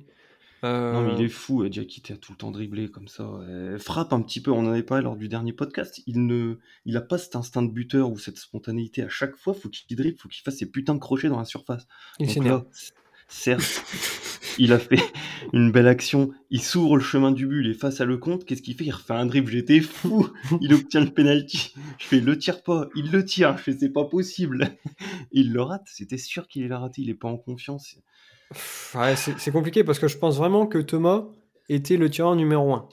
Non, 0.64 1.02
mais 1.02 1.14
il 1.18 1.24
est 1.26 1.28
fou. 1.28 1.68
Diakité 1.68 2.14
a 2.14 2.16
tout 2.16 2.32
le 2.32 2.38
temps 2.38 2.50
dribblé 2.50 2.88
comme 2.88 3.06
ça. 3.06 3.28
frappe 3.78 4.12
un 4.12 4.22
petit 4.22 4.40
peu. 4.40 4.50
On 4.50 4.66
en 4.66 4.70
avait 4.70 4.82
parlé 4.82 5.04
lors 5.04 5.16
du 5.16 5.28
dernier 5.28 5.52
podcast. 5.52 6.02
Il 6.06 6.26
ne, 6.26 6.56
il 6.86 6.96
a 6.96 7.02
pas 7.02 7.18
cet 7.18 7.36
instinct 7.36 7.62
de 7.62 7.70
buteur 7.70 8.10
ou 8.10 8.18
cette 8.18 8.38
spontanéité 8.38 9.02
à 9.02 9.08
chaque 9.08 9.36
fois. 9.36 9.54
Faut 9.54 9.68
qu'il 9.68 9.96
dribble, 9.96 10.18
faut 10.18 10.28
qu'il 10.28 10.42
fasse 10.42 10.56
ses 10.56 10.70
putains 10.70 10.94
de 10.94 11.00
crochets 11.00 11.28
dans 11.28 11.38
la 11.38 11.44
surface. 11.44 11.86
Il 12.18 12.30
s'énerve. 12.30 12.64
Certes, 13.36 13.84
il 14.58 14.72
a 14.72 14.78
fait 14.78 15.00
une 15.52 15.72
belle 15.72 15.88
action. 15.88 16.30
Il 16.50 16.62
s'ouvre 16.62 16.96
le 16.96 17.02
chemin 17.02 17.32
du 17.32 17.46
but, 17.46 17.64
il 17.64 17.70
est 17.72 17.74
face 17.74 18.00
à 18.00 18.04
le 18.04 18.16
compte. 18.16 18.44
Qu'est-ce 18.44 18.62
qu'il 18.62 18.74
fait? 18.76 18.84
Il 18.84 18.92
refait 18.92 19.12
un 19.14 19.26
dribble. 19.26 19.50
J'étais 19.50 19.80
fou. 19.80 20.28
Il 20.60 20.72
obtient 20.72 21.00
le 21.00 21.10
penalty. 21.10 21.74
Je 21.98 22.06
fais 22.06 22.20
le 22.20 22.38
tire 22.38 22.62
pas. 22.62 22.88
Il 22.94 23.10
le 23.10 23.24
tire. 23.24 23.56
Je 23.58 23.62
fais 23.64 23.72
c'est 23.72 23.90
pas 23.92 24.04
possible. 24.04 24.68
Il 25.32 25.52
le 25.52 25.62
rate. 25.62 25.82
C'était 25.86 26.16
sûr 26.16 26.46
qu'il 26.46 26.68
l'a 26.68 26.78
raté. 26.78 27.02
Il 27.02 27.10
est 27.10 27.14
pas 27.14 27.28
en 27.28 27.36
confiance. 27.36 27.96
Ouais, 28.94 29.14
c'est 29.16 29.50
compliqué 29.50 29.82
parce 29.84 29.98
que 29.98 30.06
je 30.08 30.16
pense 30.16 30.36
vraiment 30.36 30.66
que 30.66 30.78
Thomas 30.78 31.24
était 31.68 31.96
le 31.96 32.08
tireur 32.08 32.36
numéro 32.36 32.72
1. 32.72 32.88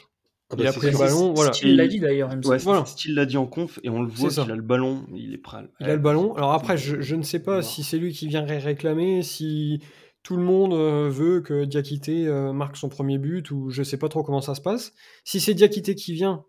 Ah 0.53 0.55
il 0.57 0.63
bah, 0.63 0.69
a 0.69 0.71
c'est 0.73 0.79
pris 0.79 0.91
le 0.91 0.97
ballon, 0.97 1.33
voilà. 1.33 1.51
Il 1.63 1.75
l'a 1.77 1.87
dit 1.87 1.99
d'ailleurs. 1.99 2.29
il 2.33 2.45
Ouais. 2.47 2.57
Voilà. 2.57 2.83
Style 2.85 3.13
l'a 3.15 3.25
dit 3.25 3.37
en 3.37 3.45
conf 3.45 3.79
et 3.83 3.89
on 3.89 4.01
le 4.01 4.09
voit 4.09 4.29
qu'il 4.31 4.51
a 4.51 4.55
le 4.55 4.61
ballon. 4.61 5.05
Il 5.15 5.33
est 5.33 5.37
prêt. 5.37 5.57
à- 5.59 5.63
Il 5.79 5.85
a 5.89 5.93
le 5.93 5.99
ballon. 6.01 6.33
Alors 6.35 6.51
après, 6.53 6.77
je, 6.77 6.99
je 6.99 7.15
ne 7.15 7.21
sais 7.23 7.39
pas 7.39 7.61
si 7.61 7.83
c'est 7.83 7.97
lui 7.97 8.11
qui 8.11 8.27
vient 8.27 8.43
ré- 8.43 8.57
réclamer, 8.57 9.21
si 9.23 9.79
tout 10.23 10.37
le 10.37 10.43
monde 10.43 10.73
euh, 10.73 11.09
veut 11.09 11.41
que 11.41 11.65
Diakité 11.65 12.27
euh, 12.27 12.53
marque 12.53 12.77
son 12.77 12.89
premier 12.89 13.17
but, 13.17 13.49
ou 13.51 13.69
je 13.71 13.83
sais 13.83 13.97
pas 13.97 14.09
trop 14.09 14.23
comment 14.23 14.41
ça 14.41 14.55
se 14.55 14.61
passe. 14.61 14.93
Si 15.23 15.39
c'est 15.39 15.53
Diakité 15.53 15.95
qui 15.95 16.13
vient, 16.13 16.45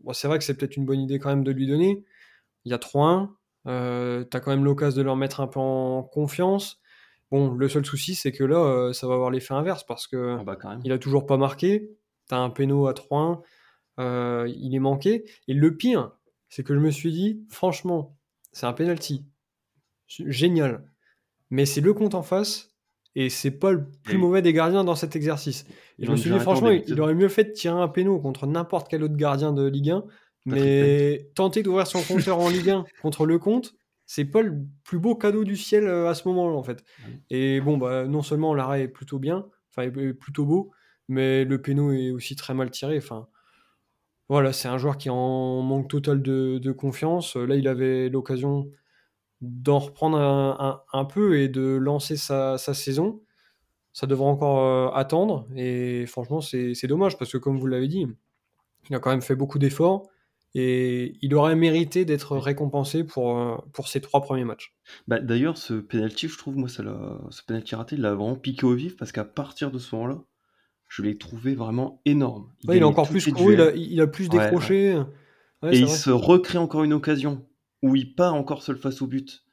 bon, 0.00 0.12
c'est 0.12 0.28
vrai 0.28 0.38
que 0.38 0.44
c'est 0.44 0.54
peut-être 0.56 0.76
une 0.76 0.86
bonne 0.86 1.00
idée 1.00 1.18
quand 1.18 1.30
même 1.30 1.44
de 1.44 1.50
lui 1.52 1.66
donner. 1.66 2.04
Il 2.64 2.70
y 2.70 2.74
a 2.74 2.78
3-1. 2.78 3.30
Euh, 3.66 4.24
T'as 4.24 4.40
quand 4.40 4.50
même 4.52 4.64
l'occasion 4.64 4.98
de 4.98 5.02
leur 5.04 5.16
mettre 5.16 5.40
un 5.40 5.48
peu 5.48 5.58
en 5.60 6.02
confiance. 6.04 6.80
Bon, 7.32 7.52
le 7.54 7.68
seul 7.68 7.84
souci, 7.84 8.14
c'est 8.14 8.30
que 8.32 8.44
là, 8.44 8.58
euh, 8.58 8.92
ça 8.92 9.08
va 9.08 9.14
avoir 9.14 9.30
l'effet 9.30 9.54
inverse 9.54 9.84
parce 9.84 10.06
que 10.06 10.42
bah 10.44 10.56
quand 10.60 10.70
même. 10.70 10.80
il 10.84 10.92
a 10.92 10.98
toujours 10.98 11.26
pas 11.26 11.36
marqué. 11.36 11.90
T'as 12.28 12.38
un 12.38 12.50
péno 12.50 12.86
à 12.86 12.92
3-1. 12.94 13.42
euh, 13.98 14.48
il 14.56 14.74
est 14.74 14.78
manqué. 14.80 15.24
Et 15.48 15.54
le 15.54 15.76
pire, 15.76 16.12
c'est 16.48 16.62
que 16.62 16.74
je 16.74 16.78
me 16.80 16.90
suis 16.90 17.10
dit, 17.12 17.44
franchement, 17.48 18.16
c'est 18.52 18.66
un 18.66 18.72
penalty. 18.72 19.24
Génial. 20.06 20.88
Mais 21.50 21.66
c'est 21.66 21.80
le 21.80 21.92
compte 21.94 22.14
en 22.14 22.22
face. 22.22 22.75
Et 23.18 23.30
c'est 23.30 23.50
pas 23.50 23.72
le 23.72 23.86
plus 24.04 24.18
mauvais 24.18 24.42
des 24.42 24.52
gardiens 24.52 24.84
dans 24.84 24.94
cet 24.94 25.16
exercice. 25.16 25.64
Et 25.98 26.04
je 26.04 26.10
me 26.10 26.16
suis 26.16 26.30
dit, 26.30 26.38
franchement, 26.38 26.68
il, 26.68 26.84
il 26.86 27.00
aurait 27.00 27.14
mieux 27.14 27.28
fait 27.28 27.44
de 27.44 27.50
tirer 27.50 27.80
un 27.80 27.88
péno 27.88 28.20
contre 28.20 28.46
n'importe 28.46 28.88
quel 28.88 29.02
autre 29.02 29.16
gardien 29.16 29.52
de 29.52 29.66
Ligue 29.66 29.90
1. 29.90 30.04
Patrick 30.46 30.64
Mais 30.64 31.30
tenter 31.34 31.62
d'ouvrir 31.62 31.86
son 31.86 32.02
compteur 32.02 32.38
en 32.38 32.50
Ligue 32.50 32.70
1 32.70 32.84
contre 33.02 33.24
le 33.24 33.38
compte, 33.38 33.74
c'est 34.04 34.26
pas 34.26 34.42
le 34.42 34.54
plus 34.84 34.98
beau 34.98 35.16
cadeau 35.16 35.44
du 35.44 35.56
ciel 35.56 35.84
euh, 35.88 36.08
à 36.08 36.14
ce 36.14 36.28
moment-là, 36.28 36.54
en 36.54 36.62
fait. 36.62 36.84
Et 37.30 37.60
bon, 37.62 37.78
bah, 37.78 38.06
non 38.06 38.22
seulement 38.22 38.54
l'arrêt 38.54 38.82
est 38.82 38.88
plutôt 38.88 39.18
bien, 39.18 39.46
enfin, 39.70 39.88
est 39.88 40.12
plutôt 40.12 40.44
beau, 40.44 40.70
mais 41.08 41.44
le 41.44 41.60
péno 41.60 41.92
est 41.92 42.10
aussi 42.10 42.36
très 42.36 42.52
mal 42.52 42.70
tiré. 42.70 42.98
Enfin, 42.98 43.28
voilà, 44.28 44.52
c'est 44.52 44.68
un 44.68 44.78
joueur 44.78 44.98
qui 44.98 45.08
en 45.10 45.62
manque 45.62 45.88
total 45.88 46.20
de, 46.22 46.58
de 46.58 46.72
confiance. 46.72 47.34
Là, 47.34 47.56
il 47.56 47.66
avait 47.66 48.10
l'occasion 48.10 48.68
d'en 49.40 49.78
reprendre 49.78 50.18
un, 50.18 50.56
un- 50.58 50.98
un 50.98 51.04
peu 51.04 51.38
et 51.38 51.48
de 51.48 51.62
lancer 51.76 52.16
sa, 52.16 52.58
sa 52.58 52.74
saison. 52.74 53.20
Ça 53.92 54.06
devrait 54.06 54.28
encore 54.28 54.60
euh, 54.60 54.90
attendre. 54.98 55.46
Et 55.56 56.06
franchement, 56.06 56.40
c'est 56.40 56.86
dommage 56.86 57.16
parce 57.18 57.32
que, 57.32 57.38
comme 57.38 57.58
vous 57.58 57.66
l'avez 57.66 57.88
dit, 57.88 58.06
il 58.90 58.96
a 58.96 58.98
quand 59.00 59.10
même 59.10 59.22
fait 59.22 59.36
beaucoup 59.36 59.58
d'efforts 59.58 60.08
et 60.54 61.16
il 61.20 61.34
aurait 61.34 61.56
mérité 61.56 62.04
d'être 62.04 62.36
récompensé 62.36 63.04
pour, 63.04 63.38
euh, 63.38 63.56
pour 63.72 63.88
ses 63.88 64.00
trois 64.00 64.22
premiers 64.22 64.44
matchs. 64.44 64.74
Bah, 65.08 65.18
D'ailleurs, 65.20 65.58
ce 65.58 65.74
penalty, 65.74 66.28
je 66.28 66.38
trouve, 66.38 66.56
moi, 66.56 66.68
ça 66.68 66.82
ce 67.30 67.42
penalty 67.42 67.74
raté, 67.74 67.96
il 67.96 68.02
l'a 68.02 68.14
vraiment 68.14 68.36
piqué 68.36 68.64
au 68.64 68.74
vif 68.74 68.96
parce 68.96 69.12
qu'à 69.12 69.24
partir 69.24 69.70
de 69.70 69.78
ce 69.78 69.94
moment-là, 69.94 70.18
je 70.88 71.02
l'ai 71.02 71.18
trouvé 71.18 71.54
vraiment 71.54 72.00
énorme. 72.04 72.52
Ouais, 72.68 72.76
il 72.76 72.82
a 72.82 72.88
encore 72.88 73.08
plus 73.08 73.26
couru, 73.32 73.54
il 73.74 73.92
il 73.92 74.00
a 74.00 74.06
plus 74.06 74.28
décroché. 74.28 74.96
Ouais, 75.62 75.74
et 75.74 75.78
il 75.78 75.86
vrai. 75.86 75.96
se 75.96 76.10
recrée 76.10 76.58
encore 76.58 76.84
une 76.84 76.92
occasion 76.92 77.44
où 77.86 77.96
il 77.96 78.14
part 78.14 78.34
encore 78.34 78.62
seul 78.62 78.76
face 78.76 79.02
au 79.02 79.06
but. 79.06 79.44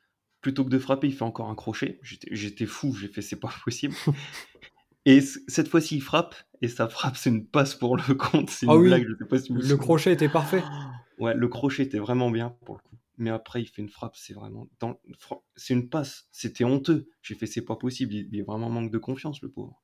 Plutôt 0.41 0.65
que 0.65 0.69
de 0.69 0.79
frapper, 0.79 1.07
il 1.07 1.13
fait 1.13 1.23
encore 1.23 1.49
un 1.49 1.55
crochet. 1.55 1.99
J'étais 2.03 2.65
fou, 2.65 2.93
j'ai 2.95 3.07
fait 3.07 3.21
c'est 3.21 3.39
pas 3.39 3.53
possible. 3.63 3.95
et 5.05 5.21
cette 5.21 5.67
fois-ci, 5.67 5.95
il 5.97 6.01
frappe, 6.01 6.35
et 6.61 6.67
sa 6.67 6.87
frappe, 6.89 7.15
c'est 7.17 7.29
une 7.29 7.45
passe 7.45 7.75
pour 7.75 7.95
le 7.97 8.13
compte. 8.15 8.49
C'est 8.49 8.65
une 8.65 8.71
Ah 8.71 8.75
oui, 8.77 8.87
blague, 8.89 9.07
je 9.07 9.15
sais 9.23 9.29
pas 9.29 9.39
si 9.39 9.53
vous 9.53 9.59
Le 9.59 9.77
crochet 9.77 10.13
était 10.13 10.29
parfait. 10.29 10.63
Ouais, 11.19 11.33
le 11.33 11.47
crochet 11.47 11.83
était 11.83 11.99
vraiment 11.99 12.29
bien 12.31 12.55
pour 12.65 12.75
le 12.75 12.81
coup. 12.81 12.97
Mais 13.17 13.29
après, 13.29 13.61
il 13.61 13.67
fait 13.67 13.81
une 13.81 13.89
frappe, 13.89 14.15
c'est 14.15 14.33
vraiment. 14.33 14.67
dans- 14.79 14.99
C'est 15.55 15.73
une 15.73 15.87
passe, 15.87 16.27
c'était 16.31 16.63
honteux. 16.63 17.07
J'ai 17.21 17.35
fait, 17.35 17.45
c'est 17.45 17.61
pas 17.63 17.75
possible, 17.75 18.13
il 18.13 18.27
il 18.31 18.39
est 18.39 18.43
vraiment 18.43 18.67
en 18.67 18.71
manque 18.71 18.91
de 18.91 18.97
confiance, 18.97 19.41
le 19.41 19.49
pauvre. 19.49 19.81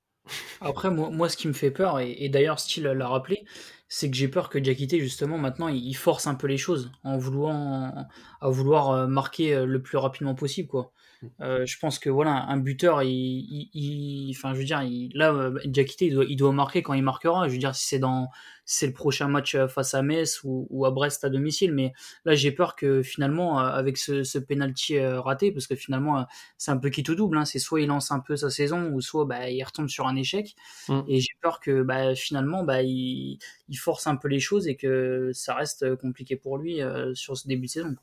Après, 0.61 0.89
moi, 0.91 1.09
moi, 1.09 1.29
ce 1.29 1.37
qui 1.37 1.47
me 1.47 1.53
fait 1.53 1.71
peur, 1.71 1.99
et, 1.99 2.11
et 2.19 2.29
d'ailleurs, 2.29 2.59
Steele 2.59 2.85
l'a 2.87 3.07
rappelé, 3.07 3.45
c'est 3.89 4.09
que 4.11 4.15
j'ai 4.15 4.27
peur 4.27 4.49
que 4.49 4.59
Diakité, 4.59 4.99
justement, 4.99 5.39
maintenant, 5.39 5.67
il, 5.67 5.95
force 5.95 6.27
un 6.27 6.35
peu 6.35 6.45
les 6.47 6.57
choses 6.57 6.91
en 7.03 7.17
vouloir, 7.17 8.05
à 8.39 8.49
vouloir 8.49 8.91
euh, 8.91 9.07
marquer 9.07 9.55
euh, 9.55 9.65
le 9.65 9.81
plus 9.81 9.97
rapidement 9.97 10.35
possible, 10.35 10.69
quoi. 10.69 10.93
Euh, 11.41 11.65
je 11.65 11.77
pense 11.79 11.99
que 11.99 12.09
voilà, 12.09 12.45
un 12.47 12.55
buteur, 12.55 13.03
il, 13.03 13.09
il- 13.11 13.69
il- 13.73 14.31
enfin, 14.37 14.53
je 14.53 14.59
veux 14.59 14.63
dire, 14.63 14.81
il- 14.83 15.11
là, 15.15 15.51
Diakité, 15.65 16.05
il 16.05 16.13
doit, 16.13 16.23
il 16.23 16.37
doit 16.37 16.53
marquer 16.53 16.81
quand 16.81 16.93
il 16.93 17.03
marquera. 17.03 17.47
Je 17.49 17.53
veux 17.53 17.59
dire, 17.59 17.75
si 17.75 17.87
c'est 17.87 17.99
dans, 17.99 18.29
c'est 18.63 18.87
le 18.87 18.93
prochain 18.93 19.27
match 19.27 19.57
face 19.67 19.93
à 19.95 20.01
Metz 20.01 20.39
ou, 20.45 20.65
ou 20.69 20.85
à 20.85 20.91
Brest 20.91 21.25
à 21.25 21.29
domicile, 21.29 21.73
mais 21.73 21.91
là, 22.23 22.35
j'ai 22.35 22.51
peur 22.53 22.75
que 22.77 23.01
finalement, 23.01 23.57
avec 23.59 23.97
ce, 23.97 24.23
ce 24.23 24.37
penalty 24.37 24.97
raté, 24.99 25.51
parce 25.51 25.67
que 25.67 25.75
finalement, 25.75 26.25
c'est 26.57 26.71
un 26.71 26.77
peu 26.77 26.89
qui 26.89 27.03
tout 27.03 27.15
double, 27.15 27.37
hein, 27.37 27.43
c'est 27.45 27.59
soit 27.59 27.81
il 27.81 27.87
lance 27.87 28.11
un 28.11 28.19
peu 28.19 28.37
sa 28.37 28.49
saison, 28.49 28.89
ou 28.93 29.01
soit 29.01 29.25
bah, 29.25 29.49
il 29.49 29.61
retombe 29.63 29.89
sur 29.89 30.07
un 30.07 30.15
échec. 30.15 30.55
Mm. 30.87 31.01
Et 31.09 31.19
j'ai 31.19 31.33
peur 31.41 31.59
que 31.59 31.81
bah, 31.81 32.15
finalement, 32.15 32.63
bah, 32.63 32.81
il, 32.83 33.39
il 33.67 33.77
force 33.79 34.07
un 34.07 34.15
peu 34.15 34.27
les 34.27 34.39
choses 34.39 34.67
et 34.67 34.75
que 34.75 35.31
ça 35.33 35.55
reste 35.55 35.95
compliqué 35.95 36.35
pour 36.35 36.57
lui 36.57 36.81
euh, 36.81 37.13
sur 37.15 37.37
ce 37.37 37.47
début 37.47 37.65
de 37.65 37.71
saison. 37.71 37.95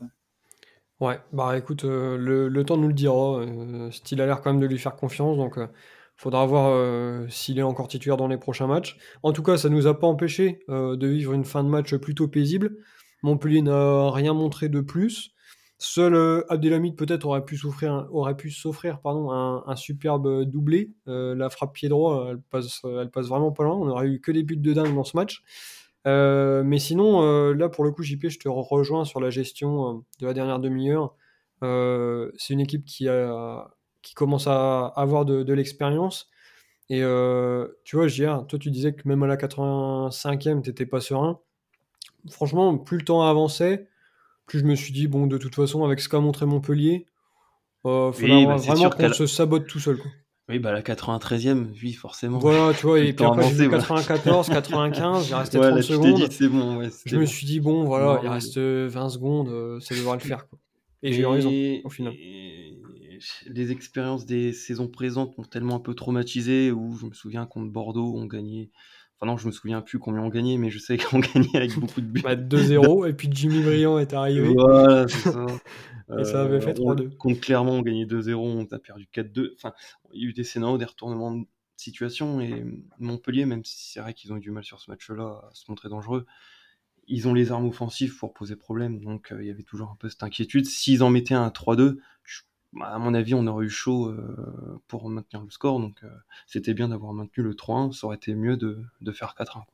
Ouais, 1.00 1.20
bah 1.32 1.58
écoute, 1.58 1.84
euh, 1.84 2.16
le, 2.16 2.64
temps 2.64 2.78
nous 2.78 2.88
le 2.88 2.94
dira. 2.94 3.40
Euh, 3.40 3.90
Steele 3.90 4.22
a 4.22 4.26
l'air 4.26 4.40
quand 4.40 4.50
même 4.52 4.62
de 4.62 4.66
lui 4.66 4.78
faire 4.78 4.96
confiance, 4.96 5.36
donc 5.36 5.58
euh, 5.58 5.66
faudra 6.16 6.46
voir 6.46 6.70
euh, 6.70 7.26
s'il 7.28 7.58
est 7.58 7.62
encore 7.62 7.88
titulaire 7.88 8.16
dans 8.16 8.28
les 8.28 8.38
prochains 8.38 8.66
matchs. 8.66 8.96
En 9.22 9.32
tout 9.32 9.42
cas, 9.42 9.58
ça 9.58 9.68
nous 9.68 9.86
a 9.86 9.98
pas 9.98 10.06
empêché 10.06 10.60
euh, 10.70 10.96
de 10.96 11.06
vivre 11.06 11.34
une 11.34 11.44
fin 11.44 11.62
de 11.62 11.68
match 11.68 11.94
plutôt 11.96 12.28
paisible. 12.28 12.78
Montpellier 13.22 13.60
n'a 13.60 14.10
rien 14.10 14.32
montré 14.32 14.68
de 14.68 14.80
plus. 14.80 15.32
Seul 15.78 16.14
euh, 16.14 16.42
Abdelhamid 16.48 16.96
peut-être 16.96 17.26
aurait 17.26 17.44
pu 17.44 17.56
souffrir, 17.56 18.08
aurait 18.10 18.36
pu 18.36 18.50
s'offrir 18.50 19.00
pardon 19.00 19.30
un, 19.30 19.76
superbe 19.76 20.44
doublé. 20.44 20.90
Euh, 21.06 21.34
la 21.34 21.50
frappe 21.50 21.74
pied 21.74 21.88
droit, 21.88 22.28
elle 22.30 22.40
passe, 22.40 22.80
elle 22.84 23.10
passe 23.10 23.26
vraiment 23.26 23.52
pas 23.52 23.64
loin. 23.64 23.74
On 23.74 23.88
aurait 23.88 24.08
eu 24.08 24.20
que 24.20 24.32
des 24.32 24.42
buts 24.42 24.56
de 24.56 24.72
dingue 24.72 24.94
dans 24.94 25.04
ce 25.04 25.16
match. 25.16 25.42
Euh, 26.06 26.62
mais 26.64 26.78
sinon, 26.78 27.22
euh, 27.22 27.52
là 27.52 27.68
pour 27.68 27.84
le 27.84 27.90
coup, 27.90 28.02
JP, 28.02 28.28
je 28.28 28.38
te 28.38 28.48
re- 28.48 28.66
rejoins 28.66 29.04
sur 29.04 29.20
la 29.20 29.30
gestion 29.30 29.98
euh, 29.98 30.00
de 30.20 30.26
la 30.26 30.34
dernière 30.34 30.60
demi-heure. 30.60 31.14
Euh, 31.62 32.30
c'est 32.36 32.54
une 32.54 32.60
équipe 32.60 32.84
qui, 32.84 33.08
a, 33.08 33.68
qui 34.02 34.14
commence 34.14 34.46
à 34.46 34.86
avoir 34.86 35.24
de, 35.24 35.42
de 35.42 35.52
l'expérience. 35.52 36.30
Et 36.88 37.02
euh, 37.02 37.68
tu 37.84 37.96
vois, 37.96 38.08
JR, 38.08 38.46
toi 38.46 38.58
tu 38.58 38.70
disais 38.70 38.94
que 38.94 39.06
même 39.08 39.22
à 39.24 39.26
la 39.26 39.36
85e, 39.36 40.62
t'étais 40.62 40.86
pas 40.86 41.00
serein. 41.00 41.40
Franchement, 42.30 42.78
plus 42.78 42.98
le 42.98 43.04
temps 43.04 43.22
avançait, 43.22 43.88
plus 44.46 44.60
je 44.60 44.64
me 44.64 44.74
suis 44.74 44.92
dit, 44.92 45.06
bon, 45.08 45.26
de 45.26 45.38
toute 45.38 45.54
façon, 45.54 45.84
avec 45.84 46.00
ce 46.00 46.08
qu'a 46.08 46.20
montré 46.20 46.46
Montpellier, 46.46 47.06
euh, 47.84 48.10
Oui, 48.10 48.20
faudra 48.20 48.44
bah, 48.46 48.56
vraiment 48.56 48.90
qu'on 48.90 49.12
se 49.12 49.26
sabote 49.26 49.66
tout 49.66 49.80
seul. 49.80 49.98
Quoi. 49.98 50.10
Oui, 50.48 50.60
bah 50.60 50.70
la 50.72 50.80
93e, 50.82 51.66
oui, 51.82 51.92
forcément. 51.92 52.38
Voilà, 52.38 52.72
tu 52.72 52.86
vois, 52.86 53.00
et 53.00 53.12
puis 53.12 53.24
après, 53.24 53.42
j'ai 53.42 53.54
vu 53.54 53.64
avancé, 53.64 53.84
voilà. 53.86 54.02
94, 54.02 54.48
95, 54.48 55.28
il 55.28 55.34
restait 55.34 55.58
Ouais, 55.58 55.70
30 55.70 55.76
là, 55.76 55.82
tu 55.82 55.88
t'es 55.88 55.94
secondes. 55.94 56.14
dit, 56.14 56.26
c'est 56.30 56.48
bon, 56.48 56.76
ouais. 56.78 56.88
Je 57.04 57.16
me 57.16 57.26
suis 57.26 57.46
dit, 57.46 57.58
bon, 57.60 57.84
voilà, 57.84 58.20
il 58.22 58.28
reste 58.28 58.56
euh, 58.58 58.88
20 58.88 59.08
secondes, 59.10 59.48
euh, 59.48 59.80
ça 59.80 59.94
devrait 59.96 60.14
le 60.18 60.20
faire. 60.22 60.48
Quoi. 60.48 60.58
Et 61.02 61.12
j'ai 61.12 61.22
eu 61.22 61.26
raison, 61.26 61.50
au 61.84 61.90
final. 61.90 62.14
et 62.14 62.78
Les 63.46 63.72
expériences 63.72 64.24
des 64.24 64.52
saisons 64.52 64.88
présentes 64.88 65.36
m'ont 65.36 65.44
tellement 65.44 65.76
un 65.76 65.80
peu 65.80 65.94
traumatisé, 65.94 66.70
où 66.70 66.96
je 66.96 67.06
me 67.06 67.12
souviens 67.12 67.46
contre 67.46 67.72
Bordeaux, 67.72 68.14
on 68.16 68.26
gagnait. 68.26 68.70
Enfin, 69.18 69.30
non, 69.32 69.36
je 69.38 69.46
me 69.46 69.52
souviens 69.52 69.80
plus 69.80 69.98
combien 69.98 70.20
on 70.22 70.28
gagnait, 70.28 70.58
mais 70.58 70.70
je 70.70 70.78
sais 70.78 70.96
qu'on 70.98 71.20
gagnait 71.20 71.56
avec 71.56 71.78
beaucoup 71.78 72.00
de 72.00 72.06
buts. 72.06 72.22
Bah, 72.22 72.36
2-0, 72.36 73.04
et 73.08 73.12
puis 73.14 73.28
Jimmy 73.32 73.62
Briand 73.62 73.98
est 73.98 74.12
arrivé. 74.12 74.52
Voilà, 74.54 75.08
c'est 75.08 75.30
ça. 75.30 75.46
Et 76.20 76.24
ça 76.24 76.42
avait 76.42 76.60
fait 76.60 76.78
on- 76.78 76.94
3-2. 76.94 77.16
Contre 77.16 77.40
Clermont, 77.40 77.78
on 77.78 77.82
gagnait 77.82 78.04
2-0, 78.06 78.34
on 78.36 78.64
a 78.72 78.78
perdu 78.78 79.08
4-2. 79.12 79.54
Enfin, 79.56 79.72
il 80.12 80.22
y 80.22 80.26
a 80.26 80.28
eu 80.28 80.32
des 80.32 80.44
scénarios, 80.44 80.78
des 80.78 80.84
retournements 80.84 81.32
de 81.32 81.44
situation. 81.76 82.40
Et 82.40 82.64
Montpellier, 83.00 83.44
même 83.44 83.64
si 83.64 83.90
c'est 83.92 83.98
vrai 83.98 84.14
qu'ils 84.14 84.32
ont 84.32 84.36
eu 84.36 84.40
du 84.40 84.52
mal 84.52 84.62
sur 84.62 84.78
ce 84.78 84.88
match-là 84.88 85.24
à 85.24 85.50
se 85.52 85.64
montrer 85.68 85.88
dangereux, 85.88 86.24
ils 87.08 87.26
ont 87.26 87.34
les 87.34 87.50
armes 87.50 87.66
offensives 87.66 88.16
pour 88.18 88.34
poser 88.34 88.54
problème. 88.54 89.00
Donc 89.02 89.32
euh, 89.32 89.42
il 89.42 89.48
y 89.48 89.50
avait 89.50 89.64
toujours 89.64 89.90
un 89.90 89.96
peu 89.98 90.08
cette 90.08 90.22
inquiétude. 90.22 90.64
S'ils 90.66 91.02
en 91.02 91.10
mettaient 91.10 91.34
un 91.34 91.48
3-2, 91.48 91.76
je- 91.76 91.92
bah, 91.92 92.00
à 92.82 92.98
mon 92.98 93.14
avis, 93.14 93.34
on 93.34 93.46
aurait 93.46 93.66
eu 93.66 93.70
chaud 93.70 94.08
euh, 94.08 94.80
pour 94.88 95.08
maintenir 95.08 95.42
le 95.42 95.50
score. 95.50 95.80
Donc 95.80 95.96
euh, 96.02 96.08
c'était 96.46 96.74
bien 96.74 96.88
d'avoir 96.88 97.12
maintenu 97.12 97.42
le 97.42 97.54
3-1. 97.54 97.92
Ça 97.92 98.06
aurait 98.06 98.16
été 98.16 98.34
mieux 98.34 98.56
de, 98.56 98.78
faire 99.12 99.34
4-1. 99.38 99.52
quoi. 99.52 99.64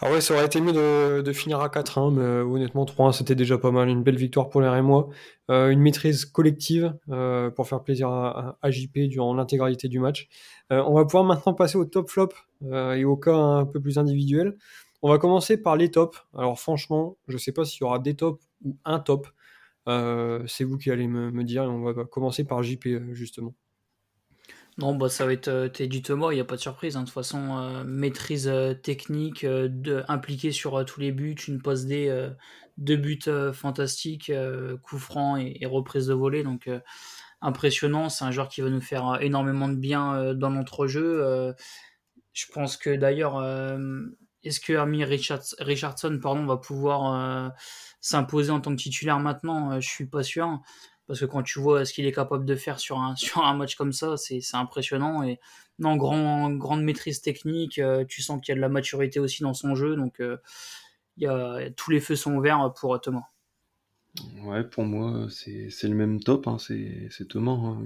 Ah 0.00 0.10
ouais, 0.10 0.20
ça 0.20 0.34
aurait 0.34 0.46
été 0.46 0.60
mieux 0.60 0.72
de, 0.72 1.32
finir 1.32 1.60
à 1.60 1.68
4-1, 1.68 2.12
mais 2.12 2.22
euh, 2.22 2.44
honnêtement, 2.44 2.84
3-1, 2.84 3.12
c'était 3.12 3.34
déjà 3.34 3.56
pas 3.58 3.70
mal. 3.70 3.88
Une 3.88 4.02
belle 4.02 4.16
victoire 4.16 4.48
pour 4.48 4.60
les 4.60 4.68
Rémois. 4.68 5.08
Une 5.48 5.80
maîtrise 5.80 6.24
collective 6.24 6.94
pour 7.06 7.68
faire 7.68 7.82
plaisir 7.82 8.08
à, 8.08 8.70
JP 8.70 9.00
durant 9.10 9.34
l'intégralité 9.34 9.88
du 9.88 10.00
match. 10.00 10.28
on 10.70 10.94
va 10.94 11.04
pouvoir 11.04 11.24
maintenant 11.24 11.52
passer 11.52 11.76
au 11.76 11.84
top 11.84 12.08
flop 12.08 12.30
et 12.64 13.04
au 13.04 13.16
cas 13.18 13.36
un 13.36 13.66
peu 13.66 13.78
plus 13.78 13.98
individuel. 13.98 14.56
On 15.02 15.10
va 15.10 15.18
commencer 15.18 15.60
par 15.60 15.76
les 15.76 15.90
tops. 15.90 16.16
Alors 16.34 16.58
franchement, 16.58 17.18
je 17.28 17.36
sais 17.36 17.52
pas 17.52 17.66
s'il 17.66 17.82
y 17.82 17.84
aura 17.84 17.98
des 17.98 18.14
tops 18.14 18.42
ou 18.64 18.78
un 18.86 18.98
top. 18.98 19.26
C'est 19.86 20.64
vous 20.64 20.78
qui 20.78 20.90
allez 20.90 21.08
me, 21.08 21.30
me, 21.30 21.44
dire 21.44 21.64
et 21.64 21.68
on 21.68 21.82
va 21.82 22.04
commencer 22.04 22.44
par 22.44 22.62
JP 22.62 23.12
justement. 23.12 23.54
Non, 24.78 24.94
bah, 24.94 25.08
ça 25.10 25.26
va 25.26 25.32
être 25.34 25.48
euh, 25.48 25.68
du 25.68 26.00
Thomas, 26.02 26.32
il 26.32 26.36
n'y 26.36 26.40
a 26.40 26.44
pas 26.44 26.56
de 26.56 26.60
surprise. 26.60 26.96
Hein. 26.96 27.00
De 27.00 27.06
toute 27.06 27.14
façon, 27.14 27.58
euh, 27.58 27.84
maîtrise 27.84 28.48
euh, 28.48 28.72
technique, 28.74 29.44
de, 29.44 30.02
impliqué 30.08 30.50
sur 30.50 30.84
tous 30.86 31.00
les 31.00 31.12
buts, 31.12 31.36
une 31.46 31.60
passe 31.60 31.84
D, 31.86 32.30
deux 32.78 32.96
buts 32.96 33.20
fantastiques, 33.52 34.32
coup 34.82 34.98
franc 34.98 35.36
et, 35.36 35.66
reprise 35.66 36.06
de 36.06 36.14
volée. 36.14 36.42
Donc, 36.42 36.70
impressionnant. 37.42 38.08
C'est 38.08 38.24
un 38.24 38.30
joueur 38.30 38.48
qui 38.48 38.62
va 38.62 38.70
nous 38.70 38.80
faire 38.80 39.18
énormément 39.20 39.68
de 39.68 39.76
bien 39.76 40.34
dans 40.34 40.50
notre 40.50 40.86
jeu. 40.86 41.54
je 42.32 42.46
pense 42.52 42.76
que 42.78 42.96
d'ailleurs, 42.96 43.42
est-ce 44.42 44.60
que 44.60 44.72
Army 44.72 45.04
Richardson 45.04 46.18
pardon, 46.22 46.46
va 46.46 46.56
pouvoir 46.56 47.52
s'imposer 48.02 48.50
en 48.50 48.60
tant 48.60 48.72
que 48.72 48.82
titulaire 48.82 49.18
maintenant 49.18 49.80
Je 49.80 49.88
suis 49.88 50.06
pas 50.06 50.22
sûr. 50.22 50.60
Parce 51.06 51.20
que 51.20 51.24
quand 51.24 51.42
tu 51.42 51.58
vois 51.58 51.84
ce 51.84 51.92
qu'il 51.92 52.06
est 52.06 52.12
capable 52.12 52.44
de 52.44 52.54
faire 52.54 52.78
sur 52.78 52.98
un, 53.00 53.16
sur 53.16 53.44
un 53.44 53.54
match 53.54 53.74
comme 53.74 53.92
ça, 53.92 54.16
c'est 54.16 54.40
impressionnant. 54.54 55.22
Et 55.22 55.40
non, 55.78 55.96
grand, 55.96 56.50
grande 56.52 56.82
maîtrise 56.82 57.20
technique, 57.20 57.78
euh, 57.78 58.04
tu 58.06 58.22
sens 58.22 58.40
qu'il 58.40 58.52
y 58.52 58.54
a 58.54 58.56
de 58.56 58.60
la 58.60 58.68
maturité 58.68 59.20
aussi 59.20 59.42
dans 59.42 59.54
son 59.54 59.74
jeu. 59.74 59.96
Donc, 59.96 60.20
euh, 60.20 60.36
il 61.16 61.24
y 61.24 61.26
a, 61.26 61.70
tous 61.70 61.90
les 61.90 62.00
feux 62.00 62.16
sont 62.16 62.34
ouverts 62.34 62.72
pour 62.78 63.00
Thomas. 63.00 63.26
Ouais, 64.42 64.62
pour 64.64 64.84
moi, 64.84 65.26
c'est 65.30 65.68
le 65.82 65.94
même 65.94 66.20
top. 66.20 66.46
Hein, 66.46 66.58
c'est 66.58 67.28
Thomas. 67.28 67.52
Hein. 67.52 67.82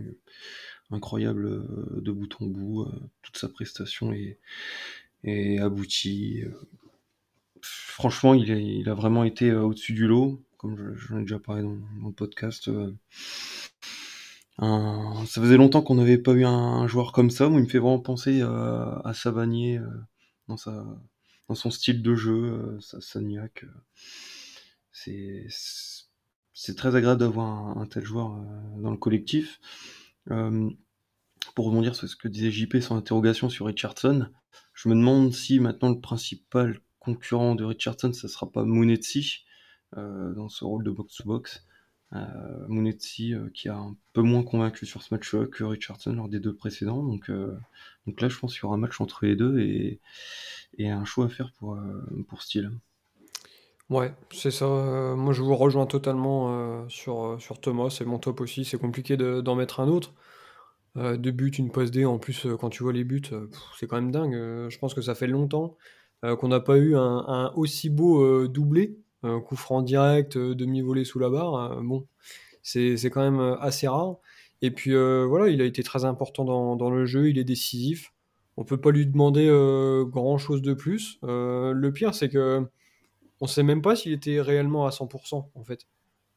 Incroyable 0.91 1.47
euh, 1.47 2.01
de 2.01 2.13
bout 2.13 2.33
en 2.41 2.47
bout. 2.47 2.87
toute 3.23 3.37
sa 3.39 3.49
prestation 3.49 4.13
est, 4.13 4.39
est 5.25 5.59
aboutie. 5.59 6.45
Franchement, 7.89 8.35
il, 8.35 8.89
a 8.89 8.95
vraiment 8.95 9.25
été 9.25 9.53
au-dessus 9.53 9.95
du 9.95 10.07
lot 10.07 10.43
comme 10.57 10.97
j'en 10.97 11.19
ai 11.19 11.23
déjà 11.23 11.39
parlé 11.39 11.63
dans, 11.63 11.79
le 12.05 12.13
podcast. 12.13 12.69
Euh, 12.69 12.93
ça 15.27 15.41
faisait 15.41 15.57
longtemps 15.57 15.83
qu'on 15.83 15.97
n'avait 15.97 16.19
pas 16.19 16.33
eu 16.33 16.45
un, 16.45 16.87
joueur 16.87 17.13
comme 17.13 17.31
ça, 17.31 17.49
où 17.49 17.59
il 17.59 17.65
me 17.65 17.69
fait 17.69 17.79
vraiment 17.79 18.01
penser 18.01 18.41
euh, 18.41 18.99
à 19.05 19.13
Savanier 19.15 19.79
euh, 19.79 19.89
dans, 20.49 20.57
son 21.55 21.71
style 21.71 22.03
de 22.03 22.15
jeu, 22.15 22.79
sa 22.81 23.01
Sagnac. 23.01 23.65
c'est 24.93 26.75
très 26.77 26.97
agréable 26.97 27.21
d'avoir 27.21 27.79
un, 27.79 27.87
tel 27.87 28.05
joueur 28.05 28.41
dans 28.79 28.91
le 28.91 28.97
collectif. 28.97 29.61
pour 30.27 31.67
rebondir 31.67 31.95
sur 31.95 32.09
ce 32.09 32.17
que 32.17 32.29
disait 32.29 32.51
JP 32.51 32.79
sans 32.81 32.97
interrogation 32.97 33.49
sur 33.49 33.67
Richardson, 33.67 34.29
je 34.75 34.89
me 34.89 34.95
demande 34.95 35.33
si 35.33 35.61
maintenant 35.61 35.91
le 35.91 36.01
principal 36.01 36.81
concurrent 37.07 37.55
de 37.55 37.64
Richardson, 37.64 38.12
ça 38.12 38.27
sera 38.27 38.51
pas 38.51 38.64
Munetsi, 38.64 39.45
euh, 39.97 40.35
dans 40.35 40.49
ce 40.49 40.64
rôle 40.64 40.85
de 40.85 40.90
box-to-box. 40.90 41.64
Euh, 42.12 42.19
euh, 42.69 43.51
qui 43.53 43.69
a 43.69 43.77
un 43.77 43.97
peu 44.12 44.23
moins 44.23 44.45
convaincu 44.45 44.87
sur 44.87 45.03
ce 45.03 45.12
match-là 45.12 45.47
que 45.47 45.64
Richardson 45.64 46.12
lors 46.12 46.29
des 46.29 46.40
deux 46.40 46.55
précédents. 46.55 47.03
Donc, 47.03 47.31
donc 48.07 48.21
là, 48.21 48.29
je 48.29 48.38
pense 48.38 48.53
qu'il 48.53 48.62
y 48.62 48.66
aura 48.66 48.77
un 48.77 48.79
match 48.79 49.01
entre 49.01 49.25
les 49.25 49.37
deux 49.37 49.59
et, 49.59 50.01
un 50.79 51.05
choix 51.05 51.27
à 51.27 51.29
faire 51.29 51.53
pour, 51.59 51.79
pour 52.29 52.42
Steele. 52.42 52.71
Ouais, 53.88 54.14
c'est 54.33 54.51
ça. 54.51 54.66
moi, 55.16 55.33
je 55.33 55.42
vous 55.42 55.57
rejoins 55.57 55.87
totalement 55.87 56.88
sur, 56.88 57.37
sur 57.40 57.61
Thomas. 57.61 57.90
C'est 57.90 58.05
mon 58.05 58.19
top 58.19 58.40
aussi. 58.40 58.64
C'est 58.64 58.79
compliqué 58.79 59.16
d'en 59.16 59.55
mettre 59.57 59.81
un 59.81 59.88
autre. 59.88 60.14
deux 60.95 61.33
buts, 61.33 61.51
une 61.59 61.71
passe 61.73 61.90
D. 61.90 62.05
En 62.05 62.19
plus, 62.19 62.47
quand 62.61 62.71
tu 62.71 62.83
vois 62.85 62.92
les 62.92 63.05
buts, 63.05 63.31
c'est 63.79 63.87
quand 63.88 63.97
même 63.97 64.12
dingue. 64.12 64.35
je 64.69 64.79
pense 64.79 64.95
que 64.95 65.03
ça 65.03 65.14
fait 65.14 65.29
longtemps 65.29 65.77
qu'on 66.35 66.49
n'a 66.49 66.61
pas 66.61 66.77
eu 66.79 66.97
un, 66.97 67.53
aussi 67.55 67.91
beau 67.91 68.49
doublé 68.49 68.99
un 69.27 69.41
coup 69.41 69.57
franc 69.57 69.83
direct, 69.83 70.37
euh, 70.37 70.55
demi-volée 70.55 71.05
sous 71.05 71.19
la 71.19 71.31
barre, 71.31 71.55
euh, 71.55 71.81
bon, 71.83 72.07
c'est 72.62 72.97
quand 73.11 73.23
même 73.23 73.41
euh, 73.41 73.59
assez 73.59 73.89
rare. 73.89 74.17
Et 74.62 74.71
puis 74.71 74.93
voilà, 74.95 75.49
il 75.49 75.61
a 75.61 75.65
été 75.65 75.83
très 75.83 76.07
important 76.07 76.45
dans, 76.77 76.91
le 76.91 77.05
jeu, 77.05 77.29
il 77.29 77.39
est 77.39 77.45
décisif. 77.45 78.15
On 78.57 78.65
peut 78.65 78.81
pas 78.81 78.91
lui 78.91 79.07
demander 79.07 79.47
grand 80.11 80.39
chose 80.39 80.62
de 80.62 80.73
plus. 80.73 81.19
le 81.23 81.91
pire, 81.91 82.15
c'est 82.15 82.31
que 82.31 82.67
on 83.43 83.47
sait 83.47 83.62
même 83.62 83.83
pas 83.83 83.97
s'il 83.97 84.12
était 84.12 84.41
réellement 84.41 84.87
à 84.87 84.91
100% 84.91 85.51
en 85.55 85.65
fait. 85.65 85.87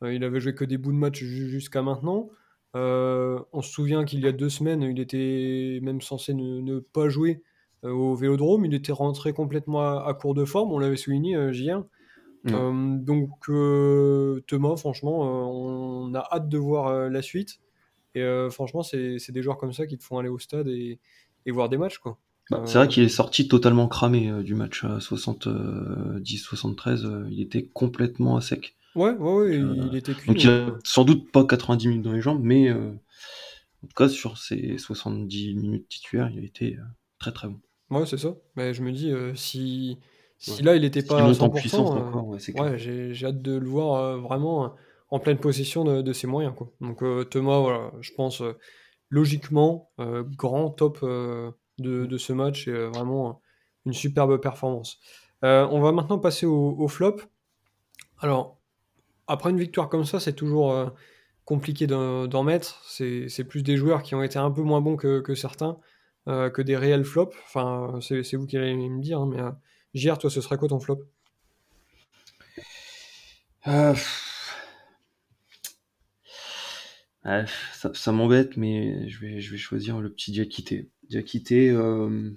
il 0.04 0.22
avait 0.26 0.42
joué 0.42 0.54
que 0.54 0.66
des 0.66 0.78
bouts 0.78 0.92
de 0.92 0.98
match 0.98 1.24
jusqu'à 1.24 1.82
maintenant. 1.82 2.30
on 2.74 3.62
se 3.62 3.72
souvient 3.72 4.04
qu'il 4.04 4.20
y 4.20 4.28
a 4.28 4.34
deux 4.34 4.50
semaines, 4.50 4.84
il 4.84 5.00
était 5.00 5.80
même 5.82 6.02
censé 6.02 6.34
ne, 6.34 6.80
pas 6.80 7.08
jouer 7.08 7.42
au 7.84 8.16
Vélodrome. 8.16 8.66
Il 8.66 8.74
était 8.74 8.92
rentré 8.92 9.34
complètement 9.34 9.82
à, 9.82 10.14
court 10.14 10.34
de 10.34 10.46
forme. 10.46 10.72
On 10.72 10.80
l'avait 10.80 10.98
souligné. 10.98 11.36
Euh, 12.48 12.98
donc 12.98 13.50
euh, 13.50 14.42
Thomas, 14.48 14.78
franchement, 14.78 15.24
euh, 15.24 15.44
on 15.46 16.14
a 16.14 16.26
hâte 16.32 16.48
de 16.50 16.58
voir 16.58 17.10
la 17.10 17.22
suite. 17.22 17.60
Et 18.16 18.26
franchement, 18.50 18.82
c'est 18.84 19.32
des 19.32 19.44
joueurs 19.44 19.58
comme 19.58 19.74
ça 19.74 19.86
qui 19.88 19.98
te 19.98 20.04
font 20.04 20.18
aller 20.18 20.28
au 20.30 20.40
stade 20.40 20.68
et, 20.68 21.00
voir 21.48 21.70
des 21.70 21.78
matchs. 21.78 22.00
quoi. 22.00 22.18
Bah, 22.52 22.64
c'est 22.66 22.80
vrai 22.80 22.88
qu'il 22.88 23.04
est 23.04 23.10
sorti 23.10 23.48
totalement 23.48 23.88
cramé 23.88 24.32
du 24.44 24.56
match 24.56 24.84
à 24.84 24.98
70-73. 24.98 27.28
il 27.30 27.40
était 27.42 27.66
complètement 27.66 28.38
à 28.38 28.42
sec. 28.42 28.76
Ouais, 28.96 29.12
ouais, 29.12 29.58
il 29.58 29.96
était 29.96 30.14
cuit. 30.14 30.28
Donc 30.28 30.44
il 30.44 30.50
a 30.50 30.72
sans 30.84 31.06
doute 31.06 31.32
pas 31.32 31.46
90 31.46 31.88
minutes 31.88 32.04
dans 32.04 32.12
les 32.12 32.22
jambes, 32.22 32.42
mais 32.42 32.72
en 32.72 32.98
tout 33.84 33.94
cas 33.96 34.10
sur 34.10 34.40
ses 34.40 34.80
70 34.80 35.54
minutes 35.56 35.88
titulaires, 35.88 36.32
il 36.34 36.40
a 36.40 36.44
été 36.44 36.80
très 37.20 37.32
très 37.32 37.48
bon. 37.48 37.62
Ouais, 37.90 38.06
c'est 38.06 38.18
ça. 38.18 38.36
Mais 38.56 38.74
je 38.74 38.84
me 38.84 38.92
dis, 38.92 39.14
si 39.36 39.98
si 40.40 40.64
là, 40.64 40.76
il 40.76 40.84
n'était 40.84 41.04
pas 41.04 41.22
à 41.22 41.32
100%, 41.32 41.98
euh, 41.98 42.62
ouais, 42.62 42.78
j'ai 42.78 43.26
hâte 43.26 43.42
de 43.42 43.58
le 43.58 43.68
voir 43.68 44.02
euh, 44.02 44.18
vraiment 44.18 44.64
euh, 44.64 44.68
en 45.12 45.20
pleine 45.20 45.38
possession 45.38 45.84
de, 45.84 46.14
ses 46.14 46.28
moyens. 46.28 46.56
Quoi. 46.56 46.72
Donc 46.80 47.04
Thomas, 47.30 47.60
voilà, 47.60 47.92
je 48.00 48.14
pense 48.14 48.42
logiquement, 49.10 49.92
grand 50.38 50.70
top 50.70 51.04
de, 51.80 52.18
ce 52.18 52.34
match 52.34 52.68
et 52.68 52.86
vraiment 52.88 53.42
une 53.86 53.94
superbe 53.94 54.40
performance. 54.40 55.00
on 55.42 55.82
va 55.82 55.92
maintenant 55.92 56.20
passer 56.20 56.46
au, 56.46 56.88
flop. 56.88 57.18
Alors, 58.20 58.60
après 59.28 59.50
une 59.50 59.58
victoire 59.58 59.90
comme 59.90 60.06
ça, 60.06 60.20
c'est 60.20 60.34
toujours 60.34 60.94
compliqué 61.44 61.88
d'en 61.88 62.44
mettre. 62.44 62.80
C'est 62.86 63.44
plus 63.46 63.64
des 63.64 63.78
joueurs 63.78 64.04
qui 64.04 64.14
ont 64.14 64.22
été 64.22 64.38
un 64.38 64.52
peu 64.52 64.62
moins 64.62 64.80
bons 64.80 64.96
que, 64.96 65.34
certains, 65.34 65.80
que 66.28 66.62
des 66.62 66.78
réels 66.78 67.06
flops. 67.06 67.36
Enfin, 67.46 68.00
c'est 68.02 68.36
vous 68.36 68.46
qui 68.46 68.58
allez 68.58 68.76
me 68.76 69.02
dire, 69.02 69.20
hein, 69.20 69.30
mais 69.32 70.00
JR, 70.00 70.18
toi, 70.18 70.30
ce 70.30 70.42
serait 70.42 70.58
quoi 70.58 70.68
ton 70.68 70.80
flop? 70.80 71.00
Euh, 73.68 73.94
ça, 77.94 78.12
m'embête, 78.12 78.58
mais 78.58 79.08
je 79.10 79.20
vais, 79.20 79.42
je 79.42 79.52
vais 79.52 79.58
choisir 79.58 80.00
le 80.00 80.12
petit 80.12 80.32
Diakité. 80.32 80.90
Diakité, 81.10 81.70
euh, 81.70 82.32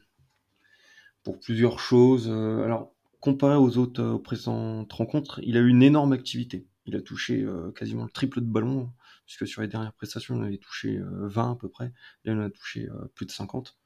pour 1.22 1.38
plusieurs 1.38 1.78
choses. 1.78 2.28
Euh, 2.28 2.64
alors, 2.64 2.92
comparé 3.20 3.56
aux 3.56 3.78
autres 3.78 4.18
précédentes 4.18 4.92
rencontres, 4.92 5.40
il 5.42 5.56
a 5.56 5.60
eu 5.60 5.68
une 5.68 5.82
énorme 5.82 6.12
activité. 6.12 6.66
Il 6.86 6.96
a 6.96 7.00
touché 7.00 7.46
quasiment 7.76 8.04
le 8.04 8.10
triple 8.10 8.40
de 8.40 8.46
ballons, 8.46 8.90
puisque 9.24 9.46
sur 9.46 9.62
les 9.62 9.68
dernières 9.68 9.92
prestations, 9.92 10.36
il 10.36 10.44
avait 10.44 10.58
touché 10.58 11.00
20 11.00 11.52
à 11.52 11.54
peu 11.54 11.68
près. 11.68 11.92
Là, 12.24 12.32
il 12.32 12.38
en 12.38 12.40
a 12.40 12.50
touché 12.50 12.88
plus 13.14 13.26
de 13.26 13.30
50. 13.30 13.76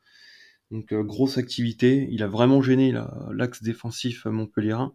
Donc 0.71 0.93
euh, 0.93 1.03
grosse 1.03 1.39
activité, 1.39 2.09
il 2.11 2.23
a 2.23 2.29
vraiment 2.29 2.61
gêné 2.61 2.93
l'axe 3.33 3.63
défensif 3.63 4.25
montpellierin. 4.27 4.95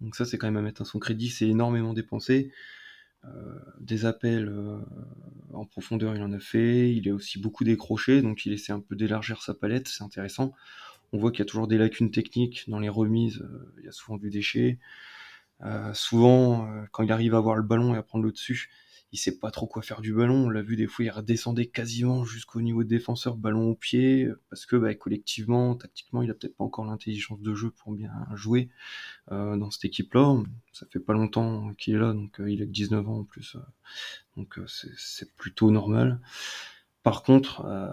Donc 0.00 0.16
ça 0.16 0.24
c'est 0.24 0.38
quand 0.38 0.48
même 0.48 0.56
à 0.56 0.62
mettre 0.62 0.82
à 0.82 0.84
son 0.84 0.98
crédit, 0.98 1.28
c'est 1.28 1.48
énormément 1.48 1.92
dépensé. 1.92 2.52
Euh, 3.24 3.60
des 3.78 4.04
appels 4.04 4.48
euh, 4.48 4.80
en 5.52 5.64
profondeur 5.64 6.16
il 6.16 6.22
en 6.22 6.32
a 6.32 6.40
fait, 6.40 6.92
il 6.92 7.08
a 7.08 7.14
aussi 7.14 7.38
beaucoup 7.38 7.62
décroché, 7.62 8.20
donc 8.20 8.44
il 8.46 8.52
essaie 8.52 8.72
un 8.72 8.80
peu 8.80 8.96
d'élargir 8.96 9.42
sa 9.42 9.54
palette, 9.54 9.86
c'est 9.86 10.02
intéressant. 10.02 10.52
On 11.12 11.18
voit 11.18 11.30
qu'il 11.30 11.40
y 11.40 11.42
a 11.42 11.46
toujours 11.46 11.68
des 11.68 11.78
lacunes 11.78 12.10
techniques 12.10 12.64
dans 12.68 12.80
les 12.80 12.88
remises, 12.88 13.44
il 13.78 13.84
y 13.84 13.88
a 13.88 13.92
souvent 13.92 14.18
du 14.18 14.30
déchet. 14.30 14.78
Souvent, 15.94 16.68
quand 16.90 17.02
il 17.02 17.12
arrive 17.12 17.34
à 17.34 17.38
avoir 17.38 17.56
le 17.56 17.62
ballon 17.62 17.94
et 17.94 17.98
à 17.98 18.02
prendre 18.02 18.24
le 18.24 18.32
dessus, 18.32 18.70
il 19.12 19.18
sait 19.18 19.38
pas 19.38 19.50
trop 19.50 19.66
quoi 19.66 19.82
faire 19.82 20.00
du 20.00 20.14
ballon. 20.14 20.46
On 20.46 20.50
l'a 20.50 20.62
vu 20.62 20.74
des 20.74 20.86
fois, 20.86 21.04
il 21.04 21.10
redescendait 21.10 21.66
quasiment 21.66 22.24
jusqu'au 22.24 22.62
niveau 22.62 22.82
défenseur, 22.82 23.36
ballon 23.36 23.70
au 23.70 23.74
pied, 23.74 24.28
parce 24.48 24.64
que 24.64 24.74
bah, 24.74 24.94
collectivement, 24.94 25.74
tactiquement, 25.74 26.22
il 26.22 26.30
a 26.30 26.34
peut-être 26.34 26.56
pas 26.56 26.64
encore 26.64 26.86
l'intelligence 26.86 27.40
de 27.40 27.54
jeu 27.54 27.70
pour 27.70 27.92
bien 27.92 28.10
jouer 28.34 28.70
euh, 29.30 29.56
dans 29.58 29.70
cette 29.70 29.84
équipe-là. 29.84 30.42
Ça 30.72 30.86
fait 30.90 30.98
pas 30.98 31.12
longtemps 31.12 31.74
qu'il 31.74 31.94
est 31.94 31.98
là, 31.98 32.14
donc 32.14 32.40
euh, 32.40 32.50
il 32.50 32.62
a 32.62 32.64
que 32.64 32.70
19 32.70 33.06
ans 33.06 33.18
en 33.18 33.24
plus, 33.24 33.56
euh, 33.56 33.60
donc 34.38 34.58
c'est 34.66 35.30
plutôt 35.34 35.70
normal. 35.70 36.18
Par 37.02 37.22
contre, 37.24 37.64
euh, 37.64 37.88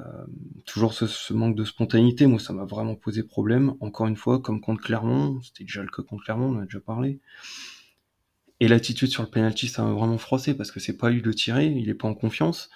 toujours 0.66 0.94
ce, 0.94 1.34
manque 1.34 1.56
de 1.56 1.64
spontanéité, 1.64 2.28
moi 2.28 2.40
ça 2.40 2.54
m'a 2.54 2.66
vraiment 2.66 2.96
posé 2.96 3.24
problème. 3.24 3.76
Encore 3.80 4.08
une 4.08 4.16
fois, 4.16 4.40
comme 4.40 4.62
contre 4.62 4.84
Clermont, 4.84 5.42
c'était 5.42 5.64
déjà 5.64 5.82
le 5.82 5.90
cas 5.90 6.04
contre 6.04 6.24
Clermont, 6.26 6.56
on 6.56 6.60
a 6.60 6.66
déjà 6.66 6.80
parlé. 6.80 7.20
Et 8.60 8.68
l'attitude 8.68 9.10
sur 9.10 9.24
le 9.24 9.30
penalty, 9.30 9.68
ça 9.68 9.84
m'a 9.84 9.94
vraiment 9.94 10.18
froissé 10.18 10.54
parce 10.54 10.72
que 10.72 10.80
c'est 10.80 10.98
pas 10.98 11.10
lui 11.10 11.22
de 11.22 11.32
tirer, 11.32 11.68
il 11.68 11.90
est 11.90 11.94
pas 11.96 12.08
en 12.08 12.14
confiance. 12.14 12.70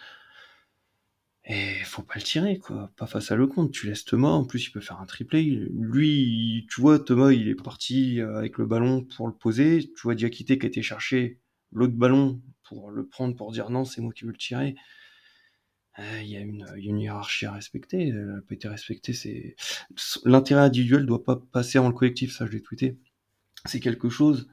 Et 1.46 1.74
faut 1.84 2.04
pas 2.04 2.16
le 2.16 2.22
tirer, 2.22 2.58
quoi. 2.58 2.90
Pas 2.96 3.06
face 3.06 3.32
à 3.32 3.36
Lecomte. 3.36 3.72
Tu 3.72 3.88
laisses 3.88 4.06
Thomas, 4.06 4.30
en 4.30 4.46
plus 4.46 4.68
il 4.68 4.72
peut 4.72 4.80
faire 4.80 5.02
un 5.02 5.06
triplé. 5.06 5.44
Lui, 5.44 6.66
tu 6.72 6.80
vois, 6.80 7.00
Thomas, 7.00 7.32
il 7.34 7.50
est 7.50 7.62
parti 7.62 8.22
euh, 8.22 8.38
avec 8.38 8.58
le 8.58 8.66
ballon 8.66 9.04
pour 9.04 9.28
le 9.28 9.34
poser. 9.34 9.92
Tu 9.96 10.02
vois 10.04 10.16
Diakité 10.16 10.58
qui 10.58 10.66
a 10.66 10.70
été 10.70 10.82
chercher 10.82 11.40
l'autre 11.74 11.96
ballon 11.96 12.42
pour 12.64 12.92
le 12.92 13.06
prendre 13.06 13.36
pour 13.36 13.52
dire 13.52 13.70
non, 13.70 13.84
c'est 13.84 14.02
moi 14.02 14.14
qui 14.14 14.24
veux 14.24 14.32
le 14.32 14.38
tirer. 14.38 14.76
Euh, 16.00 16.22
il 16.22 16.30
y, 16.30 16.38
a 16.38 16.40
une, 16.40 17.00
hiérarchie 17.00 17.46
à 17.46 17.52
respecter. 17.52 18.08
Elle 18.08 18.26
n'a 18.26 18.42
pas 18.42 18.56
été 18.56 18.68
respectée. 18.68 19.14
C'est 19.14 19.56
l'intérêt 20.26 20.62
individuel 20.62 21.06
doit 21.06 21.24
pas 21.24 21.36
passer 21.52 21.78
en 21.80 21.88
le 21.88 21.94
collectif. 21.94 22.36
Ça, 22.36 22.46
je 22.46 22.52
l'ai 22.52 22.62
tweeté. 22.62 22.98
C'est 23.66 23.80
quelque 23.80 24.10
chose, 24.10 24.50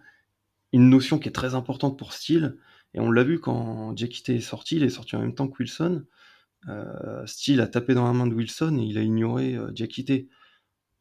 une 0.73 0.89
notion 0.91 1.19
qui 1.19 1.29
est 1.29 1.33
très 1.33 1.55
importante 1.55 1.99
pour 1.99 2.13
Steele. 2.13 2.59
Et 2.95 3.01
on 3.01 3.11
l'a 3.11 3.25
vu 3.25 3.41
quand 3.41 3.93
Diakité 3.93 4.37
est 4.37 4.41
sorti. 4.41 4.77
Il 4.77 4.83
est 4.83 4.91
sorti 4.91 5.17
en 5.17 5.21
même 5.21 5.35
temps 5.35 5.49
que 5.49 5.59
Wilson. 5.59 6.05
Euh, 6.69 7.25
Steele 7.27 7.61
a 7.61 7.67
tapé 7.67 7.95
dans 7.95 8.05
la 8.05 8.13
main 8.13 8.27
de 8.27 8.35
Wilson 8.35 8.77
et 8.79 8.85
il 8.85 8.99
a 8.99 9.03
ignoré 9.03 9.55
euh, 9.55 9.71
Diakité. 9.71 10.29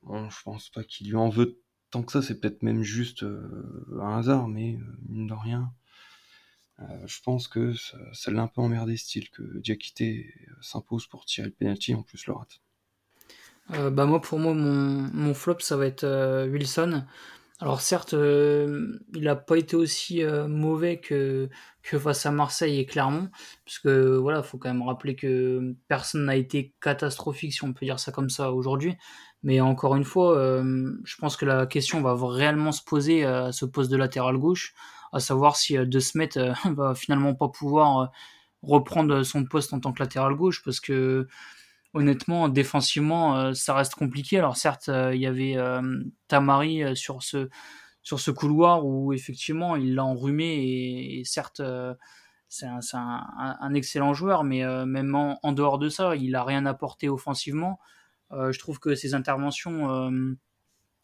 Bon, 0.03 0.29
je 0.29 0.41
pense 0.43 0.69
pas 0.69 0.83
qu'il 0.83 1.09
lui 1.09 1.17
en 1.17 1.29
veut 1.29 1.59
tant 1.91 2.03
que 2.03 2.11
ça. 2.11 2.21
C'est 2.21 2.39
peut-être 2.39 2.63
même 2.63 2.83
juste 2.83 3.23
euh, 3.23 3.85
un 4.01 4.17
hasard, 4.17 4.47
mais 4.47 4.75
euh, 4.75 4.97
mine 5.07 5.27
de 5.27 5.33
rien. 5.33 5.73
Euh, 6.81 7.07
je 7.07 7.21
pense 7.21 7.47
que 7.47 7.73
ça, 8.13 8.31
l'a 8.31 8.41
un 8.41 8.47
peu 8.47 8.61
emmerdé, 8.61 8.97
style 8.97 9.29
que 9.29 9.59
Diakité 9.59 10.33
s'impose 10.61 11.07
pour 11.07 11.25
tirer 11.25 11.47
le 11.47 11.53
penalty, 11.53 11.93
en 11.93 12.03
plus 12.03 12.25
le 12.25 12.33
rate. 12.33 12.61
Euh, 13.71 13.89
bah 13.89 14.05
moi, 14.05 14.21
pour 14.21 14.39
moi, 14.39 14.53
mon, 14.53 15.33
flop, 15.33 15.59
ça 15.59 15.77
va 15.77 15.85
être 15.85 16.03
euh, 16.03 16.47
Wilson. 16.47 17.05
Alors 17.59 17.81
certes, 17.81 18.13
euh, 18.13 18.99
il 19.13 19.23
n'a 19.23 19.35
pas 19.35 19.57
été 19.57 19.75
aussi 19.75 20.23
euh, 20.23 20.47
mauvais 20.47 20.99
que, 21.01 21.49
que 21.83 21.99
face 21.99 22.25
à 22.25 22.31
Marseille 22.31 22.79
et 22.79 22.85
Clermont, 22.85 23.29
puisque 23.65 23.87
voilà, 23.87 24.43
faut 24.43 24.57
quand 24.57 24.69
même 24.69 24.81
rappeler 24.81 25.15
que 25.15 25.75
personne 25.89 26.25
n'a 26.25 26.37
été 26.37 26.73
catastrophique, 26.81 27.53
si 27.53 27.63
on 27.65 27.73
peut 27.73 27.85
dire 27.85 27.99
ça 27.99 28.11
comme 28.11 28.29
ça 28.29 28.53
aujourd'hui. 28.53 28.95
Mais 29.43 29.61
encore 29.61 29.95
une 29.95 30.03
fois, 30.03 30.61
je 31.05 31.15
pense 31.17 31.37
que 31.37 31.45
la 31.45 31.65
question 31.65 32.01
va 32.01 32.13
réellement 32.21 32.73
se 32.73 32.83
poser 32.83 33.23
à 33.23 33.53
ce 33.53 33.63
poste 33.63 33.89
de 33.89 33.95
latéral 33.95 34.37
gauche 34.37 34.73
à 35.11 35.19
savoir 35.19 35.55
si 35.55 35.77
euh, 35.77 35.85
De 35.85 35.99
Smet 35.99 36.37
euh, 36.37 36.53
va 36.65 36.95
finalement 36.95 37.35
pas 37.35 37.49
pouvoir 37.49 37.99
euh, 37.99 38.05
reprendre 38.61 39.23
son 39.23 39.45
poste 39.45 39.73
en 39.73 39.79
tant 39.79 39.93
que 39.93 40.01
latéral 40.01 40.35
gauche 40.35 40.63
parce 40.63 40.79
que 40.79 41.27
honnêtement 41.93 42.49
défensivement 42.49 43.53
ça 43.53 43.73
reste 43.73 43.95
compliqué. 43.95 44.37
Alors 44.37 44.57
certes 44.57 44.91
il 44.93 45.19
y 45.19 45.25
avait 45.25 45.55
Tamari 46.27 46.95
sur 46.95 47.23
ce 47.23 47.49
sur 48.03 48.19
ce 48.19 48.31
couloir 48.31 48.85
où 48.85 49.13
effectivement 49.13 49.77
il 49.77 49.95
l'a 49.95 50.03
enrhumé 50.03 51.19
et, 51.19 51.23
certes 51.23 51.61
c'est 52.49 52.65
un, 52.65 53.73
excellent 53.73 54.13
joueur 54.13 54.43
mais 54.43 54.61
même 54.85 55.15
en, 55.15 55.39
en, 55.41 55.53
dehors 55.53 55.79
de 55.79 55.87
ça 55.87 56.17
il 56.17 56.35
a 56.35 56.43
rien 56.43 56.65
apporté 56.65 57.07
offensivement. 57.07 57.79
Je 58.29 58.59
trouve 58.59 58.79
que 58.79 58.93
ses 58.93 59.13
interventions 59.13 60.11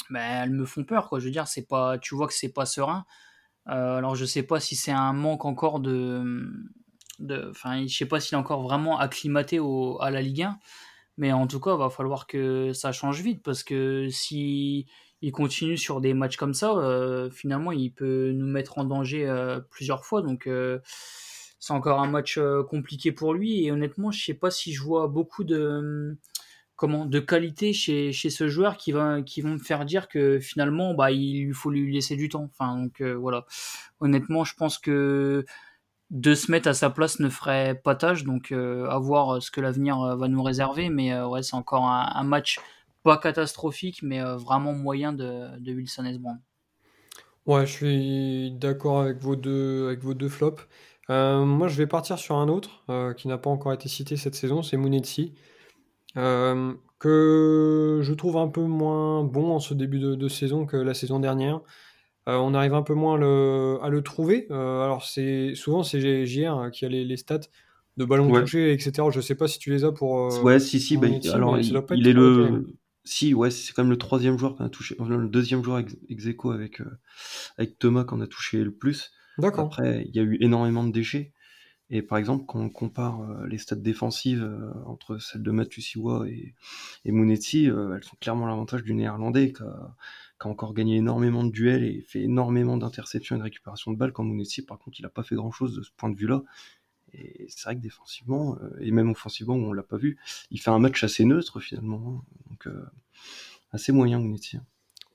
ben, 0.10 0.44
elles 0.44 0.52
me 0.52 0.66
font 0.66 0.84
peur 0.84 1.08
quoi. 1.08 1.20
Je 1.20 1.26
veux 1.26 1.32
dire 1.32 1.48
c'est 1.48 1.68
pas 1.68 1.98
tu 2.00 2.16
vois 2.16 2.28
que 2.28 2.34
c'est 2.34 2.52
pas 2.52 2.66
serein 2.66 3.06
euh, 3.68 3.98
alors 3.98 4.16
je 4.16 4.26
sais 4.26 4.44
pas 4.44 4.60
si 4.60 4.76
c'est 4.76 4.92
un 4.92 5.14
manque 5.14 5.46
encore 5.46 5.80
de, 5.80 6.48
de, 7.20 7.50
enfin 7.50 7.86
je 7.88 7.96
sais 7.96 8.06
pas 8.06 8.20
s'il 8.20 8.36
est 8.36 8.40
encore 8.40 8.64
vraiment 8.64 9.00
acclimaté 9.00 9.60
au, 9.60 10.00
à 10.02 10.12
la 10.12 10.22
Ligue 10.22 10.44
1, 10.44 10.60
mais 11.18 11.32
en 11.32 11.48
tout 11.48 11.60
cas 11.60 11.76
va 11.76 11.90
falloir 11.90 12.28
que 12.28 12.74
ça 12.74 12.92
change 12.92 13.22
vite 13.22 13.42
parce 13.44 13.64
que 13.64 14.08
si 14.10 14.86
il 15.22 15.32
continue 15.32 15.78
sur 15.78 16.02
des 16.02 16.14
matchs 16.14 16.38
comme 16.38 16.54
ça, 16.54 16.74
euh, 16.74 17.30
finalement 17.32 17.72
il 17.72 17.92
peut 17.92 18.32
nous 18.34 18.48
mettre 18.48 18.78
en 18.78 18.86
danger 18.86 19.28
euh, 19.28 19.60
plusieurs 19.60 20.06
fois. 20.06 20.22
Donc 20.22 20.50
c'est 21.60 21.74
encore 21.74 22.00
un 22.02 22.08
match 22.08 22.40
compliqué 22.70 23.12
pour 23.12 23.34
lui. 23.34 23.66
Et 23.66 23.72
honnêtement 23.72 24.12
je 24.12 24.24
sais 24.24 24.34
pas 24.36 24.52
si 24.52 24.74
je 24.74 24.84
vois 24.84 25.08
beaucoup 25.08 25.44
de 25.44 26.18
comment 26.76 27.06
de 27.06 27.20
qualité 27.20 27.74
chez, 27.74 28.12
ce 28.12 28.48
joueur 28.48 28.78
qui 28.78 28.92
va 28.92 29.18
vont 29.20 29.50
me 29.50 29.58
faire 29.58 29.86
dire 29.86 30.08
que 30.08 30.40
finalement 30.40 30.94
bah 30.94 31.12
il 31.12 31.54
faut 31.54 31.72
lui 31.72 31.94
laisser 31.94 32.16
du 32.16 32.30
temps. 32.30 32.50
Enfin 32.52 32.78
donc 32.78 33.02
euh, 33.02 33.14
voilà. 33.14 33.46
Honnêtement 34.00 34.44
je 34.44 34.56
pense 34.56 34.78
que 34.78 35.46
de 36.12 36.36
se 36.36 36.52
mettre 36.52 36.68
à 36.68 36.74
sa 36.74 36.90
place 36.90 37.20
ne 37.20 37.30
ferait 37.30 37.76
pas 37.76 37.96
tâche. 37.96 38.24
Donc 38.24 38.52
euh, 38.52 38.88
à 38.90 39.00
voir 39.00 39.42
ce 39.42 39.52
que 39.52 39.62
l'avenir 39.62 40.02
euh, 40.02 40.16
va 40.16 40.28
nous 40.28 40.44
réserver. 40.44 40.90
Mais 40.90 41.14
euh, 41.14 41.42
c'est 41.42 41.56
encore 41.56 41.86
un, 41.86 42.24
match 42.24 42.60
pas 43.04 43.18
catastrophique 43.18 44.02
mais 44.02 44.20
euh, 44.22 44.36
vraiment 44.36 44.74
moyen 44.74 45.14
de, 45.14 45.60
de 45.60 45.74
Wilson 45.74 46.06
Esbrand 46.06 46.38
ouais 47.46 47.68
je 47.68 47.72
suis 47.72 48.52
d'accord 48.52 49.02
avec 49.02 49.20
vos 49.20 49.36
deux 49.36 49.86
avec 49.86 50.04
vos 50.04 50.16
deux 50.16 50.30
flops. 50.30 50.68
Moi 51.08 51.68
je 51.68 51.76
vais 51.76 51.86
partir 51.86 52.18
sur 52.18 52.36
un 52.36 52.48
autre 52.48 52.84
qui 53.14 53.28
n'a 53.28 53.38
pas 53.38 53.52
encore 53.52 53.74
été 53.74 53.88
cité 53.88 54.18
cette 54.18 54.34
saison 54.34 54.64
c'est 54.64 54.78
Munetsi 54.78 55.36
euh, 56.18 56.74
que 57.00 58.00
je 58.04 58.14
trouve 58.14 58.38
un 58.38 58.48
peu 58.48 58.62
moins 58.62 59.24
bon 59.24 59.52
en 59.52 59.60
ce 59.60 59.74
début 59.74 60.00
de, 60.00 60.16
de 60.16 60.28
saison 60.28 60.66
que 60.66 60.78
la 60.78 60.94
saison 60.94 61.20
dernière. 61.20 61.62
Euh, 62.28 62.38
on 62.38 62.56
arrive 62.56 62.74
un 62.74 62.82
peu 62.82 62.96
moins 62.96 63.18
le, 63.18 63.78
à 63.84 63.90
le 63.90 64.02
trouver. 64.02 64.48
Euh, 64.50 64.82
alors 64.82 65.06
c'est 65.06 65.54
souvent 65.54 65.84
c'est 65.84 66.26
JR 66.26 66.72
qui 66.72 66.86
a 66.86 66.90
les, 66.90 67.06
les, 67.06 67.18
stats 67.18 67.42
de 67.98 68.06
ballons 68.06 68.32
ouais. 68.32 68.42
touchés, 68.42 68.74
etc. 68.74 69.08
Je 69.12 69.22
sais 69.22 69.36
pas 69.36 69.48
si 69.48 69.60
tu 69.60 69.70
les 69.70 69.84
as 69.84 69.92
pour. 69.92 70.44
Ouais, 70.44 70.60
si 70.60 70.80
si. 70.80 70.98
Bah, 70.98 71.08
alors 71.34 71.60
il, 71.60 71.80
il 71.96 72.08
est 72.08 72.14
le. 72.14 72.66
Si, 73.08 73.36
ouais, 73.36 73.52
c'est 73.52 73.72
quand 73.74 73.84
même 73.84 73.92
le 73.92 74.00
troisième 74.00 74.36
joueur 74.40 74.56
qu'on 74.56 74.66
a 74.66 74.70
touché, 74.70 74.96
enfin, 74.98 75.16
le 75.16 75.28
deuxième 75.28 75.64
joueur 75.64 75.78
ex, 75.78 75.96
ex 76.10 76.26
aequo 76.26 76.50
avec, 76.50 76.82
avec 77.60 77.78
Thomas 77.78 78.04
qu'on 78.04 78.20
a 78.20 78.26
touché 78.26 78.64
le 78.64 78.72
plus. 78.72 79.12
D'accord. 79.38 79.66
Après, 79.66 80.06
il 80.08 80.16
y 80.16 80.20
a 80.20 80.24
eu 80.24 80.38
énormément 80.42 80.84
de 80.84 80.92
déchets. 80.92 81.32
Et 81.90 82.02
par 82.02 82.18
exemple, 82.18 82.46
quand 82.48 82.60
on 82.60 82.70
compare 82.70 83.22
euh, 83.22 83.46
les 83.48 83.58
stats 83.58 83.76
défensives 83.76 84.44
euh, 84.44 84.72
entre 84.86 85.20
celles 85.20 85.44
de 85.44 85.52
Matusiwa 85.52 86.28
et, 86.28 86.56
et 87.06 87.12
euh, 87.12 87.96
elles 87.96 88.04
sont 88.04 88.16
clairement 88.20 88.48
l'avantage 88.48 88.84
du 88.84 88.94
néerlandais 88.94 89.54
qui 89.54 89.62
a, 89.62 89.96
encore 90.44 90.74
gagné 90.74 90.98
énormément 90.98 91.44
de 91.44 91.52
duels 91.52 91.84
et 91.84 92.02
fait 92.02 92.22
énormément 92.22 92.78
d'interceptions 92.78 93.36
et 93.36 93.40
de 93.40 93.44
récupération 93.44 93.92
de 93.92 93.98
balles. 93.98 94.14
Quand 94.14 94.24
Monetti, 94.24 94.62
par 94.64 94.80
contre, 94.80 95.00
il 95.00 95.04
n'a 95.04 95.10
pas 95.10 95.24
fait 95.24 95.36
grand 95.36 95.52
chose 95.52 95.76
de 95.76 95.82
ce 95.82 95.90
point 95.96 96.10
de 96.10 96.16
vue-là. 96.16 96.44
Et 97.14 97.46
c'est 97.50 97.64
vrai 97.64 97.76
que 97.76 97.82
défensivement, 97.82 98.58
et 98.80 98.92
même 98.92 99.10
offensivement, 99.10 99.56
on 99.56 99.72
l'a 99.72 99.84
pas 99.84 99.98
vu, 99.98 100.18
il 100.52 100.60
fait 100.60 100.70
un 100.70 100.80
match 100.80 101.04
assez 101.04 101.24
neutre 101.24 101.62
finalement. 101.62 102.04
Hein. 102.06 102.38
Donc, 102.50 102.76
assez 103.72 103.92
moyen, 103.92 104.20
Monetti. 104.20 104.60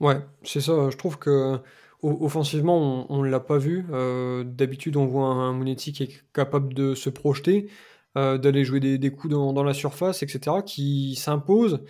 Ouais, 0.01 0.25
c'est 0.43 0.63
ça. 0.63 0.89
Je 0.91 0.97
trouve 0.97 1.19
que 1.19 1.61
Offensivement, 2.03 3.07
on 3.13 3.23
ne 3.23 3.29
l'a 3.29 3.41
pas 3.41 3.59
vu. 3.59 3.85
Euh, 3.93 4.43
D'habitude, 4.45 4.97
on 4.97 5.07
voit 5.07 5.27
un, 5.27 5.53
Monetti 5.53 5.93
qui 5.93 6.05
est 6.05 6.25
capable 6.33 6.73
de 6.73 6.95
se 6.95 7.11
projeter, 7.11 7.69
euh, 8.17 8.39
d'aller 8.39 8.65
jouer 8.65 8.81
des, 8.81 8.97
des 8.99 9.11
coups 9.11 9.33
dans, 9.33 9.53
dans, 9.53 9.65
la 9.65 9.75
surface, 9.75 10.23
etc., 10.23 10.57
qui 10.65 11.15
s'impose, 11.17 11.85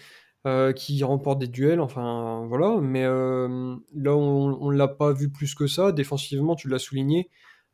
euh, 0.46 0.72
qui 0.72 1.02
remporte 1.04 1.38
des 1.38 1.46
duels, 1.46 1.80
enfin 1.80 2.44
voilà. 2.48 2.78
Mais 2.80 3.04
euh, 3.04 3.76
là, 3.94 4.16
on 4.16 4.70
ne 4.70 4.76
l'a 4.76 4.88
pas 4.88 5.12
vu 5.12 5.30
plus 5.30 5.54
que 5.54 5.66
ça. 5.66 5.92
Défensivement, 5.92 6.56
tu 6.56 6.68
l'as 6.68 6.80
souligné, 6.80 7.30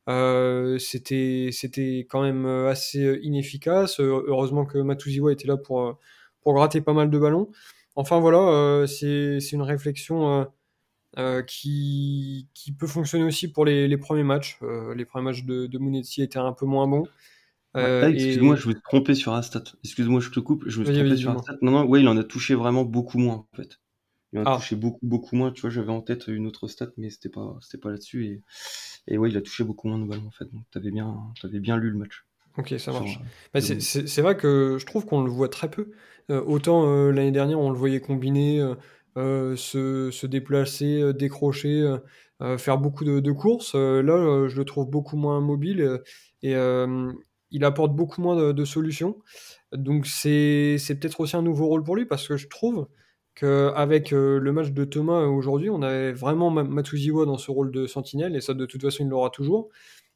euh, 0.08 0.78
c'était 0.78 2.06
quand 2.10 2.22
même 2.22 2.46
assez 2.46 3.18
inefficace. 3.22 3.98
Heureusement 4.00 4.66
que 4.66 4.78
Matuziwa 4.78 5.32
était 5.32 5.48
là 5.48 5.56
pour, 5.56 5.98
pour 6.42 6.54
gratter 6.54 6.80
pas 6.82 6.92
mal 6.92 7.10
de 7.10 7.18
ballons. 7.18 7.50
Enfin 7.96 8.20
voilà, 8.20 8.38
euh, 8.38 8.86
c'est 8.86 9.52
une 9.52 9.62
réflexion 9.62 10.46
euh, 11.18 11.42
qui, 11.42 12.48
qui, 12.54 12.72
peut 12.72 12.86
fonctionner 12.86 13.24
aussi 13.24 13.48
pour 13.48 13.64
les, 13.64 13.88
les 13.88 13.96
premiers 13.96 14.22
matchs. 14.22 14.58
Euh, 14.62 14.94
les 14.94 15.04
premiers 15.04 15.24
matchs 15.24 15.44
de, 15.44 15.66
de 15.66 15.78
Monetti 15.78 16.22
étaient 16.22 16.38
un 16.38 16.52
peu 16.52 16.66
moins 16.66 16.86
bons. 16.86 17.06
Euh, 17.76 18.08
Excuse-moi, 18.08 18.54
et... 18.54 18.58
je 18.58 18.68
me 18.68 18.72
suis 18.74 18.82
trompé 18.82 19.14
sur 19.14 19.34
un 19.34 19.42
stat. 19.42 19.64
Excuse-moi, 19.84 20.20
je 20.20 20.30
te 20.30 20.40
coupe. 20.40 20.64
Je 20.66 20.80
me 20.80 20.84
suis 20.84 20.94
trompé 20.94 21.16
sur 21.16 21.30
un 21.30 21.38
stat. 21.38 21.54
Non, 21.62 21.72
non, 21.72 21.84
ouais, 21.84 22.00
il 22.00 22.08
en 22.08 22.16
a 22.16 22.24
touché 22.24 22.54
vraiment 22.54 22.84
beaucoup 22.84 23.18
moins, 23.18 23.46
en 23.50 23.56
fait. 23.56 23.80
Il 24.32 24.40
en 24.40 24.44
a 24.44 24.52
ah. 24.52 24.56
touché 24.56 24.76
beaucoup, 24.76 25.00
beaucoup 25.02 25.36
moins. 25.36 25.52
Tu 25.52 25.62
vois, 25.62 25.70
j'avais 25.70 25.90
en 25.90 26.00
tête 26.02 26.26
une 26.28 26.46
autre 26.46 26.68
stat, 26.68 26.88
mais 26.96 27.10
c'était 27.10 27.28
pas, 27.28 27.56
c'était 27.60 27.78
pas 27.78 27.90
là-dessus. 27.90 28.26
Et, 28.26 28.42
et 29.08 29.18
ouais, 29.18 29.30
il 29.30 29.36
a 29.36 29.40
touché 29.40 29.64
beaucoup 29.64 29.88
moins 29.88 29.98
de 29.98 30.04
ballons, 30.04 30.26
en 30.26 30.30
fait. 30.30 30.52
Donc, 30.52 30.64
t'avais 30.70 30.90
bien, 30.90 31.16
avais 31.44 31.60
bien 31.60 31.76
lu 31.76 31.90
le 31.90 31.98
match. 31.98 32.26
Ok, 32.58 32.74
ça 32.78 32.92
marche. 32.92 33.12
Sur, 33.12 33.20
bah, 33.52 33.60
c'est 33.60 34.22
vrai 34.22 34.36
que 34.36 34.76
je 34.78 34.86
trouve 34.86 35.04
qu'on 35.04 35.22
le 35.22 35.30
voit 35.30 35.48
très 35.48 35.70
peu. 35.70 35.92
Euh, 36.30 36.42
autant 36.44 36.88
euh, 36.88 37.10
l'année 37.12 37.30
dernière, 37.30 37.60
on 37.60 37.70
le 37.70 37.76
voyait 37.76 38.00
combiner 38.00 38.60
euh, 38.60 38.70
euh, 38.70 38.74
se, 39.16 40.10
se, 40.12 40.26
déplacer, 40.26 41.00
euh, 41.00 41.12
décrocher, 41.12 41.96
euh, 42.42 42.58
faire 42.58 42.78
beaucoup 42.78 43.04
de, 43.04 43.32
courses. 43.32 43.74
là, 43.74 44.48
je 44.48 44.56
le 44.56 44.64
trouve 44.64 44.88
beaucoup 44.90 45.16
moins 45.16 45.40
mobile 45.40 46.00
et 46.42 46.54
il 47.50 47.64
apporte 47.64 47.94
beaucoup 47.94 48.20
moins 48.20 48.52
de, 48.52 48.64
solutions. 48.64 49.16
Donc 49.72 50.06
c'est 50.06 50.76
peut-être 50.88 51.20
aussi 51.20 51.36
un 51.36 51.42
nouveau 51.42 51.66
rôle 51.66 51.82
pour 51.82 51.96
lui 51.96 52.06
parce 52.06 52.28
que 52.28 52.36
je 52.36 52.48
trouve 52.48 52.88
qu'avec 53.34 54.12
euh, 54.12 54.38
le 54.38 54.52
match 54.52 54.70
de 54.70 54.84
Thomas 54.84 55.24
aujourd'hui, 55.26 55.68
on 55.70 55.82
avait 55.82 56.12
vraiment 56.12 56.50
Matuziwa 56.50 57.26
dans 57.26 57.36
ce 57.36 57.50
rôle 57.50 57.70
de 57.70 57.86
sentinelle 57.86 58.34
et 58.34 58.40
ça 58.40 58.54
de 58.54 58.64
toute 58.64 58.80
façon 58.82 59.04
il 59.04 59.08
l'aura 59.10 59.30
toujours. 59.30 59.68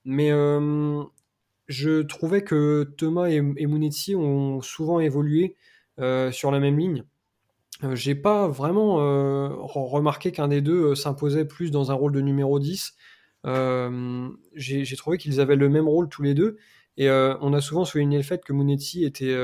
Mais 0.05 0.33
euh, 0.33 1.03
je 1.69 2.03
trouvais 2.03 2.43
que 2.43 2.85
Thomas 2.97 3.29
et, 3.29 3.43
et 3.57 4.17
ont 4.17 4.61
souvent 4.63 5.01
évolué 5.01 5.57
sur 6.33 6.51
la 6.51 6.61
même 6.61 6.79
ligne. 6.79 7.05
J'ai 7.95 8.15
pas 8.15 8.47
vraiment 8.49 8.97
remarqué 9.67 10.33
qu'un 10.33 10.49
des 10.49 10.61
deux 10.61 10.95
s'imposait 10.95 11.45
plus 11.45 11.71
dans 11.71 11.91
un 11.91 11.95
rôle 11.95 12.13
de 12.13 12.21
numéro 12.21 12.59
10. 12.59 12.95
J'ai 13.45 14.97
trouvé 14.97 15.19
qu'ils 15.19 15.41
avaient 15.41 15.57
le 15.57 15.69
même 15.69 15.89
rôle 15.89 16.09
tous 16.09 16.23
les 16.23 16.35
deux. 16.35 16.59
Et 16.97 17.09
on 17.11 17.53
a 17.55 17.61
souvent 17.61 17.85
souligné 17.85 18.19
le 18.19 18.23
fait 18.23 18.45
que 18.45 18.53
Munetti 18.53 19.05
était, 19.05 19.35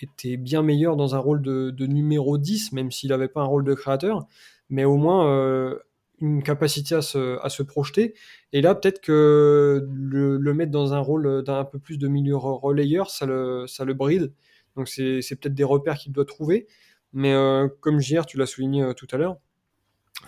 était 0.00 0.36
bien 0.36 0.62
meilleur 0.62 0.96
dans 0.96 1.14
un 1.14 1.18
rôle 1.18 1.40
de, 1.40 1.86
numéro 1.86 2.36
10, 2.36 2.72
même 2.72 2.90
s'il 2.90 3.10
n'avait 3.10 3.28
pas 3.28 3.40
un 3.40 3.46
rôle 3.46 3.64
de 3.64 3.74
créateur. 3.74 4.26
Mais 4.68 4.84
au 4.84 4.96
moins, 4.96 5.78
une 6.20 6.42
capacité 6.42 6.94
à 6.94 7.02
se, 7.02 7.38
à 7.42 7.48
se 7.48 7.62
projeter. 7.62 8.14
Et 8.52 8.60
là, 8.60 8.74
peut-être 8.74 9.00
que 9.00 9.88
le, 9.90 10.36
le, 10.36 10.54
mettre 10.54 10.70
dans 10.70 10.92
un 10.92 10.98
rôle 10.98 11.42
d'un 11.42 11.64
peu 11.64 11.78
plus 11.78 11.96
de 11.96 12.08
milieu 12.08 12.36
relayeur, 12.36 13.10
ça 13.10 13.24
le, 13.26 13.64
ça 13.66 13.84
le 13.84 13.94
bride. 13.94 14.32
Donc 14.76 14.88
c'est 14.88 15.20
peut-être 15.40 15.54
des 15.54 15.64
repères 15.64 15.96
qu'il 15.96 16.12
doit 16.12 16.24
trouver. 16.24 16.66
Mais 17.12 17.32
euh, 17.32 17.68
comme 17.80 18.00
JR, 18.00 18.26
tu 18.26 18.36
l'as 18.36 18.46
souligné 18.46 18.82
euh, 18.82 18.92
tout 18.92 19.08
à 19.10 19.16
l'heure, 19.16 19.36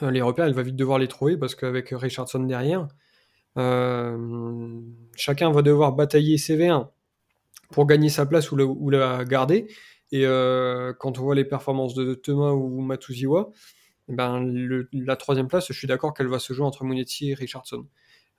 euh, 0.02 0.10
les 0.10 0.22
repères, 0.22 0.48
il 0.48 0.54
va 0.54 0.62
vite 0.62 0.76
devoir 0.76 0.98
les 0.98 1.08
trouver 1.08 1.36
parce 1.36 1.54
qu'avec 1.54 1.90
Richardson 1.90 2.40
derrière, 2.40 2.88
chacun 5.16 5.52
va 5.52 5.62
devoir 5.62 5.92
batailler 5.92 6.36
CV1 6.36 6.88
pour 7.70 7.86
gagner 7.86 8.08
sa 8.08 8.26
place 8.26 8.50
ou, 8.50 8.90
la 8.90 9.24
garder. 9.24 9.66
Et 10.10 10.24
quand 10.98 11.18
on 11.18 11.22
voit 11.22 11.34
les 11.34 11.44
performances 11.44 11.94
de 11.94 12.14
Thomas 12.14 12.52
ou 12.52 12.80
Matuziwa, 12.80 13.50
eh 14.08 14.14
ben, 14.14 14.86
la 14.92 15.16
troisième 15.16 15.48
place, 15.48 15.66
je 15.68 15.74
suis 15.74 15.86
d'accord 15.86 16.14
qu'elle 16.14 16.28
va 16.28 16.38
se 16.38 16.54
jouer 16.54 16.64
entre 16.64 16.84
Monetti 16.84 17.30
et 17.30 17.34
Richardson. 17.34 17.86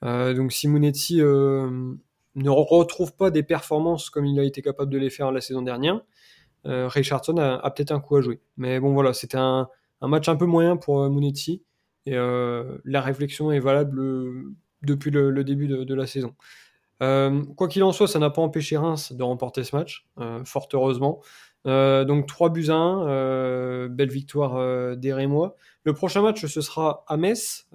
Donc 0.02 0.52
si 0.52 0.68
Monetti 0.68 1.22
euh, 1.22 1.96
ne 2.36 2.50
retrouve 2.50 3.16
pas 3.16 3.32
des 3.32 3.44
performances 3.44 4.10
comme 4.10 4.26
il 4.26 4.40
a 4.40 4.44
été 4.44 4.62
capable 4.62 4.92
de 4.92 4.98
les 4.98 5.10
faire 5.10 5.32
la 5.32 5.42
saison 5.42 5.62
dernière, 5.62 6.02
Richardson 6.66 7.38
a, 7.38 7.72
peut-être 7.72 7.92
un 7.92 8.00
coup 8.00 8.16
à 8.16 8.22
jouer. 8.22 8.40
Mais 8.58 8.80
bon 8.80 8.94
voilà, 8.94 9.14
c'était 9.14 9.38
un, 9.38 9.68
match 10.02 10.30
un 10.30 10.36
peu 10.36 10.46
moyen 10.46 10.78
pour 10.78 11.10
Monetti 11.10 11.62
et 12.06 12.16
la 12.16 13.02
réflexion 13.02 13.52
est 13.52 13.60
valable 13.60 14.02
depuis 14.82 15.12
le, 15.12 15.44
début 15.44 15.68
de, 15.68 15.94
la 15.94 16.08
saison. 16.08 16.36
quoi 17.00 17.68
qu'il 17.68 17.84
en 17.84 17.92
soit, 17.92 18.08
ça 18.08 18.20
n'a 18.20 18.30
pas 18.30 18.42
empêché 18.42 18.78
Reims 18.78 19.14
de 19.14 19.24
remporter 19.24 19.64
ce 19.64 19.76
match, 19.76 20.08
fort 20.46 20.68
heureusement. 20.74 21.22
Euh, 21.66 22.04
donc 22.04 22.28
3 22.28 22.50
buts 22.50 22.70
à 22.70 22.76
1, 22.76 23.08
euh, 23.08 23.88
belle 23.88 24.10
victoire 24.10 24.56
euh, 24.56 24.96
des 24.96 25.14
Rémois. 25.14 25.56
Le 25.84 25.94
prochain 25.94 26.22
match, 26.22 26.46
ce 26.46 26.62
sera 26.62 27.04
à 27.08 27.18
Metz, 27.18 27.68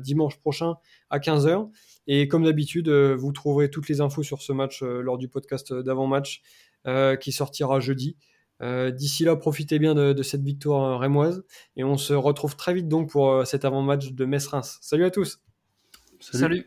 dimanche 0.00 0.38
prochain 0.38 0.76
à 1.10 1.18
15h. 1.18 1.68
Et 2.06 2.28
comme 2.28 2.44
d'habitude, 2.44 2.88
vous 2.88 3.32
trouverez 3.32 3.70
toutes 3.70 3.88
les 3.88 4.00
infos 4.00 4.22
sur 4.22 4.42
ce 4.42 4.52
match 4.52 4.82
lors 4.82 5.18
du 5.18 5.28
podcast 5.28 5.72
d'avant-match 5.72 6.42
qui 7.20 7.32
sortira 7.32 7.80
jeudi. 7.80 8.16
D'ici 8.60 9.24
là, 9.24 9.36
profitez 9.36 9.78
bien 9.78 9.94
de, 9.94 10.22
cette 10.22 10.42
victoire 10.42 10.98
rémoise. 10.98 11.44
Et 11.76 11.84
on 11.84 11.96
se 11.96 12.14
retrouve 12.14 12.56
très 12.56 12.74
vite 12.74 12.88
donc 12.88 13.10
pour 13.10 13.46
cet 13.46 13.64
avant-match 13.64 14.12
de 14.12 14.24
Metz-Reims. 14.24 14.78
Salut 14.80 15.04
à 15.04 15.10
tous 15.10 15.40
Salut. 16.20 16.66